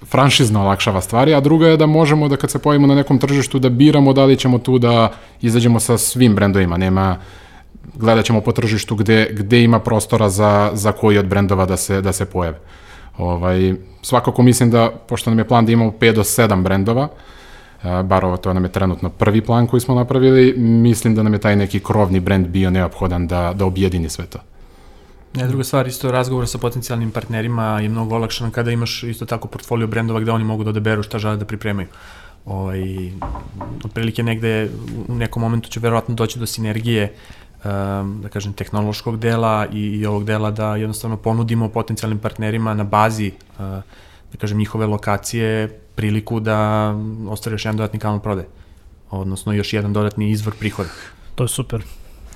franšizno 0.06 0.62
olakšava 0.62 1.02
stvari, 1.02 1.34
a 1.34 1.39
druga 1.39 1.67
je 1.67 1.78
da 1.78 1.86
možemo 1.86 2.28
da 2.28 2.38
kad 2.38 2.52
se 2.52 2.60
pojavimo 2.60 2.88
na 2.88 2.95
nekom 2.95 3.19
tržištu 3.19 3.60
da 3.60 3.69
biramo 3.69 4.13
da 4.13 4.25
li 4.25 4.38
ćemo 4.38 4.60
tu 4.60 4.80
da 4.80 5.12
izađemo 5.41 5.80
sa 5.80 5.97
svim 5.97 6.36
brendovima. 6.36 6.78
Nema, 6.78 7.17
gledat 7.96 8.25
ćemo 8.25 8.42
po 8.42 8.52
tržištu 8.52 8.96
gde, 8.96 9.27
gde 9.31 9.63
ima 9.63 9.79
prostora 9.79 10.29
za, 10.29 10.71
za 10.73 10.92
koji 10.92 11.17
od 11.17 11.27
brendova 11.27 11.65
da 11.65 11.77
se, 11.77 12.02
da 12.02 12.13
se 12.13 12.25
pojave. 12.25 12.60
Ovaj, 13.20 13.74
svakako 14.02 14.42
mislim 14.42 14.72
da, 14.72 14.92
pošto 15.08 15.30
nam 15.30 15.40
je 15.40 15.48
plan 15.48 15.65
da 15.65 15.72
imamo 15.72 15.92
5 15.92 16.15
do 16.15 16.24
7 16.24 16.63
brendova, 16.63 17.08
bar 17.84 18.26
ovo 18.26 18.38
to 18.38 18.54
nam 18.54 18.63
je 18.63 18.72
trenutno 18.72 19.10
prvi 19.10 19.42
plan 19.42 19.67
koji 19.67 19.80
smo 19.80 19.96
napravili, 19.96 20.54
mislim 20.58 21.15
da 21.15 21.24
nam 21.24 21.34
je 21.34 21.40
taj 21.40 21.56
neki 21.56 21.80
krovni 21.80 22.20
brand 22.20 22.48
bio 22.48 22.70
neophodan 22.70 23.28
da, 23.28 23.54
da 23.56 23.65
objedini 23.65 24.10
sve 24.10 24.26
to. 24.26 24.40
Ne, 25.36 25.48
druga 25.48 25.63
stvar, 25.63 25.88
isto 25.88 26.12
razgovor 26.12 26.48
sa 26.48 26.58
potencijalnim 26.58 27.12
partnerima 27.12 27.80
je 27.80 27.90
mnogo 27.90 28.15
olakšan 28.15 28.52
kada 28.52 28.72
imaš 28.72 29.04
isto 29.04 29.26
tako 29.26 29.48
portfolio 29.48 29.88
brendova 29.88 30.20
gde 30.20 30.32
oni 30.32 30.44
mogu 30.44 30.63
da 30.63 30.70
odaberu 30.70 31.04
šta 31.04 31.20
žele 31.20 31.38
da 31.38 31.46
pripremaju. 31.46 31.88
Ovaj, 32.46 32.82
otprilike 33.86 34.24
negde 34.24 34.70
u 35.08 35.15
nekom 35.15 35.42
momentu 35.42 35.70
će 35.70 35.80
verovatno 35.80 36.15
doći 36.15 36.40
do 36.40 36.46
sinergije 36.46 37.13
da 38.21 38.29
kažem, 38.33 38.53
tehnološkog 38.53 39.19
dela 39.19 39.67
i, 39.73 39.79
i 39.79 40.05
ovog 40.05 40.25
dela 40.25 40.51
da 40.51 40.75
jednostavno 40.75 41.17
ponudimo 41.17 41.69
potencijalnim 41.69 42.19
partnerima 42.19 42.73
na 42.73 42.83
bazi 42.83 43.31
uh, 43.60 43.65
da 44.31 44.37
kažem, 44.37 44.57
njihove 44.57 44.85
lokacije 44.85 45.67
priliku 45.95 46.39
da 46.39 46.89
ostvari 47.29 47.53
još 47.53 47.65
jedan 47.65 47.77
dodatni 47.77 47.99
kanal 47.99 48.19
prode, 48.19 48.45
odnosno 49.10 49.53
još 49.53 49.73
jedan 49.73 49.93
dodatni 49.93 50.29
izvor 50.29 50.53
prihoda. 50.60 50.89
To 51.35 51.43
je 51.43 51.47
super. 51.47 51.83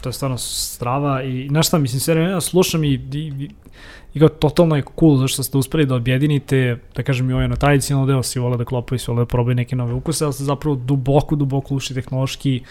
To 0.01 0.09
je 0.09 0.13
stvarno 0.13 0.38
strava 0.38 1.24
i 1.24 1.47
znaš 1.47 1.67
šta, 1.67 1.78
mislim, 1.78 1.99
sve 1.99 2.24
ja 2.24 2.41
slušam 2.41 2.84
i, 2.84 2.93
i, 3.13 3.49
i 4.13 4.19
kao 4.19 4.30
totalno 4.30 4.76
je 4.76 4.84
cool 4.99 5.17
zašto 5.17 5.43
ste 5.43 5.57
uspeli 5.57 5.86
da 5.86 5.95
objedinite, 5.95 6.78
da 6.95 7.03
kažem 7.03 7.30
i 7.30 7.34
ovaj 7.34 7.47
na 7.47 7.55
tradicionalno 7.55 8.07
deo, 8.07 8.24
si 8.24 8.39
vole 8.39 8.57
da 8.57 8.65
klopaju, 8.65 8.99
si 8.99 9.11
vole 9.11 9.21
da 9.21 9.26
probaju 9.26 9.55
neke 9.55 9.76
nove 9.76 9.93
ukuse, 9.93 10.26
ali 10.26 10.34
ste 10.34 10.43
zapravo 10.43 10.76
duboko, 10.76 11.36
duboko 11.36 11.76
ušli 11.76 11.95
tehnološki 11.95 12.63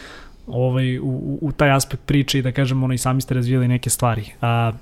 ovaj, 0.47 0.99
u, 0.99 1.38
u 1.40 1.53
taj 1.53 1.70
aspekt 1.70 2.03
priče 2.07 2.38
i 2.38 2.43
da 2.43 2.53
kažem, 2.53 2.82
ono, 2.82 2.95
i 2.95 2.99
sami 2.99 3.20
ste 3.20 3.34
razvijali 3.34 3.68
neke 3.68 3.90
stvari. 3.90 4.32
A, 4.40 4.72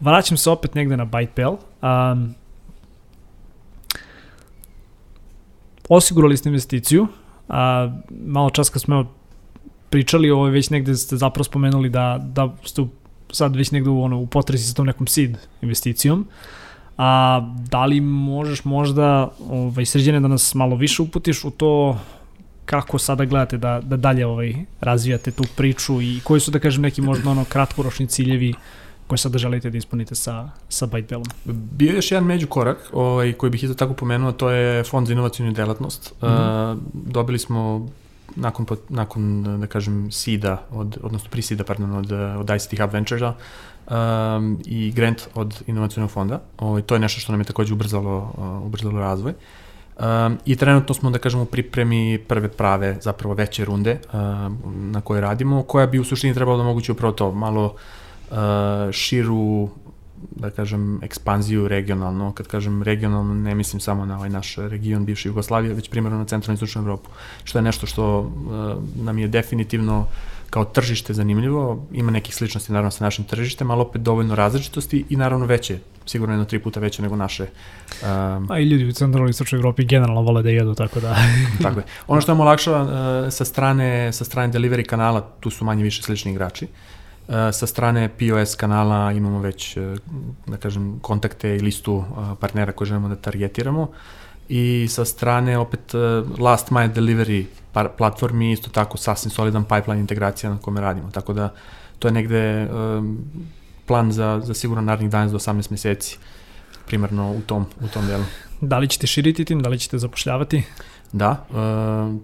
vraćam 0.00 0.36
se 0.36 0.50
opet 0.50 0.74
negde 0.74 0.96
na 0.96 1.06
ByteBell. 1.06 1.56
Um, 1.82 2.34
osigurali 5.88 6.36
ste 6.36 6.48
investiciju, 6.48 7.06
a, 7.48 7.92
malo 8.10 8.50
čas 8.50 8.70
kad 8.70 8.82
smo 8.82 9.06
pričali, 9.90 10.30
ovo 10.30 10.44
već 10.44 10.70
negde 10.70 10.94
ste 10.94 11.16
zapravo 11.16 11.44
spomenuli 11.44 11.88
da, 11.88 12.18
da 12.22 12.56
ste 12.64 12.82
sad 13.32 13.56
već 13.56 13.70
negde 13.70 13.90
u, 13.90 14.02
ono, 14.02 14.18
u 14.18 14.26
potresi 14.26 14.64
sa 14.64 14.74
tom 14.74 14.86
nekom 14.86 15.06
seed 15.06 15.36
investicijom. 15.62 16.26
A 16.98 17.40
da 17.70 17.84
li 17.84 18.00
možeš 18.00 18.64
možda 18.64 19.30
ovaj, 19.48 19.86
sređene 19.86 20.20
da 20.20 20.28
nas 20.28 20.54
malo 20.54 20.76
više 20.76 21.02
uputiš 21.02 21.44
u 21.44 21.50
to 21.50 21.98
kako 22.68 22.98
sada 22.98 23.24
gledate 23.24 23.58
da, 23.58 23.80
da 23.82 23.96
dalje 23.96 24.26
ovaj, 24.26 24.54
razvijate 24.80 25.30
tu 25.30 25.44
priču 25.56 26.02
i 26.02 26.20
koji 26.24 26.40
su, 26.40 26.50
da 26.50 26.58
kažem, 26.58 26.82
neki 26.82 27.00
možda 27.02 27.30
ono 27.30 27.44
kratkoročni 27.44 28.06
ciljevi 28.06 28.54
koje 29.06 29.18
sada 29.18 29.38
želite 29.38 29.70
da 29.70 29.78
ispunite 29.78 30.14
sa, 30.14 30.50
sa 30.68 30.86
ByteBellom? 30.86 31.30
Bio 31.44 31.88
je 31.88 31.96
još 31.96 32.10
jedan 32.12 32.26
međukorak 32.26 32.90
ovaj, 32.92 33.32
koji 33.32 33.50
bih 33.50 33.64
isto 33.64 33.74
tako 33.74 33.94
pomenuo, 33.94 34.32
to 34.32 34.50
je 34.50 34.84
Fond 34.84 35.06
za 35.06 35.12
inovacijnu 35.12 35.52
delatnost. 35.52 36.12
Mm 36.22 36.26
-hmm. 36.26 36.72
uh, 36.72 36.78
dobili 36.92 37.38
smo 37.38 37.88
nakon, 38.36 38.66
nakon 38.88 39.44
da 39.60 39.66
kažem, 39.66 40.10
SIDA, 40.12 40.62
od, 40.70 40.98
odnosno 41.02 41.30
pri 41.30 41.42
SIDA, 41.42 41.64
pardon, 41.64 41.92
od, 41.92 42.12
od 42.12 42.50
ICT 42.56 42.80
Hub 42.80 42.92
Ventures-a 42.92 43.34
um, 43.34 44.58
i 44.64 44.92
grant 44.92 45.28
od 45.34 45.62
inovacijnog 45.66 46.10
fonda. 46.10 46.42
Ovaj, 46.58 46.82
to 46.82 46.94
je 46.94 47.00
nešto 47.00 47.20
što 47.20 47.32
nam 47.32 47.40
je 47.40 47.44
takođe 47.44 47.72
ubrzalo, 47.74 48.32
uh, 48.36 48.66
ubrzalo 48.66 49.00
razvoj. 49.00 49.32
Um, 49.98 50.38
I 50.46 50.56
trenutno 50.56 50.94
smo, 50.94 51.10
da 51.10 51.18
kažemo, 51.18 51.42
u 51.42 51.46
pripremi 51.46 52.18
prve 52.28 52.48
prave, 52.48 52.98
zapravo 53.00 53.34
veće 53.34 53.64
runde 53.64 53.98
um, 54.12 54.58
na 54.92 55.00
koje 55.00 55.20
radimo, 55.20 55.62
koja 55.62 55.86
bi 55.86 55.98
u 55.98 56.04
suštini 56.04 56.34
trebalo 56.34 56.58
da 56.58 56.64
moguće 56.64 56.92
upravo 56.92 57.12
to, 57.12 57.32
malo 57.32 57.74
uh, 58.30 58.36
širu 58.92 59.68
da 60.30 60.50
kažem, 60.50 61.00
ekspanziju 61.02 61.68
regionalno. 61.68 62.32
Kad 62.32 62.46
kažem 62.46 62.82
regionalno, 62.82 63.34
ne 63.34 63.54
mislim 63.54 63.80
samo 63.80 64.06
na 64.06 64.16
ovaj 64.16 64.30
naš 64.30 64.56
region 64.56 65.04
bivše 65.04 65.28
Jugoslavije, 65.28 65.74
već 65.74 65.90
primjerno 65.90 66.18
na 66.18 66.24
centralnu 66.24 66.54
i 66.54 66.58
istočnu 66.58 66.82
Evropu, 66.82 67.10
što 67.44 67.58
je 67.58 67.62
nešto 67.62 67.86
što 67.86 68.20
uh, 68.20 69.04
nam 69.04 69.18
je 69.18 69.28
definitivno 69.28 70.06
kao 70.50 70.64
tržište 70.64 71.14
zanimljivo, 71.14 71.86
ima 71.92 72.10
nekih 72.10 72.34
sličnosti 72.34 72.72
naravno 72.72 72.90
sa 72.90 73.04
našim 73.04 73.24
tržištem, 73.24 73.70
ali 73.70 73.80
opet 73.80 74.02
dovoljno 74.02 74.34
različitosti 74.34 75.04
i 75.08 75.16
naravno 75.16 75.46
veće, 75.46 75.78
sigurno 76.08 76.34
jedno 76.34 76.44
tri 76.44 76.58
puta 76.58 76.80
veće 76.80 77.02
nego 77.02 77.16
naše. 77.16 77.42
Um, 77.42 78.50
A 78.50 78.58
i 78.58 78.64
ljudi 78.64 78.84
u 78.84 78.92
centralnoj 78.92 79.28
i 79.28 79.30
istočnoj 79.30 79.58
Evropi 79.58 79.84
generalno 79.84 80.22
vole 80.22 80.42
da 80.42 80.50
jedu, 80.50 80.74
tako 80.74 81.00
da... 81.00 81.16
tako 81.62 81.78
je. 81.80 81.84
Ono 82.06 82.20
što 82.20 82.32
nam 82.32 82.40
olakšava 82.40 82.82
uh, 82.82 83.32
sa 83.32 83.44
strane, 83.44 84.12
sa 84.12 84.24
strane 84.24 84.52
delivery 84.52 84.86
kanala, 84.86 85.20
tu 85.40 85.50
su 85.50 85.64
manje 85.64 85.82
više 85.82 86.02
slični 86.02 86.32
igrači. 86.32 86.64
Uh, 86.64 86.70
sa 87.52 87.66
strane 87.66 88.08
POS 88.08 88.54
kanala 88.54 89.12
imamo 89.12 89.40
već, 89.40 89.76
e, 89.76 89.96
da 90.46 90.56
kažem, 90.56 90.98
kontakte 91.02 91.56
i 91.56 91.60
listu 91.60 92.04
e, 92.08 92.34
partnera 92.40 92.72
koje 92.72 92.88
želimo 92.88 93.08
da 93.08 93.16
targetiramo 93.16 93.88
i 94.48 94.86
sa 94.90 95.04
strane 95.04 95.58
opet 95.58 95.94
last 96.38 96.70
mile 96.70 96.88
delivery 96.88 97.44
platformi 97.98 98.52
isto 98.52 98.70
tako 98.70 98.96
sasvim 98.96 99.30
solidan 99.30 99.64
pipeline 99.64 100.00
integracija 100.00 100.50
na 100.50 100.58
kome 100.58 100.80
radimo, 100.80 101.10
tako 101.10 101.32
da 101.32 101.52
to 101.98 102.08
je 102.08 102.12
negde 102.12 102.68
plan 103.88 104.12
za, 104.12 104.40
za 104.44 104.54
sigurno 104.54 104.82
narednih 104.82 105.10
11 105.10 105.30
do 105.30 105.38
18 105.38 105.70
meseci 105.70 106.18
primarno 106.86 107.32
u 107.32 107.40
tom, 107.40 107.66
u 107.80 107.88
tom 107.88 108.06
delu. 108.06 108.24
Da 108.60 108.78
li 108.78 108.88
ćete 108.88 109.06
širiti 109.06 109.44
tim, 109.44 109.62
da 109.62 109.68
li 109.68 109.78
ćete 109.78 109.98
zapošljavati? 109.98 110.62
Da, 111.12 111.46
e, 111.50 111.54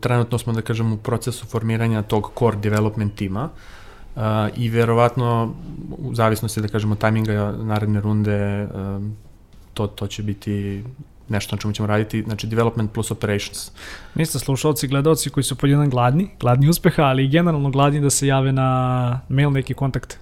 trenutno 0.01 0.39
smo 0.39 0.53
da 0.53 0.63
kažem 0.63 0.93
u 0.93 0.97
procesu 0.97 1.47
formiranja 1.47 2.03
tog 2.03 2.31
core 2.39 2.57
development 2.57 3.15
tima, 3.15 3.49
Uh, 4.17 4.23
i 4.57 4.69
verovatno 4.69 5.55
u 5.99 6.15
zavisnosti 6.15 6.61
da 6.61 6.69
kažemo 6.69 6.95
tajminga 6.95 7.55
naredne 7.59 8.01
runde 8.01 8.69
um, 8.75 9.17
to, 9.75 9.87
to 9.87 10.07
će 10.07 10.23
biti 10.23 10.85
nešto 11.29 11.57
na 11.57 11.61
čemu 11.61 11.75
ćemo 11.75 11.87
raditi, 11.87 12.23
znači 12.23 12.47
development 12.47 12.93
plus 12.93 13.11
operations. 13.11 13.71
Niste 14.15 14.39
slušalci, 14.39 14.89
gledalci 14.89 15.31
koji 15.31 15.45
su 15.45 15.57
podjedan 15.57 15.91
gladni, 15.91 16.29
gladni 16.41 16.69
uspeha, 16.69 17.03
ali 17.03 17.25
i 17.25 17.29
generalno 17.29 17.71
gladni 17.71 18.01
da 18.01 18.11
se 18.11 18.27
jave 18.27 18.53
na 18.53 19.21
mail 19.29 19.53
neki 19.53 19.75
kontakt. 19.75 20.19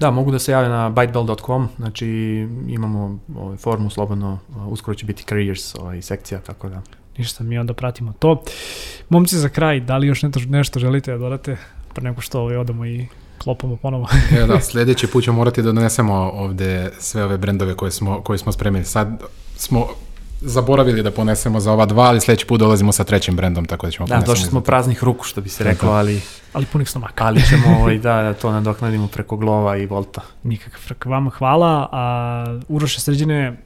Da, 0.00 0.10
mogu 0.10 0.30
da 0.30 0.38
se 0.38 0.52
jave 0.52 0.68
na 0.68 0.90
bytebell.com, 0.90 1.68
znači 1.76 2.06
imamo 2.68 3.18
ovaj, 3.36 3.56
formu 3.56 3.90
slobodno, 3.90 4.38
uskoro 4.68 4.94
će 4.94 5.06
biti 5.06 5.24
careers 5.24 5.74
ovaj, 5.74 6.02
sekcija, 6.02 6.40
tako 6.40 6.68
da. 6.68 6.82
Ništa, 7.18 7.44
mi 7.44 7.58
onda 7.58 7.74
pratimo 7.74 8.12
to. 8.18 8.42
Momci 9.08 9.38
za 9.38 9.48
kraj, 9.48 9.80
da 9.80 9.96
li 9.96 10.06
još 10.06 10.22
nešto, 10.22 10.40
nešto 10.48 10.78
želite 10.78 11.12
da 11.12 11.18
dodate? 11.18 11.56
pre 11.96 12.04
nego 12.04 12.20
što 12.20 12.40
ovaj, 12.40 12.56
odemo 12.56 12.86
i 12.86 13.06
klopamo 13.38 13.76
ponovo. 13.76 14.08
e, 14.38 14.46
da, 14.46 14.60
sledeći 14.60 15.06
put 15.06 15.24
ćemo 15.24 15.36
morati 15.36 15.62
da 15.62 15.72
donesemo 15.72 16.14
ovde 16.14 16.90
sve 16.98 17.24
ove 17.24 17.38
brendove 17.38 17.74
koje 17.74 17.90
smo, 17.90 18.20
koje 18.20 18.38
smo 18.38 18.52
spremili. 18.52 18.84
Sad 18.84 19.22
smo 19.56 19.86
zaboravili 20.40 21.02
da 21.02 21.10
ponesemo 21.10 21.60
za 21.60 21.72
ova 21.72 21.86
dva, 21.86 22.04
ali 22.04 22.20
sledeći 22.20 22.46
put 22.46 22.60
dolazimo 22.60 22.92
sa 22.92 23.04
trećim 23.04 23.36
brendom, 23.36 23.64
tako 23.64 23.86
da 23.86 23.90
ćemo 23.90 24.06
Da, 24.06 24.20
došli 24.26 24.46
smo 24.46 24.60
praznih 24.60 25.04
ruku, 25.04 25.24
što 25.24 25.40
bi 25.40 25.48
se 25.48 25.64
reklo, 25.64 25.90
ali... 25.90 26.20
Ali 26.52 26.66
punih 26.66 26.90
stomaka. 26.90 27.24
Ali 27.24 27.42
ćemo 27.42 27.64
ovaj, 27.80 27.98
da, 27.98 28.22
da 28.22 28.34
to 28.34 28.52
nadoknadimo 28.52 29.06
preko 29.06 29.36
Glova 29.36 29.76
i 29.76 29.86
Volta. 29.86 30.20
Nikakav 30.42 30.80
frk. 30.80 31.04
Vama 31.04 31.30
hvala, 31.30 31.88
a 31.92 32.58
Uroše 32.68 33.00
Sređene, 33.00 33.56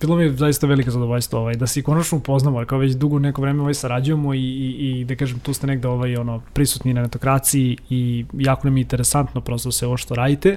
bilo 0.00 0.16
mi 0.16 0.24
je 0.24 0.36
zaista 0.36 0.66
veliko 0.66 0.90
zadovoljstvo 0.90 1.40
ovaj, 1.40 1.54
da 1.54 1.66
se 1.66 1.82
konačno 1.82 2.18
upoznamo, 2.18 2.60
jer 2.60 2.68
kao 2.68 2.78
već 2.78 2.92
dugo 2.92 3.18
neko 3.18 3.42
vreme 3.42 3.60
ovaj 3.60 3.74
sarađujemo 3.74 4.34
i, 4.34 4.38
i, 4.38 5.00
i 5.00 5.04
da 5.04 5.16
kažem 5.16 5.38
tu 5.38 5.54
ste 5.54 5.66
negde 5.66 5.88
ovaj, 5.88 6.16
ono, 6.16 6.40
prisutni 6.52 6.94
na 6.94 7.02
netokraciji 7.02 7.76
i 7.90 8.24
jako 8.32 8.66
nam 8.66 8.76
je 8.76 8.80
interesantno 8.80 9.40
prosto 9.40 9.72
sve 9.72 9.88
ovo 9.88 9.96
što 9.96 10.14
radite. 10.14 10.56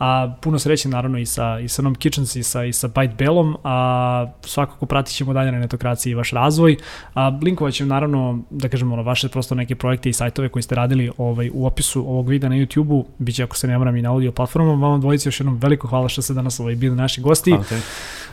A 0.00 0.34
puno 0.40 0.58
sreće 0.58 0.88
naravno 0.88 1.18
i 1.18 1.26
sa, 1.26 1.58
i 1.58 1.68
sa 1.68 1.82
Nom 1.82 1.94
Kitchens 1.94 2.36
i 2.36 2.42
sa, 2.42 2.64
i 2.64 2.72
sa 2.72 2.88
Byte 2.88 3.16
Bellom, 3.16 3.56
a 3.64 4.26
svakako 4.42 4.86
pratit 4.86 5.14
ćemo 5.16 5.32
dalje 5.32 5.52
na 5.52 5.58
netokraciji 5.58 6.14
vaš 6.14 6.30
razvoj. 6.30 6.76
A, 7.14 7.38
linkovat 7.42 7.74
ćemo 7.74 7.88
naravno, 7.88 8.42
da 8.50 8.68
kažemo, 8.68 8.94
ono, 8.94 9.02
vaše 9.02 9.28
prosto 9.28 9.54
neke 9.54 9.74
projekte 9.74 10.08
i 10.10 10.12
sajtove 10.12 10.48
koji 10.48 10.62
ste 10.62 10.74
radili 10.74 11.10
ovaj, 11.18 11.50
u 11.54 11.66
opisu 11.66 12.00
ovog 12.08 12.28
videa 12.28 12.50
na 12.50 12.56
YouTube-u, 12.56 13.06
bit 13.18 13.34
će 13.34 13.42
ako 13.42 13.56
se 13.56 13.68
ne 13.68 13.78
moram 13.78 13.96
i 13.96 14.02
na 14.02 14.10
audio 14.10 14.32
platformama. 14.32 14.88
Vam 14.88 15.00
dvojici 15.00 15.28
još 15.28 15.40
jednom 15.40 15.58
veliko 15.58 15.88
hvala 15.88 16.08
što 16.08 16.22
ste 16.22 16.34
danas 16.34 16.60
ovaj, 16.60 16.74
bili 16.74 16.96
naši 16.96 17.20
gosti. 17.20 17.54
Te. 17.68 17.80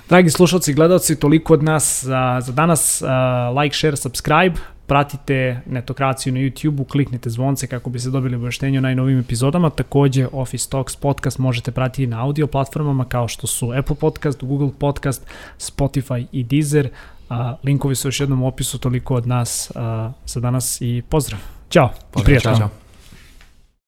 Dragi 0.09 0.29
slušalci 0.29 0.71
i 0.71 0.73
gledalci, 0.73 1.19
toliko 1.19 1.53
od 1.53 1.63
nas 1.63 2.03
za, 2.03 2.37
za 2.41 2.51
danas. 2.51 3.01
Uh, 3.01 3.61
like, 3.61 3.75
share, 3.75 3.97
subscribe. 3.97 4.76
Pratite 4.87 5.61
Netokraciju 5.65 6.33
na 6.33 6.39
YouTube-u, 6.39 6.83
kliknite 6.83 7.29
zvonce 7.29 7.67
kako 7.67 7.89
bi 7.89 7.99
se 7.99 8.09
dobili 8.09 8.35
obaveštenje 8.35 8.77
o 8.77 8.81
najnovim 8.81 9.19
epizodama. 9.19 9.69
Takođe, 9.69 10.27
Office 10.31 10.69
Talks 10.69 10.95
podcast 10.95 11.39
možete 11.39 11.71
pratiti 11.71 12.07
na 12.07 12.23
audio 12.23 12.47
platformama 12.47 13.05
kao 13.05 13.27
što 13.27 13.47
su 13.47 13.71
Apple 13.71 13.95
Podcast, 13.95 14.43
Google 14.43 14.69
Podcast, 14.79 15.27
Spotify 15.59 16.25
i 16.31 16.43
Deezer. 16.43 16.89
Uh, 17.29 17.37
linkovi 17.63 17.95
su 17.95 18.07
još 18.07 18.19
jednom 18.19 18.43
u 18.43 18.47
opisu, 18.47 18.79
toliko 18.79 19.15
od 19.15 19.27
nas 19.27 19.71
uh, 19.75 19.81
za 20.25 20.39
danas 20.39 20.81
i 20.81 21.03
pozdrav. 21.09 21.39
Ćao 21.69 21.89
pozdrav, 22.11 22.21
i 22.21 22.25
prijatno. 22.25 22.57
Čao. 22.57 22.86